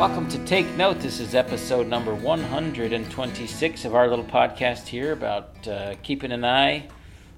Welcome 0.00 0.30
to 0.30 0.38
Take 0.46 0.66
Note. 0.78 0.98
This 0.98 1.20
is 1.20 1.34
episode 1.34 1.86
number 1.86 2.14
126 2.14 3.84
of 3.84 3.94
our 3.94 4.08
little 4.08 4.24
podcast 4.24 4.86
here 4.86 5.12
about 5.12 5.68
uh, 5.68 5.94
keeping 6.02 6.32
an 6.32 6.42
eye 6.42 6.88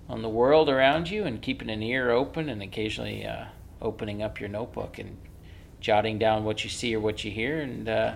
on 0.09 0.23
the 0.23 0.29
world 0.29 0.69
around 0.69 1.11
you 1.11 1.25
and 1.25 1.43
keeping 1.43 1.69
an 1.69 1.83
ear 1.83 2.13
open 2.13 2.49
and 2.49 2.63
occasionally 2.63 3.27
uh, 3.27 3.47
opening 3.81 4.23
up 4.23 4.39
your 4.39 4.49
notebook 4.49 5.01
and 5.01 5.19
jotting 5.81 6.21
down 6.21 6.45
what 6.45 6.63
you 6.63 6.71
see 6.71 6.95
or 6.95 7.01
what 7.01 7.25
you 7.25 7.33
hear. 7.33 7.59
And 7.59 7.89
uh, 7.89 8.15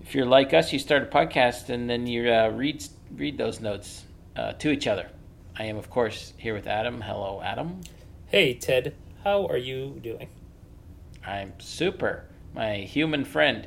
if 0.00 0.14
you're 0.14 0.24
like 0.24 0.54
us, 0.54 0.72
you 0.72 0.78
start 0.78 1.02
a 1.02 1.06
podcast 1.06 1.68
and 1.68 1.90
then 1.90 2.06
you 2.06 2.32
uh, 2.32 2.48
read 2.48 2.82
read 3.14 3.36
those 3.36 3.60
notes 3.60 4.04
uh, 4.34 4.54
to 4.54 4.70
each 4.70 4.86
other. 4.86 5.10
I 5.58 5.64
am, 5.64 5.76
of 5.76 5.90
course, 5.90 6.32
here 6.38 6.54
with 6.54 6.66
Adam. 6.66 7.02
Hello, 7.02 7.42
Adam. 7.44 7.82
Hey, 8.28 8.54
Ted. 8.54 8.94
How 9.24 9.46
are 9.46 9.58
you 9.58 10.00
doing? 10.02 10.30
I'm 11.22 11.52
super. 11.58 12.24
My 12.54 12.76
human 12.76 13.24
friend. 13.24 13.66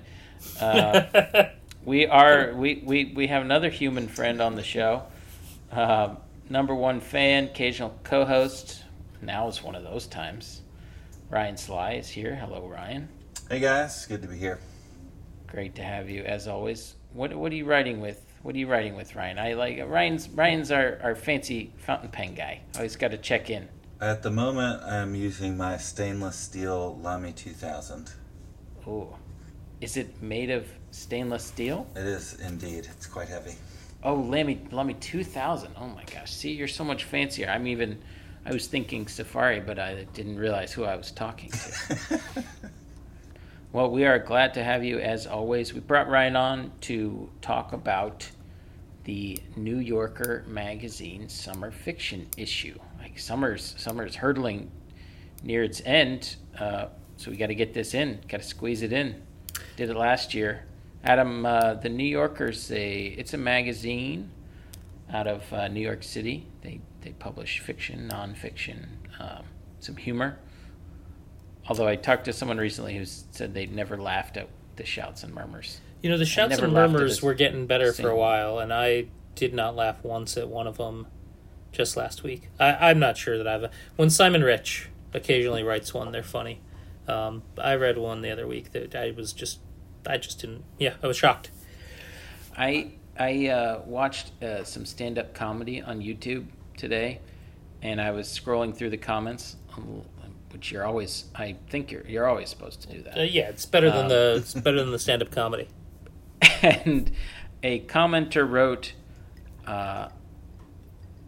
Uh, 0.59 1.45
we 1.85 2.05
are 2.05 2.53
we, 2.53 2.83
we, 2.85 3.13
we 3.15 3.27
have 3.27 3.41
another 3.41 3.69
human 3.69 4.07
friend 4.07 4.41
on 4.41 4.55
the 4.55 4.63
show. 4.63 5.03
Uh, 5.71 6.15
number 6.49 6.75
one 6.75 6.99
fan, 6.99 7.45
occasional 7.45 7.97
co-host. 8.03 8.83
Now 9.21 9.47
is 9.47 9.63
one 9.63 9.75
of 9.75 9.83
those 9.83 10.07
times. 10.07 10.61
Ryan 11.29 11.57
Sly 11.57 11.93
is 11.93 12.09
here. 12.09 12.35
Hello, 12.35 12.67
Ryan. 12.67 13.09
Hey 13.49 13.59
guys, 13.59 14.05
good 14.05 14.21
to 14.21 14.27
be 14.27 14.37
here. 14.37 14.59
Great 15.47 15.75
to 15.75 15.83
have 15.83 16.09
you 16.09 16.23
as 16.23 16.47
always. 16.47 16.95
What 17.13 17.33
what 17.35 17.51
are 17.51 17.55
you 17.55 17.65
writing 17.65 18.01
with? 18.01 18.21
What 18.43 18.53
are 18.53 18.57
you 18.59 18.67
writing 18.67 18.95
with, 18.95 19.15
Ryan? 19.15 19.39
I 19.39 19.53
like 19.53 19.81
Ryan's 19.87 20.29
Ryan's 20.29 20.71
our, 20.71 20.99
our 21.01 21.15
fancy 21.15 21.71
fountain 21.77 22.09
pen 22.09 22.35
guy. 22.35 22.61
Always 22.75 22.95
got 22.95 23.11
to 23.11 23.17
check 23.17 23.49
in. 23.49 23.67
At 23.99 24.21
the 24.21 24.29
moment, 24.29 24.83
I'm 24.83 25.15
using 25.15 25.57
my 25.57 25.77
stainless 25.77 26.35
steel 26.35 26.99
Lamy 27.01 27.31
2000. 27.31 28.11
Oh, 28.87 29.15
is 29.81 29.97
it 29.97 30.21
made 30.21 30.49
of 30.49 30.67
stainless 30.91 31.43
steel? 31.43 31.87
It 31.95 32.05
is 32.05 32.39
indeed. 32.39 32.87
It's 32.91 33.05
quite 33.05 33.27
heavy. 33.27 33.55
Oh, 34.03 34.15
Lamy 34.15 34.61
Lamy 34.71 34.93
2000. 34.95 35.71
Oh 35.77 35.87
my 35.87 36.03
gosh. 36.03 36.31
See, 36.31 36.51
you're 36.51 36.67
so 36.67 36.83
much 36.83 37.03
fancier. 37.05 37.49
I'm 37.49 37.67
even 37.67 37.99
I 38.45 38.53
was 38.53 38.67
thinking 38.67 39.07
Safari, 39.07 39.59
but 39.59 39.79
I 39.79 40.05
didn't 40.13 40.37
realize 40.37 40.71
who 40.71 40.83
I 40.83 40.95
was 40.95 41.11
talking 41.11 41.49
to. 41.49 42.21
well, 43.71 43.89
we 43.89 44.05
are 44.05 44.19
glad 44.19 44.53
to 44.53 44.63
have 44.63 44.83
you 44.83 44.99
as 44.99 45.25
always. 45.25 45.73
We 45.73 45.79
brought 45.79 46.07
Ryan 46.07 46.35
on 46.35 46.71
to 46.81 47.29
talk 47.41 47.73
about 47.73 48.29
the 49.05 49.39
New 49.55 49.79
Yorker 49.79 50.43
magazine 50.47 51.27
summer 51.27 51.71
fiction 51.71 52.27
issue. 52.37 52.77
Like 52.99 53.17
summer's 53.17 53.73
summer's 53.77 54.15
hurdling 54.15 54.69
near 55.43 55.63
its 55.63 55.81
end, 55.83 56.35
uh, 56.59 56.87
so 57.17 57.31
we 57.31 57.37
got 57.37 57.47
to 57.47 57.55
get 57.55 57.73
this 57.73 57.93
in. 57.93 58.19
Got 58.27 58.41
to 58.41 58.47
squeeze 58.47 58.81
it 58.81 58.91
in. 58.93 59.21
Did 59.77 59.89
it 59.89 59.95
last 59.95 60.33
year. 60.33 60.65
Adam, 61.03 61.45
uh, 61.45 61.75
the 61.75 61.89
New 61.89 62.05
Yorker's 62.05 62.71
a 62.71 63.05
it's 63.05 63.33
a 63.33 63.37
magazine 63.37 64.31
out 65.11 65.27
of 65.27 65.51
uh, 65.53 65.67
New 65.67 65.81
York 65.81 66.03
City. 66.03 66.47
They 66.61 66.81
they 67.01 67.11
publish 67.11 67.59
fiction, 67.59 68.09
nonfiction, 68.11 68.87
um, 69.19 69.43
some 69.79 69.95
humor. 69.95 70.39
Although 71.67 71.87
I 71.87 71.95
talked 71.95 72.25
to 72.25 72.33
someone 72.33 72.57
recently 72.57 72.97
who 72.97 73.05
said 73.05 73.53
they'd 73.53 73.73
never 73.73 73.97
laughed 73.97 74.37
at 74.37 74.49
the 74.75 74.85
shouts 74.85 75.23
and 75.23 75.33
murmurs. 75.33 75.79
You 76.01 76.09
know, 76.09 76.17
the 76.17 76.25
shouts 76.25 76.57
and 76.57 76.73
murmurs 76.73 77.21
were 77.21 77.33
getting 77.33 77.65
better 77.65 77.93
for 77.93 78.09
a 78.09 78.15
while, 78.15 78.59
and 78.59 78.73
I 78.73 79.07
did 79.35 79.53
not 79.53 79.75
laugh 79.75 80.03
once 80.03 80.37
at 80.37 80.47
one 80.47 80.67
of 80.67 80.77
them 80.77 81.07
just 81.71 81.97
last 81.97 82.23
week. 82.23 82.49
I, 82.59 82.89
I'm 82.89 82.99
not 82.99 83.17
sure 83.17 83.37
that 83.37 83.47
I've. 83.47 83.71
When 83.95 84.09
Simon 84.09 84.43
Rich 84.43 84.89
occasionally 85.13 85.63
writes 85.63 85.93
one, 85.93 86.11
they're 86.11 86.23
funny. 86.23 86.61
Um, 87.07 87.43
I 87.57 87.75
read 87.75 87.97
one 87.97 88.21
the 88.21 88.31
other 88.31 88.47
week 88.47 88.71
that 88.73 88.95
I 88.95 89.11
was 89.11 89.33
just. 89.33 89.59
I 90.07 90.17
just 90.17 90.39
didn't. 90.39 90.63
Yeah, 90.77 90.93
I 91.03 91.07
was 91.07 91.17
shocked. 91.17 91.49
I 92.57 92.91
I 93.17 93.47
uh, 93.47 93.81
watched 93.85 94.31
uh, 94.43 94.63
some 94.63 94.85
stand 94.85 95.17
up 95.17 95.33
comedy 95.33 95.81
on 95.81 95.99
YouTube 96.01 96.45
today, 96.77 97.19
and 97.81 97.99
I 98.01 98.11
was 98.11 98.27
scrolling 98.27 98.75
through 98.75 98.89
the 98.91 98.97
comments, 98.97 99.55
um, 99.75 100.03
which 100.51 100.71
you're 100.71 100.85
always 100.85 101.25
I 101.35 101.55
think 101.69 101.91
you're 101.91 102.05
you're 102.07 102.27
always 102.27 102.49
supposed 102.49 102.81
to 102.81 102.87
do 102.87 103.01
that. 103.03 103.17
Uh, 103.17 103.21
yeah, 103.23 103.49
it's 103.49 103.65
better 103.65 103.89
than 103.89 104.03
Um, 104.03 104.09
the 104.09 104.35
it's 104.39 104.53
better 104.53 104.79
than 104.79 104.91
the 104.91 104.99
stand 104.99 105.21
up 105.21 105.31
comedy. 105.31 105.67
and 106.61 107.11
a 107.63 107.79
commenter 107.81 108.47
wrote, 108.49 108.93
uh, 109.65 110.09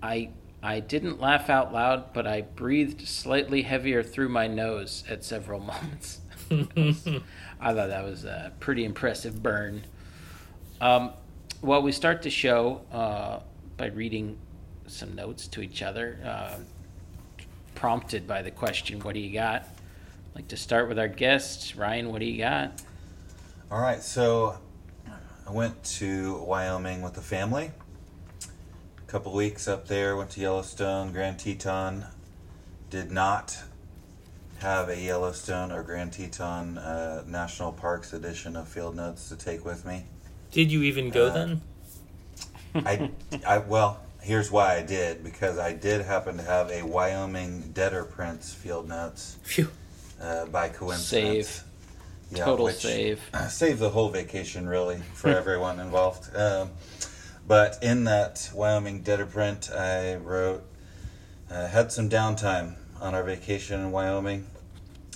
"I 0.04 0.30
I 0.62 0.80
didn't 0.80 1.22
laugh 1.22 1.50
out 1.50 1.72
loud, 1.74 2.14
but 2.14 2.26
I 2.26 2.42
breathed 2.42 3.08
slightly 3.08 3.62
heavier 3.62 4.04
through 4.04 4.30
my 4.30 4.48
nose 4.48 5.04
at 5.10 5.24
several 5.24 5.60
moments." 5.72 6.22
I 7.60 7.74
thought 7.74 7.90
that 7.90 8.04
was 8.04 8.24
a 8.26 8.54
pretty 8.60 8.86
impressive 8.86 9.42
burn. 9.44 9.84
Um, 10.80 11.12
well, 11.62 11.82
we 11.82 11.92
start 11.92 12.22
the 12.22 12.30
show 12.30 12.82
uh, 12.92 13.40
by 13.76 13.88
reading 13.88 14.38
some 14.86 15.16
notes 15.16 15.48
to 15.50 15.62
each 15.62 15.82
other, 15.82 16.20
uh, 16.24 16.58
prompted 17.76 18.28
by 18.28 18.42
the 18.42 18.52
question, 18.52 19.00
"What 19.00 19.14
do 19.14 19.20
you 19.20 19.34
got?" 19.34 19.64
I'd 19.64 20.36
like 20.36 20.48
to 20.50 20.58
start 20.58 20.88
with 20.88 21.00
our 21.00 21.08
guest. 21.08 21.76
Ryan, 21.76 22.12
what 22.12 22.20
do 22.20 22.26
you 22.26 22.38
got? 22.38 22.82
All 23.70 23.82
right, 23.82 24.02
so 24.02 24.58
I 25.48 25.52
went 25.52 25.84
to 25.84 26.38
Wyoming 26.38 27.02
with 27.02 27.14
the 27.14 27.22
family. 27.22 27.72
A 29.08 29.10
couple 29.12 29.32
weeks 29.34 29.68
up 29.68 29.88
there, 29.88 30.16
went 30.18 30.32
to 30.32 30.42
Yellowstone, 30.42 31.12
Grand 31.14 31.40
Teton. 31.40 32.06
Did 32.90 33.12
not 33.12 33.58
have 34.60 34.90
a 34.90 35.00
Yellowstone 35.00 35.72
or 35.72 35.84
Grand 35.84 36.14
Teton 36.14 36.78
uh, 36.78 37.24
National 37.28 37.72
Parks 37.72 38.12
edition 38.14 38.56
of 38.56 38.68
Field 38.68 38.96
Notes 38.96 39.30
to 39.30 39.36
take 39.36 39.64
with 39.66 39.86
me. 39.86 40.06
Did 40.52 40.72
you 40.72 40.84
even 40.84 41.10
go 41.10 41.28
Uh, 41.28 41.34
then? 41.34 41.62
I, 42.76 43.12
I 43.46 43.58
well, 43.60 44.00
here's 44.22 44.52
why 44.52 44.76
I 44.78 44.82
did 44.84 45.24
because 45.24 45.58
I 45.58 45.74
did 45.74 46.02
happen 46.06 46.38
to 46.38 46.44
have 46.44 46.70
a 46.70 46.84
Wyoming 46.84 47.72
Deader 47.74 48.04
Prince 48.04 48.54
Field 48.54 48.88
Notes 48.90 49.38
Phew. 49.44 49.70
uh, 50.22 50.46
by 50.48 50.70
coincidence. 50.70 51.48
Save. 51.48 51.64
Yeah, 52.32 52.44
Total 52.46 52.66
which- 52.66 52.76
save. 52.76 53.22
Save 53.50 53.80
the 53.80 53.90
whole 53.90 54.10
vacation, 54.10 54.68
really, 54.68 54.98
for 55.14 55.30
everyone 55.42 55.80
involved. 55.80 56.36
Um, 56.36 56.72
but 57.48 57.82
in 57.82 58.04
that 58.04 58.52
Wyoming 58.54 59.02
Deader 59.02 59.26
print, 59.26 59.72
I 59.72 60.16
wrote, 60.16 60.64
uh, 61.50 61.68
had 61.68 61.94
some 61.94 62.10
downtime 62.10 62.76
on 63.00 63.16
our 63.16 63.24
vacation 63.24 63.80
in 63.80 63.92
Wyoming. 63.92 64.48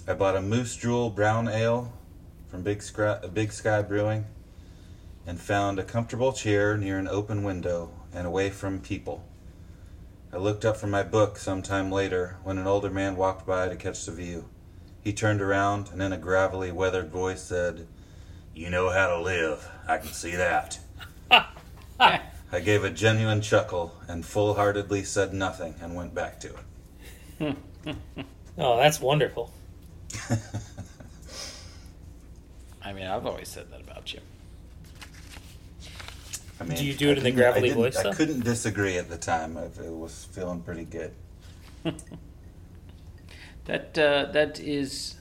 I 0.07 0.13
bought 0.13 0.37
a 0.37 0.41
Moose 0.41 0.77
Drool 0.77 1.09
Brown 1.09 1.49
Ale 1.49 1.91
from 2.47 2.63
Big 2.63 2.81
Big 3.33 3.51
Sky 3.51 3.81
Brewing 3.81 4.25
and 5.27 5.39
found 5.39 5.77
a 5.77 5.83
comfortable 5.83 6.31
chair 6.31 6.77
near 6.77 6.97
an 6.97 7.07
open 7.07 7.43
window 7.43 7.91
and 8.13 8.25
away 8.25 8.49
from 8.49 8.79
people. 8.79 9.25
I 10.33 10.37
looked 10.37 10.63
up 10.63 10.77
from 10.77 10.91
my 10.91 11.03
book 11.03 11.37
some 11.37 11.61
time 11.61 11.91
later 11.91 12.37
when 12.43 12.57
an 12.57 12.65
older 12.65 12.89
man 12.89 13.17
walked 13.17 13.45
by 13.45 13.67
to 13.67 13.75
catch 13.75 14.05
the 14.05 14.13
view. 14.13 14.49
He 15.03 15.11
turned 15.11 15.41
around 15.41 15.89
and 15.91 16.01
in 16.01 16.13
a 16.13 16.17
gravelly, 16.17 16.71
weathered 16.71 17.09
voice 17.09 17.41
said, 17.41 17.87
You 18.55 18.69
know 18.69 18.89
how 18.89 19.07
to 19.07 19.19
live. 19.19 19.69
I 19.87 19.97
can 19.97 20.13
see 20.13 20.35
that. 20.37 20.79
I 22.51 22.59
gave 22.59 22.83
a 22.83 22.89
genuine 22.89 23.41
chuckle 23.41 23.95
and 24.07 24.25
full 24.25 24.55
heartedly 24.55 25.03
said 25.03 25.33
nothing 25.33 25.75
and 25.81 25.95
went 25.95 26.13
back 26.13 26.39
to 26.41 26.53
it. 27.39 27.55
Oh, 28.57 28.75
that's 28.77 28.99
wonderful. 28.99 29.49
I 32.83 32.91
mean, 32.93 33.07
I've 33.07 33.25
always 33.25 33.47
said 33.47 33.71
that 33.71 33.79
about 33.81 34.13
you. 34.13 34.19
I 36.59 36.65
mean, 36.65 36.77
Do 36.77 36.85
you 36.85 36.93
do 36.93 37.09
it 37.09 37.13
I 37.13 37.17
in 37.19 37.23
the 37.23 37.31
gravelly 37.31 37.71
I 37.71 37.73
didn't- 37.73 37.77
voice, 37.77 37.97
I 37.97 38.03
though? 38.03 38.11
couldn't 38.11 38.41
disagree 38.43 38.97
at 38.97 39.09
the 39.09 39.17
time. 39.17 39.57
I 39.57 39.63
it 39.63 39.89
was 39.95 40.25
feeling 40.31 40.61
pretty 40.61 40.83
good. 40.85 41.13
That 43.65 43.97
uh, 43.97 44.25
that 44.33 44.59
is, 44.59 45.15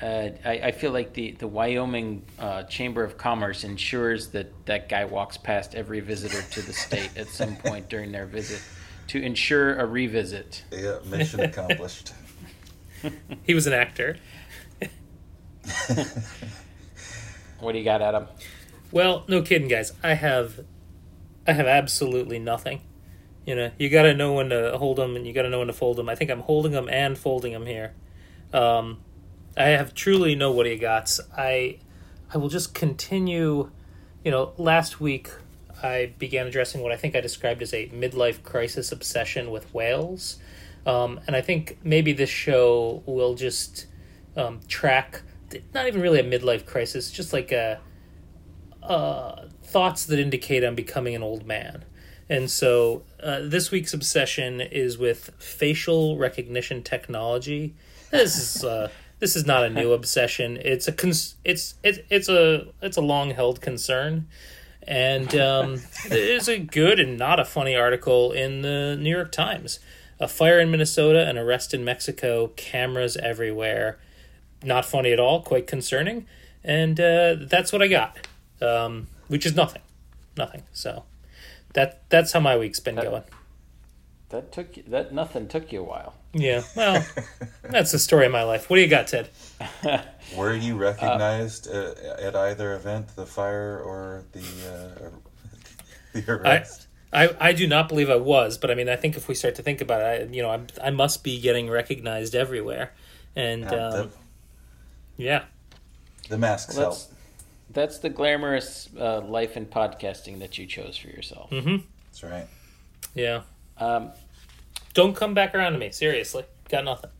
uh, 0.00 0.28
I, 0.44 0.50
I 0.64 0.72
feel 0.72 0.92
like 0.92 1.12
the 1.14 1.32
the 1.32 1.46
Wyoming 1.46 2.24
uh, 2.38 2.64
Chamber 2.64 3.04
of 3.04 3.16
Commerce 3.16 3.64
ensures 3.64 4.28
that 4.28 4.52
that 4.66 4.88
guy 4.88 5.04
walks 5.04 5.36
past 5.36 5.74
every 5.74 6.00
visitor 6.00 6.42
to 6.52 6.62
the 6.62 6.72
state 6.72 7.10
at 7.16 7.28
some 7.28 7.56
point 7.64 7.88
during 7.88 8.12
their 8.12 8.26
visit 8.26 8.60
to 9.08 9.22
ensure 9.22 9.76
a 9.78 9.86
revisit. 9.86 10.64
Yeah, 10.72 10.98
mission 11.06 11.40
accomplished. 11.40 12.12
He 13.42 13.54
was 13.54 13.66
an 13.66 13.74
actor. 13.74 14.16
What 17.64 17.72
do 17.72 17.78
you 17.78 17.84
got, 17.84 18.02
Adam? 18.02 18.26
Well, 18.92 19.24
no 19.26 19.40
kidding, 19.40 19.68
guys. 19.68 19.92
I 20.02 20.12
have, 20.14 20.60
I 21.46 21.52
have 21.52 21.66
absolutely 21.66 22.38
nothing. 22.38 22.82
You 23.46 23.56
know, 23.56 23.70
you 23.78 23.88
got 23.88 24.02
to 24.02 24.14
know 24.14 24.34
when 24.34 24.50
to 24.50 24.76
hold 24.76 24.98
them, 24.98 25.16
and 25.16 25.26
you 25.26 25.32
got 25.32 25.42
to 25.42 25.50
know 25.50 25.58
when 25.58 25.68
to 25.68 25.72
fold 25.72 25.96
them. 25.96 26.08
I 26.08 26.14
think 26.14 26.30
I'm 26.30 26.40
holding 26.40 26.72
them 26.72 26.88
and 26.90 27.16
folding 27.16 27.52
them 27.52 27.64
here. 27.64 27.94
Um, 28.52 29.00
I 29.56 29.64
have 29.64 29.94
truly 29.94 30.34
no 30.34 30.50
what 30.50 30.66
he 30.66 30.76
got. 30.76 31.18
I, 31.36 31.78
I 32.32 32.38
will 32.38 32.48
just 32.48 32.74
continue. 32.74 33.70
You 34.24 34.30
know, 34.30 34.52
last 34.56 35.00
week 35.00 35.30
I 35.82 36.12
began 36.18 36.46
addressing 36.46 36.80
what 36.82 36.92
I 36.92 36.96
think 36.96 37.14
I 37.14 37.20
described 37.20 37.62
as 37.62 37.72
a 37.74 37.88
midlife 37.88 38.42
crisis 38.42 38.90
obsession 38.90 39.50
with 39.50 39.72
whales, 39.74 40.38
um, 40.86 41.20
and 41.26 41.36
I 41.36 41.40
think 41.40 41.78
maybe 41.84 42.12
this 42.12 42.30
show 42.30 43.02
will 43.06 43.34
just 43.34 43.86
um, 44.36 44.60
track 44.66 45.22
not 45.72 45.86
even 45.86 46.00
really 46.00 46.20
a 46.20 46.24
midlife 46.24 46.66
crisis, 46.66 47.10
just 47.10 47.32
like 47.32 47.52
a, 47.52 47.80
uh, 48.82 49.46
thoughts 49.62 50.06
that 50.06 50.18
indicate 50.18 50.64
I'm 50.64 50.74
becoming 50.74 51.14
an 51.14 51.22
old 51.22 51.46
man. 51.46 51.84
And 52.28 52.50
so 52.50 53.02
uh, 53.22 53.40
this 53.42 53.70
week's 53.70 53.94
obsession 53.94 54.60
is 54.60 54.98
with 54.98 55.30
facial 55.38 56.16
recognition 56.16 56.82
technology. 56.82 57.74
This 58.10 58.36
is 58.56 58.64
uh, 58.64 58.90
this 59.20 59.36
is 59.36 59.46
not 59.46 59.64
a 59.64 59.70
new 59.70 59.92
obsession. 59.92 60.58
It's 60.62 60.88
a 60.88 60.92
cons- 60.92 61.36
it's 61.44 61.74
it's 61.82 61.98
it's 62.10 62.28
a 62.28 62.66
it's 62.82 62.96
a 62.96 63.00
long 63.00 63.30
held 63.30 63.60
concern, 63.60 64.26
and 64.86 65.34
um, 65.36 65.80
there's 66.08 66.48
a 66.48 66.58
good 66.58 67.00
and 67.00 67.18
not 67.18 67.40
a 67.40 67.44
funny 67.44 67.74
article 67.76 68.32
in 68.32 68.62
the 68.62 68.96
New 68.98 69.10
York 69.10 69.32
Times. 69.32 69.78
A 70.20 70.28
fire 70.28 70.60
in 70.60 70.70
Minnesota, 70.70 71.26
an 71.28 71.36
arrest 71.38 71.74
in 71.74 71.84
Mexico, 71.84 72.48
cameras 72.56 73.16
everywhere. 73.16 73.98
Not 74.62 74.84
funny 74.84 75.12
at 75.12 75.20
all, 75.20 75.42
quite 75.42 75.66
concerning, 75.66 76.26
and 76.62 76.98
uh, 76.98 77.36
that's 77.40 77.72
what 77.72 77.82
I 77.82 77.88
got, 77.88 78.16
um, 78.62 79.08
which 79.28 79.44
is 79.44 79.54
nothing, 79.54 79.82
nothing. 80.36 80.62
So 80.72 81.04
that 81.74 82.02
that's 82.08 82.32
how 82.32 82.40
my 82.40 82.56
week's 82.56 82.80
been 82.80 82.94
That- 82.94 83.04
going. 83.04 83.22
That 84.34 84.50
took 84.50 84.76
you, 84.76 84.82
that 84.88 85.14
nothing 85.14 85.46
took 85.46 85.70
you 85.70 85.78
a 85.78 85.84
while. 85.84 86.14
Yeah, 86.32 86.62
well, 86.74 87.06
that's 87.62 87.92
the 87.92 88.00
story 88.00 88.26
of 88.26 88.32
my 88.32 88.42
life. 88.42 88.68
What 88.68 88.78
do 88.78 88.82
you 88.82 88.88
got, 88.88 89.06
Ted? 89.06 89.30
Were 90.36 90.52
you 90.52 90.74
recognized 90.76 91.68
uh, 91.72 91.94
at 92.20 92.34
either 92.34 92.74
event, 92.74 93.14
the 93.14 93.26
fire 93.26 93.78
or 93.78 94.24
the 94.32 94.40
uh, 94.40 95.10
the 96.20 96.24
I, 96.28 96.32
arrest? 96.32 96.88
I 97.12 97.36
I 97.38 97.52
do 97.52 97.68
not 97.68 97.88
believe 97.88 98.10
I 98.10 98.16
was, 98.16 98.58
but 98.58 98.72
I 98.72 98.74
mean, 98.74 98.88
I 98.88 98.96
think 98.96 99.14
if 99.16 99.28
we 99.28 99.36
start 99.36 99.54
to 99.54 99.62
think 99.62 99.80
about 99.80 100.00
it, 100.00 100.04
I, 100.28 100.32
you 100.34 100.42
know, 100.42 100.50
I'm, 100.50 100.66
I 100.82 100.90
must 100.90 101.22
be 101.22 101.40
getting 101.40 101.70
recognized 101.70 102.34
everywhere, 102.34 102.92
and 103.36 103.62
Yeah, 103.62 103.68
um, 103.86 103.92
the, 103.92 104.10
yeah, 105.16 105.44
the 106.28 106.38
masks 106.38 106.74
Well, 106.74 106.86
help. 106.86 106.94
that's, 106.96 107.08
that's 107.70 107.98
the 108.00 108.10
glamorous 108.10 108.88
uh, 108.98 109.20
life 109.20 109.56
in 109.56 109.66
podcasting 109.66 110.40
that 110.40 110.58
you 110.58 110.66
chose 110.66 110.96
for 110.96 111.06
yourself. 111.06 111.50
Mm-hmm. 111.50 111.76
That's 112.06 112.24
right. 112.24 112.48
yeah. 113.14 113.42
Um, 113.78 114.10
Don't 114.94 115.14
come 115.14 115.34
back 115.34 115.54
around 115.54 115.72
to 115.72 115.78
me. 115.78 115.90
Seriously, 115.90 116.44
got 116.68 116.84
nothing. 116.84 117.10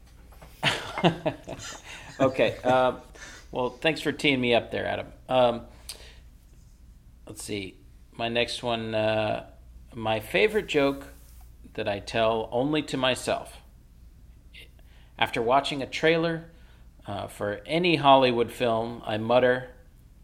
okay. 2.20 2.56
Um, 2.58 2.98
well, 3.50 3.70
thanks 3.70 4.00
for 4.00 4.12
teeing 4.12 4.40
me 4.40 4.54
up 4.54 4.70
there, 4.70 4.86
Adam. 4.86 5.08
Um, 5.28 5.62
let's 7.26 7.42
see. 7.42 7.76
My 8.16 8.28
next 8.28 8.62
one. 8.62 8.94
Uh, 8.94 9.46
my 9.92 10.20
favorite 10.20 10.68
joke 10.68 11.08
that 11.74 11.88
I 11.88 11.98
tell 11.98 12.48
only 12.52 12.82
to 12.82 12.96
myself. 12.96 13.58
After 15.18 15.42
watching 15.42 15.82
a 15.82 15.86
trailer 15.86 16.50
uh, 17.06 17.26
for 17.26 17.60
any 17.66 17.96
Hollywood 17.96 18.50
film, 18.52 19.02
I 19.04 19.18
mutter 19.18 19.70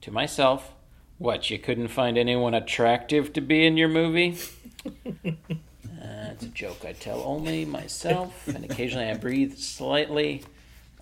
to 0.03 0.13
myself, 0.13 0.73
"What? 1.19 1.51
You 1.51 1.59
couldn't 1.59 1.89
find 1.89 2.17
anyone 2.17 2.55
attractive 2.55 3.33
to 3.33 3.41
be 3.41 3.67
in 3.67 3.77
your 3.77 3.89
movie?" 3.89 4.39
Uh, 6.01 6.31
it's 6.33 6.45
a 6.45 6.49
joke 6.49 6.85
I 6.85 6.93
tell 6.93 7.21
only 7.23 7.65
myself, 7.65 8.49
and 8.49 8.65
occasionally 8.65 9.07
I 9.07 9.15
breathe 9.15 9.59
slightly 9.59 10.45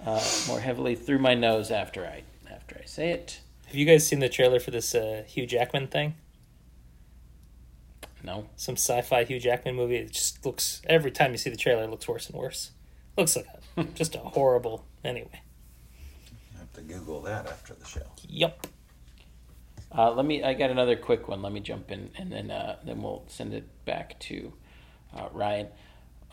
uh, 0.05 0.25
more 0.49 0.61
heavily 0.61 0.97
through 0.97 1.19
my 1.19 1.35
nose 1.35 1.71
after 1.71 2.05
I 2.05 2.23
after 2.51 2.77
I 2.83 2.85
say 2.85 3.11
it. 3.11 3.41
Have 3.67 3.77
you 3.77 3.85
guys 3.85 4.07
seen 4.07 4.19
the 4.19 4.29
trailer 4.29 4.59
for 4.59 4.71
this 4.71 4.95
uh, 4.95 5.25
Hugh 5.27 5.47
Jackman 5.47 5.89
thing? 5.89 6.15
No, 8.25 8.49
Some 8.57 8.75
sci-fi 8.75 9.25
Hugh 9.25 9.39
Jackman 9.39 9.77
movie. 9.77 9.97
It 9.97 10.11
just 10.11 10.45
looks 10.45 10.83
every 10.85 11.13
time 11.13 11.31
you 11.33 11.39
see 11.39 11.51
the 11.51 11.57
trailer, 11.57 11.85
it 11.85 11.91
looks 11.91 12.09
worse 12.09 12.29
and 12.29 12.37
worse. 12.37 12.73
Looks 13.17 13.37
like 13.37 13.47
a, 13.77 13.85
just 13.95 14.17
a 14.17 14.19
horrible. 14.19 14.85
Anyway, 15.05 15.43
I 16.55 16.59
have 16.59 16.73
to 16.73 16.81
Google 16.81 17.21
that 17.23 17.47
after 17.47 17.75
the 17.75 17.85
show. 17.87 18.03
yep. 18.29 18.67
uh, 19.97 20.13
let 20.13 20.27
me. 20.27 20.43
I 20.43 20.55
got 20.55 20.71
another 20.71 20.97
quick 20.97 21.29
one. 21.29 21.41
Let 21.41 21.53
me 21.53 21.61
jump 21.61 21.93
in, 21.93 22.11
and 22.17 22.33
then 22.33 22.51
uh, 22.51 22.77
then 22.85 23.01
we'll 23.01 23.25
send 23.29 23.55
it 23.55 23.65
back 23.85 24.19
to 24.21 24.53
uh, 25.15 25.29
Ryan. 25.33 25.69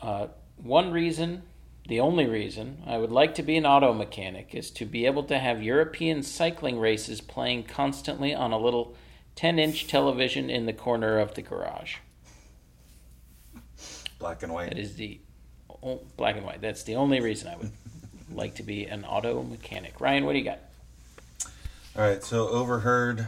Uh, 0.00 0.28
one 0.56 0.92
reason, 0.92 1.42
the 1.88 2.00
only 2.00 2.26
reason, 2.26 2.82
I 2.86 2.98
would 2.98 3.12
like 3.12 3.34
to 3.36 3.42
be 3.42 3.56
an 3.56 3.66
auto 3.66 3.92
mechanic 3.92 4.54
is 4.54 4.70
to 4.72 4.84
be 4.84 5.06
able 5.06 5.24
to 5.24 5.38
have 5.38 5.62
European 5.62 6.22
cycling 6.22 6.78
races 6.78 7.20
playing 7.20 7.64
constantly 7.64 8.34
on 8.34 8.52
a 8.52 8.58
little 8.58 8.94
ten-inch 9.34 9.86
television 9.86 10.50
in 10.50 10.66
the 10.66 10.72
corner 10.72 11.18
of 11.18 11.34
the 11.34 11.42
garage. 11.42 11.96
Black 14.18 14.42
and 14.42 14.52
white. 14.52 14.70
That 14.70 14.78
is 14.78 14.96
the 14.96 15.20
o- 15.82 16.00
black 16.16 16.36
and 16.36 16.44
white. 16.46 16.60
That's 16.60 16.82
the 16.82 16.96
only 16.96 17.20
reason 17.20 17.48
I 17.48 17.56
would 17.56 17.70
like 18.32 18.54
to 18.56 18.62
be 18.62 18.86
an 18.86 19.04
auto 19.04 19.42
mechanic. 19.42 20.00
Ryan, 20.00 20.24
what 20.24 20.32
do 20.32 20.38
you 20.38 20.44
got? 20.44 20.58
All 21.94 22.02
right, 22.02 22.22
so 22.22 22.48
overheard 22.48 23.26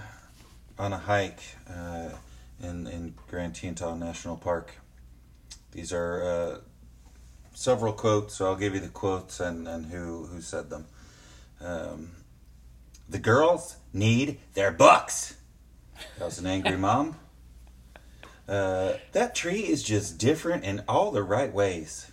on 0.78 0.92
a 0.92 0.98
hike 0.98 1.40
uh, 1.70 2.10
in 2.62 2.86
in 2.86 3.14
Grand 3.28 3.54
Teton 3.54 3.98
National 3.98 4.36
Park. 4.36 4.74
These 5.72 5.92
are 5.92 6.22
uh, 6.22 6.58
several 7.54 7.92
quotes, 7.92 8.34
so 8.34 8.46
I'll 8.46 8.56
give 8.56 8.74
you 8.74 8.80
the 8.80 8.88
quotes 8.88 9.40
and, 9.40 9.66
and 9.68 9.86
who 9.86 10.26
who 10.26 10.40
said 10.40 10.70
them. 10.70 10.86
Um, 11.60 12.12
the 13.08 13.18
girls 13.18 13.76
need 13.92 14.38
their 14.54 14.70
books. 14.70 15.36
That 16.18 16.26
was 16.26 16.38
an 16.38 16.46
angry 16.46 16.76
mom. 16.88 17.16
Uh, 18.48 18.94
that 19.12 19.34
tree 19.34 19.60
is 19.60 19.82
just 19.82 20.18
different 20.18 20.64
in 20.64 20.82
all 20.88 21.10
the 21.10 21.22
right 21.22 21.52
ways. 21.52 22.10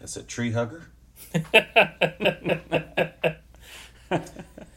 That's 0.00 0.16
a 0.16 0.22
tree 0.22 0.52
hugger. 0.52 0.88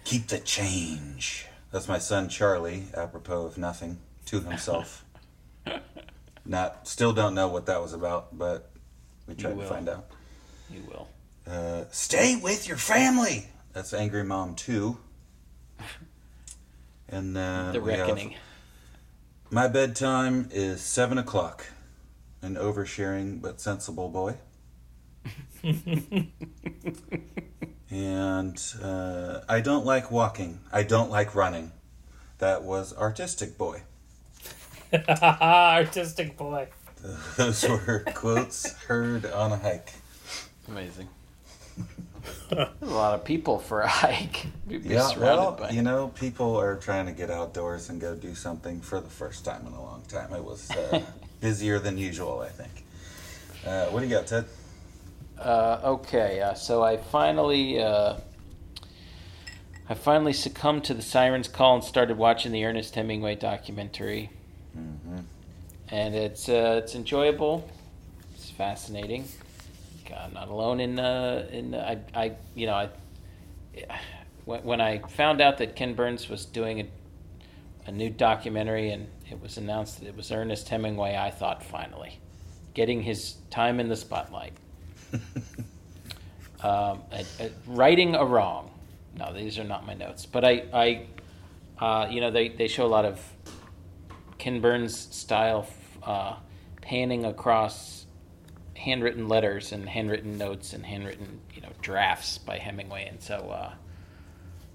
Keep 0.06 0.28
the 0.28 0.40
change. 0.40 1.48
That's 1.72 1.90
my 1.90 1.98
son 1.98 2.30
Charlie, 2.30 2.84
apropos 2.96 3.46
of 3.46 3.58
nothing, 3.58 3.98
to 4.28 4.40
himself. 4.40 5.04
Not, 6.46 6.88
still 6.88 7.12
don't 7.14 7.34
know 7.34 7.48
what 7.48 7.66
that 7.66 7.82
was 7.82 7.94
about, 7.94 8.38
but 8.38 8.72
we 9.28 9.34
tried 9.36 9.58
to 9.60 9.66
find 9.66 9.90
out. 9.90 10.06
You 10.70 10.82
will. 10.88 11.08
Uh, 11.48 11.86
stay 11.92 12.36
with 12.36 12.68
your 12.68 12.78
family. 12.78 13.48
That's 13.74 13.94
Angry 13.94 14.24
Mom 14.24 14.56
2. 14.56 14.98
And 17.08 17.36
then 17.36 17.74
The 17.74 17.82
we 17.82 17.92
have, 17.92 18.08
reckoning. 18.08 18.34
my 19.52 19.68
bedtime 19.68 20.50
is 20.52 20.82
7 20.82 21.20
o'clock. 21.20 21.68
An 22.42 22.56
oversharing 22.56 23.40
but 23.44 23.62
sensible 23.62 24.10
boy. 24.10 24.38
and 27.92 28.60
uh, 28.82 29.42
I 29.48 29.62
don't 29.62 29.86
like 29.86 30.10
walking. 30.12 30.62
I 30.72 30.82
don't 30.84 31.12
like 31.12 31.36
running. 31.36 31.72
That 32.40 32.64
was 32.64 32.92
Artistic 32.96 33.58
Boy. 33.58 33.84
Artistic 35.22 36.38
boy. 36.38 36.68
Those 37.38 37.68
were 37.68 38.04
quotes 38.14 38.74
heard 38.84 39.26
on 39.26 39.52
a 39.52 39.58
hike. 39.58 39.94
Amazing. 40.68 41.10
A 42.52 42.70
lot 42.82 43.14
of 43.14 43.24
people 43.24 43.60
for 43.60 43.82
a 43.82 43.88
hike. 43.88 44.48
Be 44.68 44.78
Yeah, 44.78 45.12
well, 45.18 45.52
by. 45.54 45.70
you 45.72 45.82
know, 45.82 46.10
people 46.10 46.60
are 46.60 46.76
trying 46.76 47.06
to 47.06 47.12
get 47.12 47.30
outdoors 47.30 47.90
and 47.90 48.00
go 48.00 48.16
do 48.16 48.34
something 48.34 48.82
for 48.82 49.00
the 49.00 49.10
first 49.10 49.46
time 49.46 49.66
in 49.68 49.74
a 49.74 49.82
long 49.82 50.04
time. 50.08 50.34
It 50.34 50.44
was 50.44 50.70
uh, 50.72 51.02
busier 51.42 51.80
than 51.80 51.98
usual, 51.98 52.40
I 52.40 52.50
think. 52.50 52.72
Uh, 53.66 53.88
what 53.88 54.02
do 54.02 54.08
you 54.08 54.16
got, 54.16 54.28
Ted? 54.28 54.46
Uh, 55.40 55.80
okay, 55.84 56.42
uh, 56.42 56.54
so 56.54 56.84
I 56.84 56.98
finally, 56.98 57.82
uh, 57.82 58.16
I 59.90 59.94
finally 59.94 60.34
succumbed 60.34 60.84
to 60.86 60.94
the 60.94 61.02
siren's 61.02 61.48
call 61.48 61.76
and 61.76 61.84
started 61.84 62.18
watching 62.18 62.52
the 62.52 62.64
Ernest 62.64 62.96
Hemingway 62.96 63.36
documentary, 63.36 64.30
Mm-hmm. 64.78 65.18
and 65.90 66.16
it's 66.16 66.50
uh, 66.50 66.82
it's 66.84 66.96
enjoyable. 66.96 67.70
It's 68.34 68.50
fascinating. 68.50 69.26
God, 70.10 70.20
I'm 70.26 70.34
not 70.34 70.50
alone 70.50 70.80
in 70.80 71.00
uh, 71.00 71.48
in 71.52 71.76
I 71.76 72.00
I 72.14 72.34
you 72.56 72.68
know 72.68 72.74
I 72.76 72.90
when 74.46 74.64
when 74.64 74.82
I 74.82 75.00
found 75.00 75.42
out 75.42 75.58
that 75.60 75.76
Ken 75.76 75.94
Burns 75.94 76.30
was 76.30 76.46
doing 76.46 76.82
a 76.82 76.88
a 77.88 77.92
new 77.92 78.10
documentary 78.10 78.90
and 78.90 79.08
it 79.30 79.42
was 79.42 79.58
announced 79.58 80.00
that 80.00 80.08
it 80.08 80.16
was 80.16 80.32
Ernest 80.32 80.68
Hemingway, 80.70 81.16
I 81.16 81.30
thought 81.30 81.64
finally 81.64 82.20
getting 82.74 83.02
his 83.02 83.36
time 83.50 83.80
in 83.80 83.88
the 83.88 83.96
spotlight 83.96 84.54
um, 86.62 87.02
righting 87.66 88.16
a 88.16 88.26
wrong. 88.26 88.70
No, 89.18 89.34
these 89.34 89.58
are 89.58 89.64
not 89.64 89.86
my 89.86 89.94
notes, 89.94 90.26
but 90.26 90.44
I, 90.44 90.64
I, 90.74 91.84
uh, 91.84 92.08
you 92.10 92.20
know, 92.20 92.32
they, 92.32 92.50
they 92.50 92.68
show 92.68 92.86
a 92.86 92.88
lot 92.88 93.06
of 93.06 93.22
Ken 94.46 94.62
Burns 94.62 94.96
style 94.96 95.66
uh, 96.04 96.36
panning 96.80 97.26
across 97.26 98.06
handwritten 98.76 99.28
letters 99.28 99.72
and 99.72 99.90
handwritten 99.90 100.38
notes 100.38 100.74
and 100.74 100.86
handwritten, 100.86 101.42
you 101.56 101.62
know, 101.62 101.72
drafts 101.82 102.38
by 102.38 102.60
Hemingway, 102.60 103.08
and 103.08 103.20
so 103.20 103.50
uh, 103.50 103.74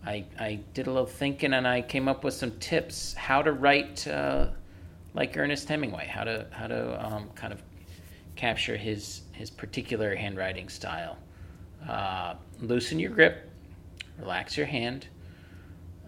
I, 0.04 0.24
I 0.40 0.58
did 0.74 0.88
a 0.88 0.90
little 0.90 1.06
thinking 1.06 1.52
and 1.52 1.68
I 1.68 1.82
came 1.82 2.08
up 2.08 2.24
with 2.24 2.34
some 2.34 2.50
tips 2.58 3.14
how 3.14 3.42
to 3.42 3.52
write 3.52 4.08
uh, 4.08 4.48
like 5.14 5.36
Ernest 5.36 5.68
Hemingway, 5.68 6.08
how 6.08 6.24
to 6.24 6.48
how 6.50 6.66
to 6.66 7.06
um, 7.06 7.30
kind 7.36 7.52
of 7.52 7.62
capture 8.34 8.76
his 8.76 9.22
his 9.30 9.50
particular 9.50 10.16
handwriting 10.16 10.68
style. 10.68 11.16
Uh, 11.88 12.34
loosen 12.58 12.98
your 12.98 13.12
grip, 13.12 13.48
relax 14.18 14.56
your 14.56 14.66
hand, 14.66 15.06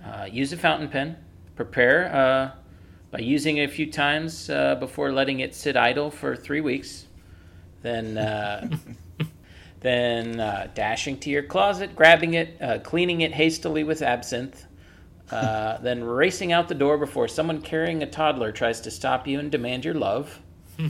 uh, 0.04 0.26
use 0.28 0.52
a 0.52 0.56
fountain 0.56 0.88
pen, 0.88 1.16
prepare 1.54 2.12
uh, 2.12 2.61
by 3.12 3.18
using 3.18 3.58
it 3.58 3.64
a 3.64 3.72
few 3.72 3.92
times 3.92 4.48
uh, 4.48 4.74
before 4.76 5.12
letting 5.12 5.40
it 5.40 5.54
sit 5.54 5.76
idle 5.76 6.10
for 6.10 6.34
three 6.34 6.62
weeks. 6.62 7.06
Then, 7.82 8.16
uh, 8.16 8.68
then 9.80 10.40
uh, 10.40 10.68
dashing 10.74 11.18
to 11.18 11.30
your 11.30 11.42
closet, 11.42 11.94
grabbing 11.94 12.34
it, 12.34 12.56
uh, 12.60 12.78
cleaning 12.78 13.20
it 13.20 13.32
hastily 13.32 13.84
with 13.84 14.00
absinthe, 14.00 14.64
uh, 15.30 15.76
then 15.82 16.02
racing 16.02 16.52
out 16.52 16.68
the 16.68 16.74
door 16.74 16.96
before 16.96 17.28
someone 17.28 17.60
carrying 17.60 18.02
a 18.02 18.06
toddler 18.06 18.50
tries 18.50 18.80
to 18.80 18.90
stop 18.90 19.28
you 19.28 19.38
and 19.38 19.52
demand 19.52 19.84
your 19.84 19.94
love. 19.94 20.40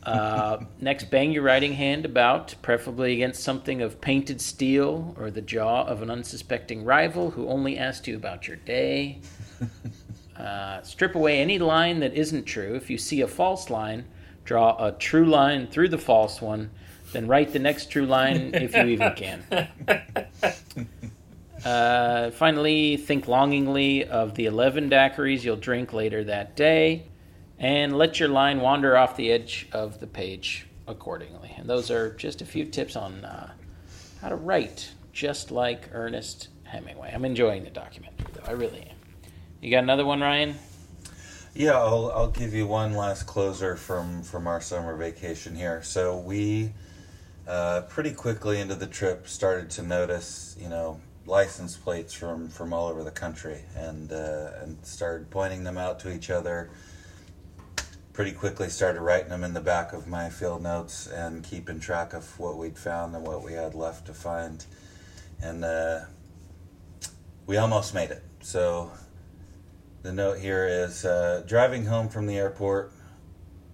Uh, 0.00 0.64
next, 0.80 1.10
bang 1.10 1.32
your 1.32 1.42
writing 1.42 1.74
hand 1.74 2.06
about, 2.06 2.54
preferably 2.62 3.12
against 3.12 3.42
something 3.42 3.82
of 3.82 4.00
painted 4.00 4.40
steel 4.40 5.14
or 5.18 5.30
the 5.30 5.42
jaw 5.42 5.82
of 5.82 6.00
an 6.00 6.08
unsuspecting 6.08 6.82
rival 6.82 7.32
who 7.32 7.46
only 7.46 7.76
asked 7.76 8.08
you 8.08 8.16
about 8.16 8.48
your 8.48 8.56
day. 8.56 9.20
Uh, 10.38 10.80
strip 10.82 11.14
away 11.14 11.40
any 11.40 11.58
line 11.58 12.00
that 12.00 12.14
isn't 12.14 12.44
true. 12.44 12.74
If 12.74 12.88
you 12.90 12.98
see 12.98 13.20
a 13.22 13.28
false 13.28 13.70
line, 13.70 14.04
draw 14.44 14.76
a 14.84 14.92
true 14.92 15.26
line 15.26 15.66
through 15.66 15.88
the 15.88 15.98
false 15.98 16.40
one, 16.40 16.70
then 17.12 17.26
write 17.26 17.52
the 17.52 17.58
next 17.58 17.90
true 17.90 18.06
line 18.06 18.54
if 18.54 18.74
you 18.74 18.84
even 18.84 19.14
can. 19.14 19.68
Uh, 21.64 22.30
finally, 22.30 22.96
think 22.96 23.26
longingly 23.26 24.04
of 24.04 24.34
the 24.36 24.46
11 24.46 24.88
daiquiris 24.90 25.42
you'll 25.42 25.56
drink 25.56 25.92
later 25.92 26.22
that 26.24 26.54
day, 26.54 27.04
and 27.58 27.98
let 27.98 28.20
your 28.20 28.28
line 28.28 28.60
wander 28.60 28.96
off 28.96 29.16
the 29.16 29.32
edge 29.32 29.68
of 29.72 29.98
the 29.98 30.06
page 30.06 30.68
accordingly. 30.86 31.52
And 31.56 31.68
those 31.68 31.90
are 31.90 32.14
just 32.14 32.42
a 32.42 32.46
few 32.46 32.64
tips 32.64 32.96
on 32.96 33.24
uh, 33.24 33.52
how 34.20 34.28
to 34.28 34.36
write 34.36 34.92
just 35.12 35.50
like 35.50 35.90
Ernest 35.92 36.48
Hemingway. 36.62 37.10
I'm 37.12 37.24
enjoying 37.24 37.64
the 37.64 37.70
documentary, 37.70 38.26
though. 38.32 38.46
I 38.46 38.52
really 38.52 38.82
am. 38.82 38.97
You 39.60 39.72
got 39.72 39.82
another 39.82 40.06
one, 40.06 40.20
Ryan? 40.20 40.54
Yeah, 41.52 41.76
I'll, 41.76 42.12
I'll 42.14 42.30
give 42.30 42.54
you 42.54 42.66
one 42.68 42.94
last 42.94 43.24
closer 43.24 43.74
from, 43.74 44.22
from 44.22 44.46
our 44.46 44.60
summer 44.60 44.96
vacation 44.96 45.56
here. 45.56 45.82
So 45.82 46.16
we 46.18 46.72
uh, 47.48 47.82
pretty 47.88 48.12
quickly 48.12 48.60
into 48.60 48.76
the 48.76 48.86
trip 48.86 49.26
started 49.26 49.68
to 49.70 49.82
notice, 49.82 50.56
you 50.60 50.68
know, 50.68 51.00
license 51.26 51.76
plates 51.76 52.14
from, 52.14 52.48
from 52.48 52.72
all 52.72 52.86
over 52.86 53.02
the 53.02 53.10
country 53.10 53.62
and 53.76 54.12
uh, 54.12 54.50
and 54.62 54.78
started 54.86 55.28
pointing 55.28 55.64
them 55.64 55.76
out 55.76 55.98
to 56.00 56.14
each 56.14 56.30
other. 56.30 56.70
Pretty 58.12 58.32
quickly 58.32 58.68
started 58.68 59.00
writing 59.00 59.28
them 59.28 59.42
in 59.42 59.54
the 59.54 59.60
back 59.60 59.92
of 59.92 60.06
my 60.06 60.30
field 60.30 60.62
notes 60.62 61.08
and 61.08 61.42
keeping 61.42 61.80
track 61.80 62.14
of 62.14 62.38
what 62.38 62.56
we'd 62.56 62.78
found 62.78 63.14
and 63.16 63.26
what 63.26 63.42
we 63.42 63.54
had 63.54 63.74
left 63.74 64.06
to 64.06 64.14
find. 64.14 64.64
And 65.42 65.64
uh, 65.64 66.00
we 67.46 67.56
almost 67.56 67.92
made 67.92 68.10
it. 68.10 68.22
So 68.40 68.92
the 70.02 70.12
note 70.12 70.38
here 70.38 70.66
is 70.66 71.04
uh, 71.04 71.42
driving 71.46 71.86
home 71.86 72.08
from 72.08 72.26
the 72.26 72.36
airport, 72.36 72.92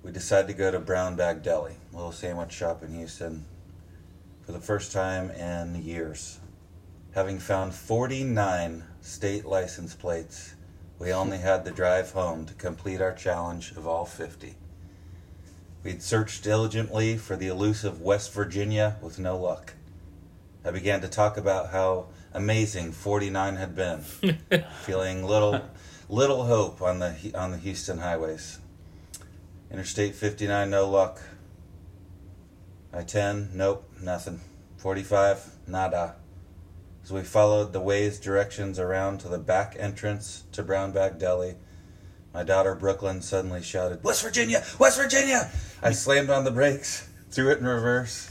we 0.03 0.11
decided 0.11 0.49
to 0.49 0.55
go 0.55 0.71
to 0.71 0.79
Brown 0.79 1.17
Bag 1.17 1.43
Deli, 1.43 1.77
a 1.93 1.97
little 1.97 2.13
sandwich 2.13 2.53
shop 2.53 2.83
in 2.83 2.95
Houston, 2.95 3.45
for 4.45 4.53
the 4.53 4.61
first 4.61 4.93
time 4.93 5.31
in 5.31 5.83
years. 5.83 6.39
Having 7.15 7.41
found 7.41 7.75
49 7.75 8.85
state 9.03 9.45
license 9.45 9.95
plates, 9.95 10.55
we 10.99 11.13
only 11.13 11.39
had 11.39 11.65
to 11.65 11.71
drive 11.71 12.13
home 12.13 12.47
to 12.47 12.55
complete 12.55 13.01
our 13.01 13.13
challenge 13.13 13.73
of 13.73 13.87
all 13.87 14.05
50. 14.07 14.55
We'd 15.83 16.03
searched 16.03 16.43
diligently 16.43 17.19
for 17.19 17.37
the 17.37 17.49
elusive 17.49 18.01
West 18.01 18.33
Virginia 18.33 18.97
with 19.03 19.19
no 19.19 19.37
luck. 19.37 19.75
I 20.65 20.71
began 20.71 21.03
to 21.03 21.09
talk 21.09 21.37
about 21.37 21.71
how 21.71 22.07
amazing 22.33 22.93
49 22.93 23.57
had 23.57 23.77
been, 23.77 24.01
feeling 24.83 25.25
little 25.25 25.61
little 26.09 26.45
hope 26.45 26.83
on 26.83 26.99
the 26.99 27.33
on 27.35 27.51
the 27.51 27.59
Houston 27.59 27.99
highways. 27.99 28.59
Interstate 29.71 30.15
59 30.15 30.71
no 30.71 30.89
luck. 30.89 31.21
I-10 32.93 33.53
nope, 33.55 33.91
nothing. 34.01 34.41
45 34.77 35.51
nada. 35.67 36.17
As 37.03 37.13
we 37.13 37.23
followed 37.23 37.73
the 37.73 37.81
Waze 37.81 38.21
directions 38.21 38.79
around 38.79 39.19
to 39.19 39.29
the 39.29 39.39
back 39.39 39.77
entrance 39.79 40.45
to 40.53 40.63
Brown 40.63 40.93
Bag 40.93 41.19
Deli, 41.19 41.57
my 42.33 42.43
daughter 42.43 42.75
Brooklyn 42.75 43.21
suddenly 43.21 43.63
shouted, 43.63 44.03
West 44.03 44.23
Virginia! 44.23 44.65
West 44.79 44.99
Virginia! 44.99 45.51
I 45.83 45.93
slammed 45.93 46.31
on 46.31 46.45
the 46.45 46.51
brakes, 46.51 47.09
threw 47.31 47.51
it 47.51 47.59
in 47.59 47.67
reverse, 47.67 48.31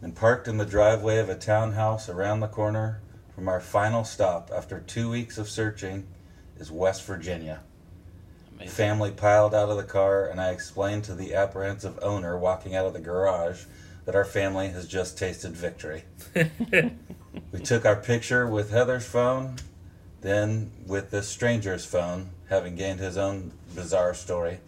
and 0.00 0.16
parked 0.16 0.48
in 0.48 0.56
the 0.56 0.64
driveway 0.64 1.18
of 1.18 1.28
a 1.28 1.34
townhouse 1.34 2.08
around 2.08 2.40
the 2.40 2.48
corner 2.48 3.00
from 3.34 3.48
our 3.48 3.60
final 3.60 4.04
stop 4.04 4.50
after 4.54 4.80
two 4.80 5.10
weeks 5.10 5.36
of 5.36 5.48
searching 5.48 6.06
is 6.60 6.70
West 6.70 7.04
Virginia. 7.04 7.60
Amazing. 8.54 8.72
Family 8.72 9.10
piled 9.10 9.54
out 9.54 9.70
of 9.70 9.76
the 9.76 9.82
car, 9.82 10.28
and 10.28 10.40
I 10.40 10.50
explained 10.50 11.02
to 11.04 11.14
the 11.14 11.34
apprehensive 11.34 11.98
owner 12.02 12.38
walking 12.38 12.76
out 12.76 12.86
of 12.86 12.92
the 12.92 13.00
garage 13.00 13.64
that 14.04 14.14
our 14.14 14.24
family 14.24 14.68
has 14.68 14.86
just 14.86 15.18
tasted 15.18 15.52
victory. 15.52 16.04
We 17.52 17.60
took 17.60 17.84
our 17.84 17.96
picture 17.96 18.46
with 18.46 18.70
Heather's 18.70 19.06
phone, 19.06 19.56
then 20.20 20.70
with 20.86 21.10
this 21.10 21.28
stranger's 21.28 21.84
phone, 21.84 22.30
having 22.48 22.76
gained 22.76 23.00
his 23.00 23.16
own 23.16 23.52
bizarre 23.74 24.14
story. 24.14 24.60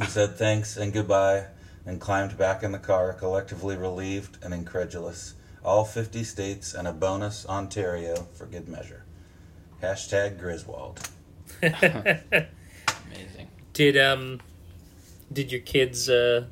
We 0.00 0.06
said 0.06 0.36
thanks 0.36 0.76
and 0.76 0.92
goodbye 0.92 1.46
and 1.84 2.00
climbed 2.00 2.36
back 2.36 2.62
in 2.62 2.72
the 2.72 2.78
car, 2.78 3.12
collectively 3.12 3.76
relieved 3.76 4.38
and 4.42 4.52
incredulous. 4.52 5.34
All 5.64 5.84
50 5.84 6.24
states 6.24 6.74
and 6.74 6.86
a 6.86 6.92
bonus 6.92 7.46
Ontario 7.46 8.28
for 8.34 8.46
good 8.46 8.68
measure. 8.68 9.04
Hashtag 9.82 10.38
Griswold. 10.38 11.08
Amazing. 11.62 13.48
Did 13.72 13.96
um, 13.96 14.40
did 15.32 15.52
your 15.52 15.60
kids 15.60 16.08
uh, 16.08 16.46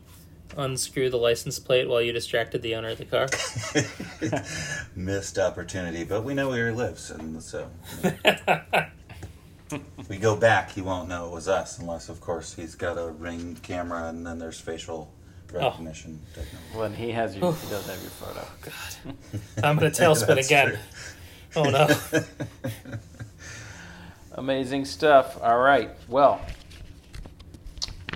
unscrew 0.56 1.10
the 1.10 1.16
license 1.16 1.58
plate 1.58 1.88
while 1.88 2.00
you 2.00 2.12
distracted 2.12 2.62
the 2.62 2.74
owner 2.74 2.88
of 2.88 2.98
the 2.98 3.04
car? 3.04 3.26
Missed 4.96 5.38
opportunity, 5.38 6.04
but 6.04 6.22
we 6.24 6.34
know 6.34 6.48
where 6.48 6.68
he 6.68 6.74
lives, 6.74 7.10
and 7.10 7.42
so 7.42 7.68
we 10.08 10.18
go 10.18 10.36
back. 10.36 10.70
He 10.70 10.82
won't 10.82 11.08
know 11.08 11.26
it 11.26 11.32
was 11.32 11.48
us, 11.48 11.78
unless, 11.78 12.08
of 12.08 12.20
course, 12.20 12.54
he's 12.54 12.74
got 12.74 12.96
a 12.98 13.10
ring 13.10 13.56
camera, 13.62 14.08
and 14.08 14.26
then 14.26 14.38
there's 14.38 14.60
facial 14.60 15.12
recognition 15.52 16.20
technology. 16.34 16.78
When 16.78 16.94
he 16.94 17.10
has 17.12 17.36
your, 17.36 17.52
he 17.54 17.70
does 17.70 17.86
have 17.86 18.00
your 18.00 18.10
photo. 18.10 18.46
God, 18.62 19.14
I'm 19.64 19.76
gonna 19.76 19.90
tailspin 19.90 20.44
again. 20.44 20.68
true. 20.70 20.78
Oh 21.56 21.70
no! 21.70 21.88
Amazing 24.36 24.84
stuff. 24.84 25.38
All 25.42 25.58
right. 25.58 25.90
Well, 26.08 26.40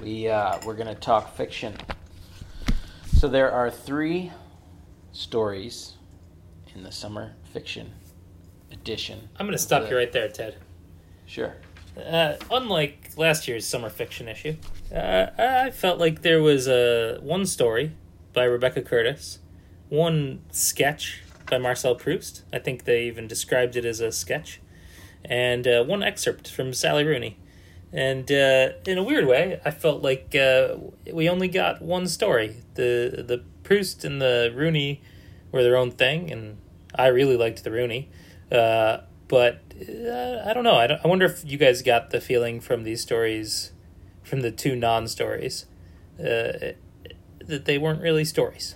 we 0.02 0.28
uh, 0.28 0.58
we're 0.66 0.74
gonna 0.74 0.94
talk 0.94 1.34
fiction. 1.34 1.74
So 3.16 3.26
there 3.26 3.50
are 3.50 3.70
three 3.70 4.30
stories 5.12 5.94
in 6.74 6.82
the 6.82 6.92
summer 6.92 7.32
fiction 7.54 7.92
edition. 8.70 9.30
I'm 9.38 9.46
gonna 9.46 9.56
stop 9.56 9.90
you 9.90 9.96
right 9.96 10.12
there, 10.12 10.28
Ted. 10.28 10.56
Sure. 11.24 11.54
Uh, 11.96 12.34
unlike 12.50 13.12
last 13.16 13.48
year's 13.48 13.66
summer 13.66 13.88
fiction 13.88 14.28
issue, 14.28 14.56
uh, 14.94 15.26
I 15.38 15.70
felt 15.70 15.98
like 15.98 16.20
there 16.20 16.42
was 16.42 16.68
uh, 16.68 17.18
one 17.22 17.46
story 17.46 17.92
by 18.34 18.44
Rebecca 18.44 18.82
Curtis, 18.82 19.38
one 19.88 20.42
sketch 20.50 21.22
by 21.48 21.56
Marcel 21.56 21.94
Proust. 21.94 22.42
I 22.52 22.58
think 22.58 22.84
they 22.84 23.04
even 23.04 23.26
described 23.26 23.74
it 23.74 23.86
as 23.86 24.00
a 24.00 24.12
sketch, 24.12 24.60
and 25.24 25.66
uh, 25.66 25.84
one 25.84 26.02
excerpt 26.02 26.50
from 26.50 26.72
Sally 26.72 27.04
Rooney. 27.04 27.36
And 27.92 28.30
uh, 28.30 28.70
in 28.86 28.98
a 28.98 29.02
weird 29.02 29.26
way, 29.26 29.60
I 29.64 29.70
felt 29.70 30.02
like 30.02 30.34
uh, 30.34 30.76
we 31.12 31.28
only 31.28 31.48
got 31.48 31.82
one 31.82 32.06
story. 32.06 32.56
the 32.74 33.24
The 33.26 33.42
Proust 33.64 34.04
and 34.04 34.20
the 34.20 34.52
Rooney 34.54 35.02
were 35.52 35.62
their 35.62 35.76
own 35.76 35.90
thing, 35.90 36.30
and 36.30 36.58
I 36.94 37.08
really 37.08 37.36
liked 37.36 37.64
the 37.64 37.70
Rooney. 37.70 38.08
Uh, 38.50 38.98
but 39.28 39.60
uh, 39.80 40.42
I 40.44 40.52
don't 40.52 40.64
know. 40.64 40.74
I, 40.74 40.86
don't, 40.86 41.00
I 41.04 41.08
wonder 41.08 41.24
if 41.26 41.44
you 41.44 41.56
guys 41.56 41.82
got 41.82 42.10
the 42.10 42.20
feeling 42.20 42.60
from 42.60 42.84
these 42.84 43.00
stories, 43.00 43.72
from 44.22 44.40
the 44.40 44.50
two 44.50 44.76
non 44.76 45.06
stories, 45.08 45.66
uh, 46.18 46.74
that 47.46 47.64
they 47.64 47.78
weren't 47.78 48.02
really 48.02 48.24
stories. 48.24 48.74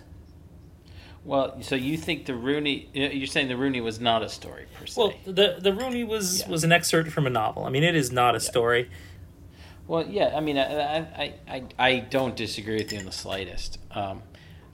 Well, 1.24 1.62
so 1.62 1.74
you 1.74 1.96
think 1.96 2.26
the 2.26 2.34
Rooney? 2.34 2.88
You're 2.92 3.26
saying 3.26 3.48
the 3.48 3.56
Rooney 3.56 3.80
was 3.80 3.98
not 3.98 4.22
a 4.22 4.28
story 4.28 4.66
per 4.74 4.84
se. 4.86 5.00
Well, 5.00 5.14
the 5.24 5.56
the 5.58 5.72
Rooney 5.72 6.04
was 6.04 6.40
Yeah. 6.40 6.48
was 6.50 6.64
an 6.64 6.72
excerpt 6.72 7.10
from 7.10 7.26
a 7.26 7.30
novel. 7.30 7.64
I 7.64 7.70
mean, 7.70 7.82
it 7.82 7.94
is 7.94 8.12
not 8.12 8.34
a 8.34 8.40
story. 8.40 8.90
Well, 9.86 10.06
yeah, 10.06 10.34
I 10.34 10.40
mean, 10.40 10.56
I, 10.56 10.98
I, 10.98 11.34
I, 11.46 11.62
I 11.78 11.98
don't 11.98 12.34
disagree 12.36 12.76
with 12.76 12.90
you 12.92 13.00
in 13.00 13.04
the 13.06 13.12
slightest. 13.12 13.78
Um, 13.90 14.22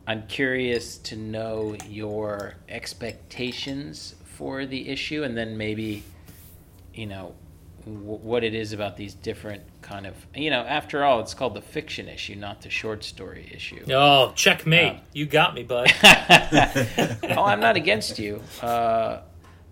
I'm 0.06 0.26
curious 0.28 0.98
to 0.98 1.16
know 1.16 1.76
your 1.88 2.54
expectations 2.68 4.14
for 4.24 4.66
the 4.66 4.88
issue, 4.88 5.24
and 5.24 5.36
then 5.36 5.56
maybe, 5.56 6.04
you 6.94 7.06
know, 7.06 7.34
w- 7.84 8.00
what 8.00 8.44
it 8.44 8.54
is 8.54 8.72
about 8.72 8.96
these 8.96 9.14
different 9.14 9.62
kind 9.82 10.06
of, 10.06 10.14
you 10.34 10.50
know, 10.50 10.60
after 10.60 11.04
all, 11.04 11.20
it's 11.20 11.34
called 11.34 11.54
the 11.54 11.62
fiction 11.62 12.08
issue, 12.08 12.34
not 12.34 12.62
the 12.62 12.70
short 12.70 13.04
story 13.04 13.50
issue. 13.54 13.84
Oh, 13.90 14.32
checkmate! 14.34 14.92
Um, 14.92 15.00
you 15.12 15.26
got 15.26 15.54
me, 15.54 15.62
bud. 15.62 15.90
oh, 16.02 17.44
I'm 17.44 17.60
not 17.60 17.76
against 17.76 18.18
you. 18.18 18.42
Uh, 18.62 19.20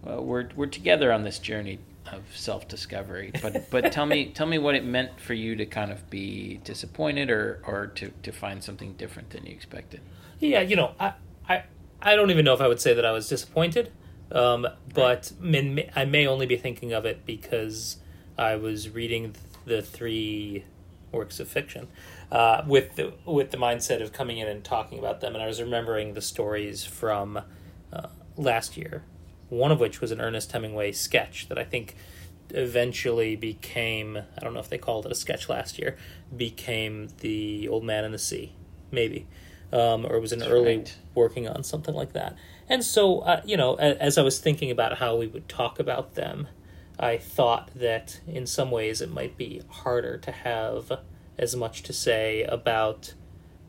we're 0.02 0.48
we're 0.56 0.66
together 0.66 1.12
on 1.12 1.24
this 1.24 1.38
journey 1.38 1.78
of 2.12 2.22
self 2.34 2.68
discovery. 2.68 3.32
But 3.40 3.70
but 3.70 3.92
tell 3.92 4.06
me 4.06 4.26
tell 4.34 4.46
me 4.46 4.58
what 4.58 4.74
it 4.74 4.84
meant 4.84 5.20
for 5.20 5.34
you 5.34 5.56
to 5.56 5.66
kind 5.66 5.90
of 5.90 6.08
be 6.10 6.60
disappointed 6.64 7.30
or 7.30 7.62
or 7.66 7.88
to 7.96 8.10
to 8.22 8.32
find 8.32 8.62
something 8.62 8.94
different 8.94 9.30
than 9.30 9.46
you 9.46 9.52
expected. 9.52 10.00
Yeah, 10.40 10.60
you 10.60 10.76
know, 10.76 10.94
I 10.98 11.14
I 11.48 11.64
I 12.00 12.16
don't 12.16 12.30
even 12.30 12.44
know 12.44 12.54
if 12.54 12.60
I 12.60 12.68
would 12.68 12.80
say 12.80 12.94
that 12.94 13.04
I 13.04 13.12
was 13.12 13.28
disappointed. 13.28 13.92
Um, 14.30 14.66
but 14.92 15.32
right. 15.40 15.90
I 15.96 16.04
may 16.04 16.26
only 16.26 16.46
be 16.46 16.56
thinking 16.56 16.92
of 16.92 17.06
it 17.06 17.24
because 17.24 17.96
I 18.36 18.56
was 18.56 18.90
reading 18.90 19.34
the 19.64 19.82
three 19.82 20.64
works 21.12 21.40
of 21.40 21.48
fiction 21.48 21.88
uh, 22.30 22.62
with 22.66 22.96
the 22.96 23.14
with 23.24 23.50
the 23.50 23.56
mindset 23.56 24.02
of 24.02 24.12
coming 24.12 24.38
in 24.38 24.48
and 24.48 24.62
talking 24.62 24.98
about 24.98 25.20
them, 25.20 25.34
and 25.34 25.42
I 25.42 25.46
was 25.46 25.60
remembering 25.60 26.14
the 26.14 26.20
stories 26.20 26.84
from 26.84 27.40
uh, 27.92 28.08
last 28.36 28.76
year. 28.76 29.02
One 29.48 29.72
of 29.72 29.80
which 29.80 30.02
was 30.02 30.10
an 30.10 30.20
Ernest 30.20 30.52
Hemingway 30.52 30.92
sketch 30.92 31.48
that 31.48 31.58
I 31.58 31.64
think 31.64 31.96
eventually 32.50 33.36
became 33.36 34.16
I 34.16 34.40
don't 34.42 34.54
know 34.54 34.60
if 34.60 34.68
they 34.68 34.78
called 34.78 35.06
it 35.06 35.12
a 35.12 35.14
sketch 35.14 35.48
last 35.48 35.78
year 35.78 35.96
became 36.34 37.08
the 37.20 37.68
Old 37.68 37.84
Man 37.84 38.04
and 38.04 38.12
the 38.12 38.18
Sea, 38.18 38.52
maybe, 38.90 39.26
um, 39.72 40.04
or 40.04 40.16
it 40.16 40.20
was 40.20 40.32
an 40.32 40.40
That's 40.40 40.50
early 40.50 40.78
right. 40.78 40.96
working 41.14 41.48
on 41.48 41.62
something 41.64 41.94
like 41.94 42.12
that. 42.12 42.36
And 42.68 42.84
so, 42.84 43.20
uh, 43.20 43.40
you 43.44 43.56
know, 43.56 43.76
as 43.76 44.18
I 44.18 44.22
was 44.22 44.38
thinking 44.38 44.70
about 44.70 44.98
how 44.98 45.16
we 45.16 45.26
would 45.26 45.48
talk 45.48 45.78
about 45.78 46.14
them, 46.14 46.48
I 46.98 47.16
thought 47.16 47.70
that 47.74 48.20
in 48.26 48.46
some 48.46 48.70
ways 48.70 49.00
it 49.00 49.10
might 49.10 49.36
be 49.36 49.62
harder 49.68 50.18
to 50.18 50.32
have 50.32 50.92
as 51.38 51.54
much 51.56 51.82
to 51.84 51.92
say 51.92 52.42
about 52.42 53.14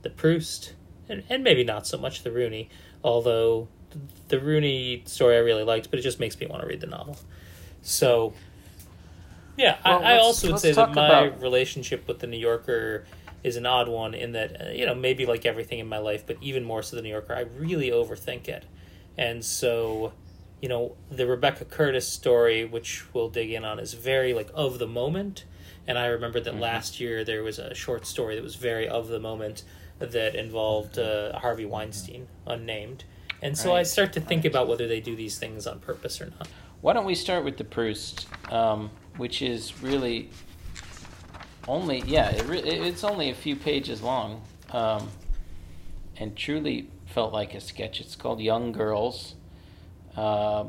the 0.01 0.09
Proust, 0.09 0.73
and, 1.07 1.23
and 1.29 1.43
maybe 1.43 1.63
not 1.63 1.85
so 1.85 1.97
much 1.97 2.23
the 2.23 2.31
Rooney, 2.31 2.69
although 3.03 3.67
the 4.27 4.39
Rooney 4.39 5.03
story 5.05 5.35
I 5.35 5.39
really 5.39 5.63
liked, 5.63 5.89
but 5.89 5.99
it 5.99 6.01
just 6.01 6.19
makes 6.19 6.39
me 6.39 6.47
want 6.47 6.61
to 6.61 6.67
read 6.67 6.81
the 6.81 6.87
novel. 6.87 7.17
So, 7.81 8.33
yeah, 9.57 9.77
well, 9.85 10.03
I, 10.03 10.13
I, 10.13 10.17
also 10.17 10.51
would 10.51 10.59
say 10.59 10.71
that 10.71 10.93
my 10.93 11.25
about... 11.25 11.41
relationship 11.41 12.07
with 12.07 12.19
the 12.19 12.27
New 12.27 12.37
Yorker 12.37 13.05
is 13.43 13.55
an 13.55 13.65
odd 13.65 13.87
one 13.87 14.13
in 14.13 14.33
that, 14.33 14.61
uh, 14.61 14.69
you 14.71 14.85
know, 14.85 14.95
maybe 14.95 15.25
like 15.25 15.45
everything 15.45 15.79
in 15.79 15.87
my 15.87 15.97
life, 15.97 16.25
but 16.25 16.37
even 16.41 16.63
more 16.63 16.81
so 16.81 16.95
the 16.95 17.01
New 17.01 17.09
Yorker, 17.09 17.35
I 17.35 17.41
really 17.57 17.89
overthink 17.89 18.47
it. 18.47 18.65
And 19.19 19.43
so, 19.43 20.13
you 20.61 20.69
know, 20.69 20.95
the 21.11 21.27
Rebecca 21.27 21.65
Curtis 21.65 22.07
story, 22.07 22.63
which 22.63 23.03
we'll 23.13 23.29
dig 23.29 23.51
in 23.51 23.65
on, 23.65 23.77
is 23.77 23.93
very 23.93 24.33
like 24.33 24.49
of 24.53 24.79
the 24.79 24.87
moment. 24.87 25.43
And 25.85 25.99
I 25.99 26.05
remember 26.05 26.39
that 26.39 26.53
mm-hmm. 26.53 26.61
last 26.61 27.01
year 27.01 27.25
there 27.25 27.43
was 27.43 27.59
a 27.59 27.75
short 27.75 28.05
story 28.05 28.35
that 28.35 28.43
was 28.43 28.55
very 28.55 28.87
of 28.87 29.09
the 29.09 29.19
moment 29.19 29.63
that 29.99 30.35
involved 30.35 30.97
uh, 30.97 31.37
Harvey 31.37 31.65
Weinstein, 31.65 32.29
unnamed. 32.47 33.03
And 33.41 33.57
so 33.57 33.71
right. 33.71 33.79
I 33.79 33.83
start 33.83 34.13
to 34.13 34.21
think 34.21 34.45
right. 34.45 34.51
about 34.51 34.69
whether 34.69 34.87
they 34.87 35.01
do 35.01 35.17
these 35.17 35.37
things 35.37 35.67
on 35.67 35.79
purpose 35.79 36.21
or 36.21 36.31
not. 36.39 36.47
Why 36.79 36.93
don't 36.93 37.05
we 37.05 37.15
start 37.15 37.43
with 37.43 37.57
the 37.57 37.65
Proust, 37.65 38.25
um, 38.49 38.89
which 39.17 39.41
is 39.41 39.83
really 39.83 40.29
only 41.67 42.03
yeah, 42.07 42.29
it 42.29 42.45
re- 42.45 42.59
it's 42.59 43.03
only 43.03 43.29
a 43.29 43.35
few 43.35 43.57
pages 43.57 44.01
long, 44.01 44.41
um, 44.71 45.09
and 46.15 46.37
truly 46.37 46.87
felt 47.09 47.33
like 47.33 47.53
a 47.53 47.61
sketch. 47.61 47.99
It's 47.99 48.15
called 48.15 48.39
Young 48.39 48.71
Girls. 48.71 49.35
Uh, 50.15 50.65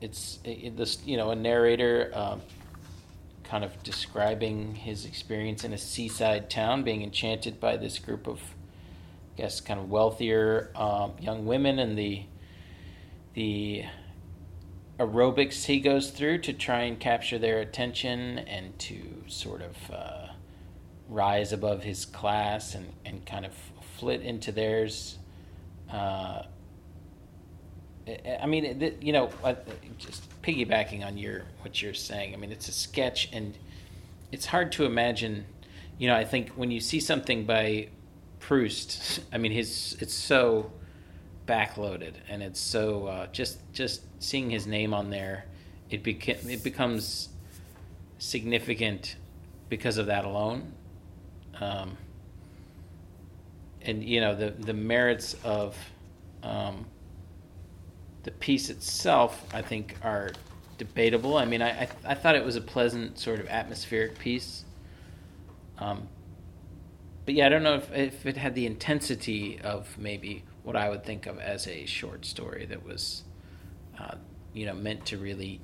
it's 0.00 0.38
it, 0.44 0.76
this 0.76 0.98
you 1.04 1.16
know 1.16 1.30
a 1.30 1.36
narrator 1.36 2.10
uh, 2.14 2.38
kind 3.44 3.64
of 3.64 3.82
describing 3.82 4.74
his 4.74 5.04
experience 5.04 5.64
in 5.64 5.72
a 5.72 5.78
seaside 5.78 6.50
town, 6.50 6.82
being 6.82 7.02
enchanted 7.02 7.60
by 7.60 7.76
this 7.76 7.98
group 7.98 8.26
of, 8.26 8.40
I 8.40 9.42
guess, 9.42 9.60
kind 9.60 9.78
of 9.80 9.90
wealthier 9.90 10.70
um, 10.74 11.12
young 11.20 11.46
women 11.46 11.78
and 11.78 11.98
the 11.98 12.24
the 13.34 13.84
aerobics 14.98 15.64
he 15.66 15.78
goes 15.78 16.10
through 16.10 16.38
to 16.38 16.52
try 16.54 16.82
and 16.82 16.98
capture 16.98 17.38
their 17.38 17.60
attention 17.60 18.38
and 18.38 18.78
to 18.78 19.22
sort 19.26 19.60
of 19.60 19.76
uh, 19.90 20.28
rise 21.06 21.52
above 21.52 21.82
his 21.82 22.06
class 22.06 22.74
and, 22.74 22.94
and 23.04 23.26
kind 23.26 23.44
of 23.44 23.52
flit 23.98 24.22
into 24.22 24.50
theirs 24.52 25.18
uh, 25.90 26.42
I 28.40 28.46
mean, 28.46 28.94
you 29.00 29.12
know, 29.12 29.30
just 29.98 30.22
piggybacking 30.42 31.04
on 31.04 31.18
your 31.18 31.42
what 31.62 31.82
you're 31.82 31.94
saying. 31.94 32.34
I 32.34 32.36
mean, 32.36 32.52
it's 32.52 32.68
a 32.68 32.72
sketch, 32.72 33.28
and 33.32 33.56
it's 34.30 34.46
hard 34.46 34.72
to 34.72 34.84
imagine. 34.84 35.44
You 35.98 36.08
know, 36.08 36.14
I 36.14 36.24
think 36.24 36.50
when 36.50 36.70
you 36.70 36.80
see 36.80 37.00
something 37.00 37.46
by 37.46 37.88
Proust, 38.38 39.20
I 39.32 39.38
mean, 39.38 39.50
his 39.50 39.96
it's 40.00 40.14
so 40.14 40.70
backloaded, 41.46 42.14
and 42.28 42.42
it's 42.42 42.60
so 42.60 43.06
uh, 43.06 43.26
just 43.28 43.58
just 43.72 44.02
seeing 44.20 44.50
his 44.50 44.66
name 44.66 44.94
on 44.94 45.10
there, 45.10 45.46
it 45.90 46.04
beca- 46.04 46.48
it 46.48 46.62
becomes 46.62 47.28
significant 48.18 49.16
because 49.68 49.98
of 49.98 50.06
that 50.06 50.24
alone. 50.24 50.72
Um, 51.60 51.96
and 53.86 54.02
you 54.02 54.20
know 54.20 54.34
the 54.34 54.50
the 54.50 54.74
merits 54.74 55.34
of 55.44 55.76
um, 56.42 56.86
the 58.24 58.32
piece 58.32 58.70
itself, 58.70 59.44
I 59.54 59.62
think, 59.62 59.96
are 60.02 60.32
debatable. 60.78 61.36
I 61.36 61.44
mean, 61.44 61.62
I 61.62 61.82
I, 61.82 61.88
I 62.04 62.14
thought 62.14 62.34
it 62.34 62.44
was 62.44 62.56
a 62.56 62.60
pleasant 62.60 63.18
sort 63.18 63.40
of 63.40 63.48
atmospheric 63.48 64.18
piece. 64.18 64.64
Um, 65.78 66.08
but 67.24 67.34
yeah, 67.34 67.46
I 67.46 67.48
don't 67.48 67.62
know 67.62 67.74
if 67.74 67.92
if 67.92 68.26
it 68.26 68.36
had 68.36 68.54
the 68.54 68.66
intensity 68.66 69.60
of 69.62 69.96
maybe 69.98 70.44
what 70.64 70.76
I 70.76 70.88
would 70.90 71.04
think 71.04 71.26
of 71.26 71.38
as 71.38 71.68
a 71.68 71.86
short 71.86 72.24
story 72.24 72.66
that 72.66 72.84
was, 72.84 73.22
uh, 73.98 74.16
you 74.52 74.66
know, 74.66 74.74
meant 74.74 75.06
to 75.06 75.16
really 75.16 75.60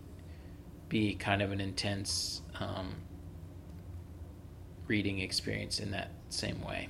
be 0.89 1.15
kind 1.15 1.43
of 1.43 1.51
an 1.51 1.61
intense 1.61 2.43
um, 2.61 2.95
reading 4.87 5.19
experience 5.19 5.81
in 5.81 5.91
that 5.91 6.11
same 6.29 6.63
way 6.63 6.89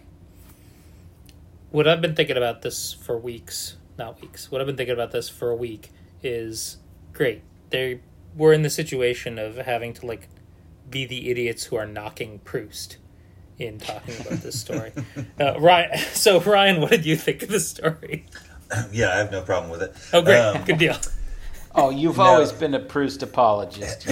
what 1.73 1.89
I've 1.89 2.01
been 2.01 2.15
thinking 2.15 2.37
about 2.37 2.63
this 2.63 2.93
for 2.93 3.19
weeks, 3.19 3.77
not 3.99 4.21
weeks. 4.21 4.51
What 4.51 4.61
I've 4.61 4.67
been 4.67 4.77
thinking 4.77 4.95
about 4.95 5.11
this 5.11 5.29
for 5.29 5.51
a 5.51 5.57
week 5.57 5.91
is 6.23 6.77
great. 7.13 7.43
They 7.71 8.01
we're 8.37 8.53
in 8.53 8.63
the 8.63 8.71
situation 8.71 9.39
of 9.39 9.57
having 9.57 9.93
to 9.95 10.07
like 10.07 10.29
be 10.89 11.05
the 11.07 11.31
idiots 11.31 11.65
who 11.65 11.77
are 11.77 11.87
knocking 11.87 12.39
Proust 12.41 12.99
in 13.59 13.79
talking 13.79 14.15
about 14.21 14.41
this 14.41 14.61
story. 14.61 14.93
uh, 15.41 15.59
Ryan, 15.59 15.99
so 16.13 16.41
Ryan, 16.41 16.81
what 16.81 16.91
did 16.91 17.07
you 17.07 17.17
think 17.17 17.43
of 17.43 17.49
the 17.49 17.61
story? 17.61 18.27
Yeah, 18.91 19.11
I 19.11 19.19
have 19.19 19.31
no 19.31 19.43
problem 19.43 19.71
with 19.71 19.83
it. 19.83 19.95
Oh, 20.15 20.23
great, 20.23 20.39
um, 20.39 20.65
good 20.65 20.79
deal. 20.79 20.97
Oh, 21.75 21.91
you've 21.91 22.17
no. 22.17 22.23
always 22.23 22.53
been 22.53 22.73
a 22.73 22.81
Proust 22.81 23.23
apologist. 23.23 24.09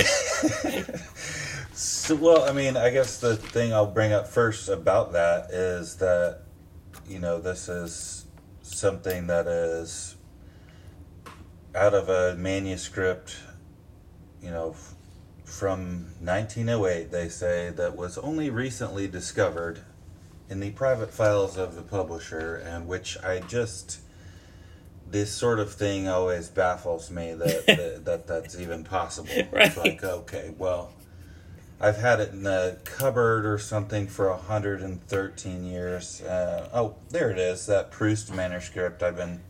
so, 1.72 2.14
well, 2.16 2.46
I 2.46 2.52
mean, 2.52 2.76
I 2.76 2.90
guess 2.90 3.20
the 3.20 3.36
thing 3.36 3.72
I'll 3.72 3.86
bring 3.86 4.12
up 4.12 4.28
first 4.28 4.68
about 4.68 5.12
that 5.12 5.50
is 5.50 5.96
that 5.96 6.42
you 7.10 7.18
know, 7.18 7.40
this 7.40 7.68
is 7.68 8.24
something 8.62 9.26
that 9.26 9.48
is 9.48 10.16
out 11.74 11.92
of 11.92 12.08
a 12.08 12.36
manuscript, 12.36 13.36
you 14.40 14.50
know, 14.50 14.76
from 15.44 16.06
1908, 16.20 17.10
they 17.10 17.28
say, 17.28 17.70
that 17.70 17.96
was 17.96 18.16
only 18.18 18.48
recently 18.48 19.08
discovered 19.08 19.80
in 20.48 20.60
the 20.60 20.70
private 20.70 21.12
files 21.12 21.56
of 21.56 21.74
the 21.74 21.82
publisher, 21.82 22.56
and 22.56 22.86
which 22.86 23.18
I 23.18 23.40
just. 23.40 24.00
This 25.10 25.32
sort 25.32 25.58
of 25.58 25.72
thing 25.72 26.06
always 26.06 26.48
baffles 26.48 27.10
me 27.10 27.34
that, 27.34 27.66
that, 27.66 28.04
that 28.04 28.26
that's 28.28 28.56
even 28.60 28.84
possible. 28.84 29.34
Right. 29.50 29.66
It's 29.66 29.76
like, 29.76 30.04
okay, 30.04 30.54
well, 30.56 30.92
I've 31.80 31.96
had 31.96 32.20
it 32.20 32.32
in 32.32 32.42
the 32.42 32.78
cupboard 32.84 33.46
or 33.46 33.58
something 33.58 34.06
for 34.06 34.28
113 34.28 35.64
years. 35.64 36.20
Uh, 36.20 36.68
oh, 36.74 36.96
there 37.08 37.30
it 37.30 37.38
is, 37.38 37.66
that 37.66 37.90
Proust 37.90 38.34
manuscript. 38.34 39.02
I've 39.02 39.16
been, 39.16 39.40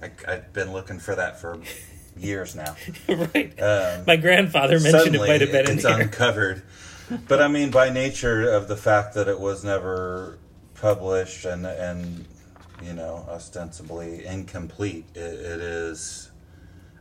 I, 0.00 0.10
have 0.30 0.52
been 0.52 0.72
looking 0.72 1.00
for 1.00 1.16
that 1.16 1.40
for 1.40 1.58
years 2.16 2.54
now. 2.54 2.76
right. 3.08 3.60
Um, 3.60 4.04
My 4.06 4.16
grandfather 4.16 4.78
mentioned 4.78 5.16
it 5.16 5.18
might 5.18 5.40
have 5.40 5.50
been 5.50 5.68
it's 5.68 5.84
uncovered. 5.84 6.62
but 7.26 7.42
I 7.42 7.48
mean, 7.48 7.72
by 7.72 7.90
nature 7.90 8.48
of 8.48 8.68
the 8.68 8.76
fact 8.76 9.14
that 9.14 9.26
it 9.26 9.40
was 9.40 9.64
never 9.64 10.38
published 10.74 11.44
and 11.44 11.64
and 11.64 12.26
you 12.82 12.92
know 12.92 13.26
ostensibly 13.28 14.24
incomplete, 14.24 15.06
it, 15.14 15.18
it 15.18 15.60
is, 15.60 16.30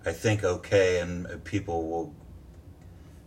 I 0.05 0.11
think, 0.11 0.43
okay, 0.43 0.99
and 0.99 1.43
people 1.43 1.87
will 1.87 2.15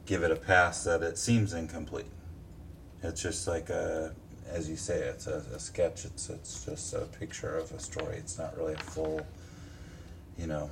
give 0.07 0.23
it 0.23 0.31
a 0.31 0.37
pass 0.37 0.85
that 0.85 1.03
it 1.03 1.19
seems 1.19 1.53
incomplete. 1.53 2.07
It's 3.03 3.23
just 3.23 3.47
like 3.47 3.71
a, 3.71 4.15
as 4.51 4.69
you 4.69 4.77
say, 4.77 4.99
it's 4.99 5.27
a, 5.27 5.43
a 5.55 5.59
sketch. 5.59 6.05
It's 6.05 6.31
it's 6.31 6.65
just 6.65 6.95
a 6.95 7.01
picture 7.01 7.57
of 7.57 7.71
a 7.73 7.79
story. 7.79 8.17
It's 8.17 8.39
not 8.39 8.57
really 8.57 8.75
a 8.75 8.79
full, 8.79 9.27
you 10.39 10.47
know. 10.47 10.71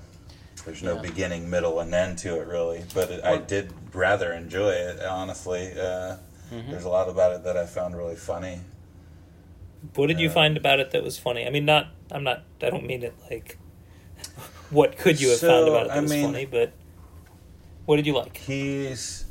There's 0.64 0.82
no 0.82 0.96
yeah. 0.96 1.02
beginning, 1.02 1.50
middle, 1.50 1.80
and 1.80 1.92
end 1.92 2.18
to 2.18 2.40
it, 2.40 2.46
really. 2.46 2.84
But 2.94 3.10
it, 3.10 3.24
I 3.24 3.38
did 3.38 3.72
rather 3.92 4.32
enjoy 4.32 4.70
it, 4.70 5.02
honestly. 5.02 5.72
Uh, 5.72 6.16
mm-hmm. 6.50 6.70
There's 6.70 6.84
a 6.84 6.88
lot 6.88 7.08
about 7.08 7.32
it 7.32 7.44
that 7.44 7.56
I 7.56 7.66
found 7.66 7.96
really 7.96 8.16
funny. 8.16 8.60
What 9.94 10.06
did 10.06 10.20
you 10.20 10.28
uh, 10.28 10.32
find 10.32 10.56
about 10.56 10.78
it 10.78 10.92
that 10.92 11.02
was 11.02 11.18
funny? 11.18 11.46
I 11.46 11.50
mean, 11.50 11.64
not. 11.64 11.88
I'm 12.10 12.22
not. 12.22 12.44
I 12.62 12.70
don't 12.70 12.86
mean 12.86 13.02
it 13.02 13.14
like. 13.30 13.58
What 14.70 14.96
could 14.96 15.20
you 15.20 15.28
have 15.28 15.38
so, 15.38 15.48
found 15.48 15.68
about 15.68 15.82
it 15.82 15.88
that 15.88 15.98
I 15.98 16.00
was 16.00 16.10
mean, 16.10 16.24
funny? 16.24 16.46
But 16.46 16.72
What 17.86 17.96
did 17.96 18.06
you 18.06 18.14
like? 18.14 18.36
He's, 18.36 19.24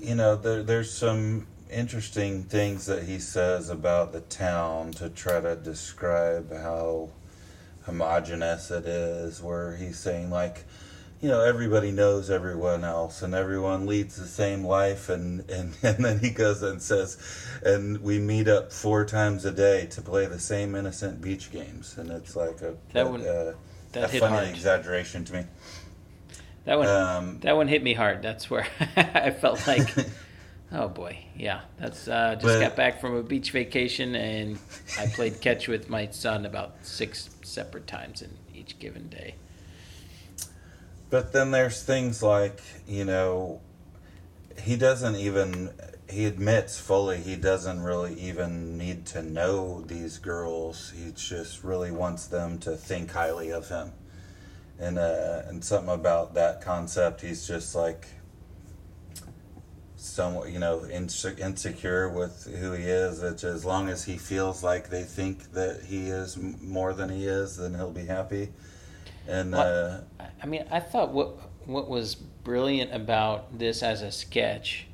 you 0.00 0.14
know, 0.14 0.36
there, 0.36 0.62
there's 0.62 0.92
some 0.92 1.46
interesting 1.70 2.44
things 2.44 2.86
that 2.86 3.04
he 3.04 3.18
says 3.18 3.70
about 3.70 4.12
the 4.12 4.20
town 4.20 4.92
to 4.92 5.08
try 5.10 5.40
to 5.40 5.56
describe 5.56 6.52
how 6.52 7.10
homogenous 7.84 8.70
it 8.70 8.84
is, 8.86 9.42
where 9.42 9.76
he's 9.76 9.98
saying, 9.98 10.30
like, 10.30 10.64
you 11.22 11.30
know, 11.30 11.40
everybody 11.42 11.90
knows 11.90 12.30
everyone 12.30 12.84
else 12.84 13.22
and 13.22 13.34
everyone 13.34 13.86
leads 13.86 14.16
the 14.16 14.26
same 14.26 14.64
life. 14.64 15.08
And, 15.08 15.48
and, 15.50 15.74
and 15.82 16.04
then 16.04 16.18
he 16.18 16.30
goes 16.30 16.62
and 16.62 16.80
says, 16.82 17.16
and 17.64 17.98
we 18.02 18.18
meet 18.18 18.48
up 18.48 18.70
four 18.72 19.04
times 19.06 19.44
a 19.46 19.52
day 19.52 19.86
to 19.86 20.02
play 20.02 20.26
the 20.26 20.38
same 20.38 20.74
innocent 20.74 21.22
beach 21.22 21.50
games. 21.50 21.96
And 21.96 22.10
it's 22.10 22.36
like 22.36 22.60
a, 22.60 22.74
That 22.92 23.06
a, 23.06 23.10
one- 23.10 23.20
a, 23.22 23.54
that 23.92 24.04
a 24.14 24.20
funny 24.20 24.34
hard. 24.36 24.48
exaggeration 24.48 25.24
to 25.24 25.32
me. 25.32 25.44
That 26.66 26.78
one, 26.78 26.88
Um, 26.88 27.38
that 27.40 27.56
one 27.56 27.68
hit 27.68 27.82
me 27.82 27.94
hard. 27.94 28.22
That's 28.22 28.50
where 28.50 28.66
I 28.96 29.30
felt 29.30 29.66
like, 29.66 29.88
oh 30.72 30.88
boy, 30.88 31.18
yeah. 31.36 31.62
That's 31.80 32.06
uh, 32.06 32.34
just 32.34 32.44
But- 32.44 32.60
got 32.60 32.76
back 32.76 33.00
from 33.00 33.14
a 33.16 33.22
beach 33.22 33.50
vacation, 33.52 34.14
and 34.14 34.58
I 35.00 35.06
played 35.06 35.40
catch 35.40 35.68
with 35.68 35.88
my 35.88 36.08
son 36.10 36.44
about 36.44 36.74
six 36.82 37.30
separate 37.42 37.86
times 37.86 38.20
in 38.20 38.30
each 38.54 38.78
given 38.78 39.08
day. 39.08 39.36
But 41.08 41.32
then 41.32 41.52
there's 41.52 41.82
things 41.82 42.22
like, 42.22 42.60
you 42.88 43.04
know, 43.04 43.60
he 44.60 44.76
doesn't 44.76 45.14
even, 45.14 45.70
he 46.10 46.24
admits 46.24 46.78
fully 46.80 47.18
he 47.18 47.36
doesn't 47.36 47.80
really 47.80 48.14
even 48.18 48.76
need 48.76 49.06
to 49.06 49.22
know 49.22 49.82
these 49.82 50.18
girls. 50.18 50.92
He 50.96 51.12
just 51.12 51.62
really 51.62 51.92
wants 51.92 52.26
them 52.26 52.58
to 52.60 52.76
think 52.76 53.12
highly 53.12 53.50
of 53.50 53.68
him. 53.68 53.92
And, 54.78 54.98
uh, 54.98 55.42
and 55.46 55.64
something 55.64 55.92
about 55.92 56.34
that 56.34 56.60
concept, 56.60 57.20
he's 57.22 57.46
just 57.46 57.74
like, 57.74 58.06
somewhat, 59.96 60.50
you 60.50 60.58
know, 60.58 60.80
inse- 60.80 61.38
insecure 61.38 62.08
with 62.08 62.44
who 62.60 62.72
he 62.72 62.84
is. 62.84 63.20
That 63.20 63.42
as 63.44 63.64
long 63.64 63.88
as 63.88 64.04
he 64.04 64.16
feels 64.18 64.62
like 64.62 64.90
they 64.90 65.02
think 65.02 65.52
that 65.52 65.82
he 65.84 66.08
is 66.08 66.36
more 66.36 66.92
than 66.92 67.08
he 67.10 67.26
is, 67.26 67.56
then 67.56 67.74
he'll 67.74 67.90
be 67.90 68.04
happy. 68.06 68.50
And, 69.26 69.52
What- 69.52 69.66
uh, 69.66 70.00
I- 70.42 70.46
mean, 70.46 70.64
I 70.70 70.80
thought 70.80 71.12
what 71.12 71.36
what 71.66 71.88
was 71.88 72.14
brilliant 72.14 72.94
about 72.94 73.58
this 73.58 73.82
as 73.82 74.00
a 74.02 74.12
sketch 74.12 74.86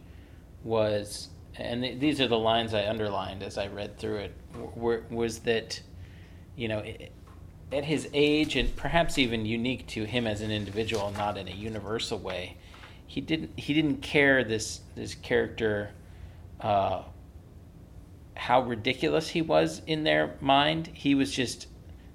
was, 0.64 1.28
and 1.56 1.82
th- 1.82 2.00
these 2.00 2.18
are 2.18 2.28
the 2.28 2.38
lines 2.38 2.72
I 2.72 2.86
underlined 2.88 3.42
as 3.42 3.58
I 3.58 3.66
read 3.66 3.98
through 3.98 4.20
it, 4.20 4.34
were, 4.74 5.02
was 5.10 5.40
that, 5.40 5.82
you 6.56 6.68
know, 6.68 6.78
i- 6.78 7.10
at 7.72 7.84
his 7.84 8.08
age 8.12 8.56
and 8.56 8.74
perhaps 8.76 9.18
even 9.18 9.46
unique 9.46 9.86
to 9.88 10.04
him 10.04 10.26
as 10.26 10.40
an 10.40 10.50
individual, 10.50 11.12
not 11.16 11.36
in 11.36 11.48
a 11.48 11.52
universal 11.52 12.18
way, 12.18 12.56
he 13.06 13.20
didn't 13.20 13.58
he 13.58 13.74
didn't 13.74 14.02
care 14.02 14.44
this 14.44 14.80
this 14.94 15.14
character. 15.14 15.90
Uh, 16.60 17.02
how 18.34 18.62
ridiculous 18.62 19.28
he 19.28 19.42
was 19.42 19.82
in 19.86 20.04
their 20.04 20.34
mind. 20.40 20.88
He 20.92 21.14
was 21.14 21.32
just 21.32 21.68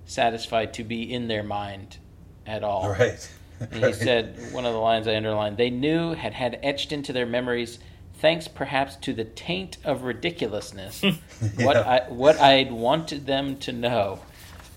satisfied 0.06 0.74
to 0.74 0.84
be 0.84 1.14
in 1.14 1.28
their 1.28 1.44
mind 1.44 1.98
at 2.46 2.64
all. 2.64 2.90
right. 3.00 3.32
And 3.60 3.86
he 3.86 3.94
said, 3.94 4.54
one 4.54 4.66
of 4.66 4.74
the 4.74 4.80
lines 4.80 5.08
I 5.08 5.16
underlined, 5.16 5.58
they 5.58 5.70
knew, 5.70 6.14
had 6.14 6.34
had 6.34 6.60
etched 6.62 6.92
into 6.92 7.12
their 7.12 7.26
memories, 7.26 7.80
thanks 8.16 8.48
perhaps 8.48 8.96
to 8.98 9.14
the 9.14 9.24
taint 9.24 9.78
of 9.84 10.04
ridiculousness, 10.04 11.02
what 11.56 11.78
I 11.78 12.06
what 12.10 12.40
I'd 12.40 12.72
wanted 12.72 13.26
them 13.26 13.58
to 13.60 13.72
know. 13.72 14.20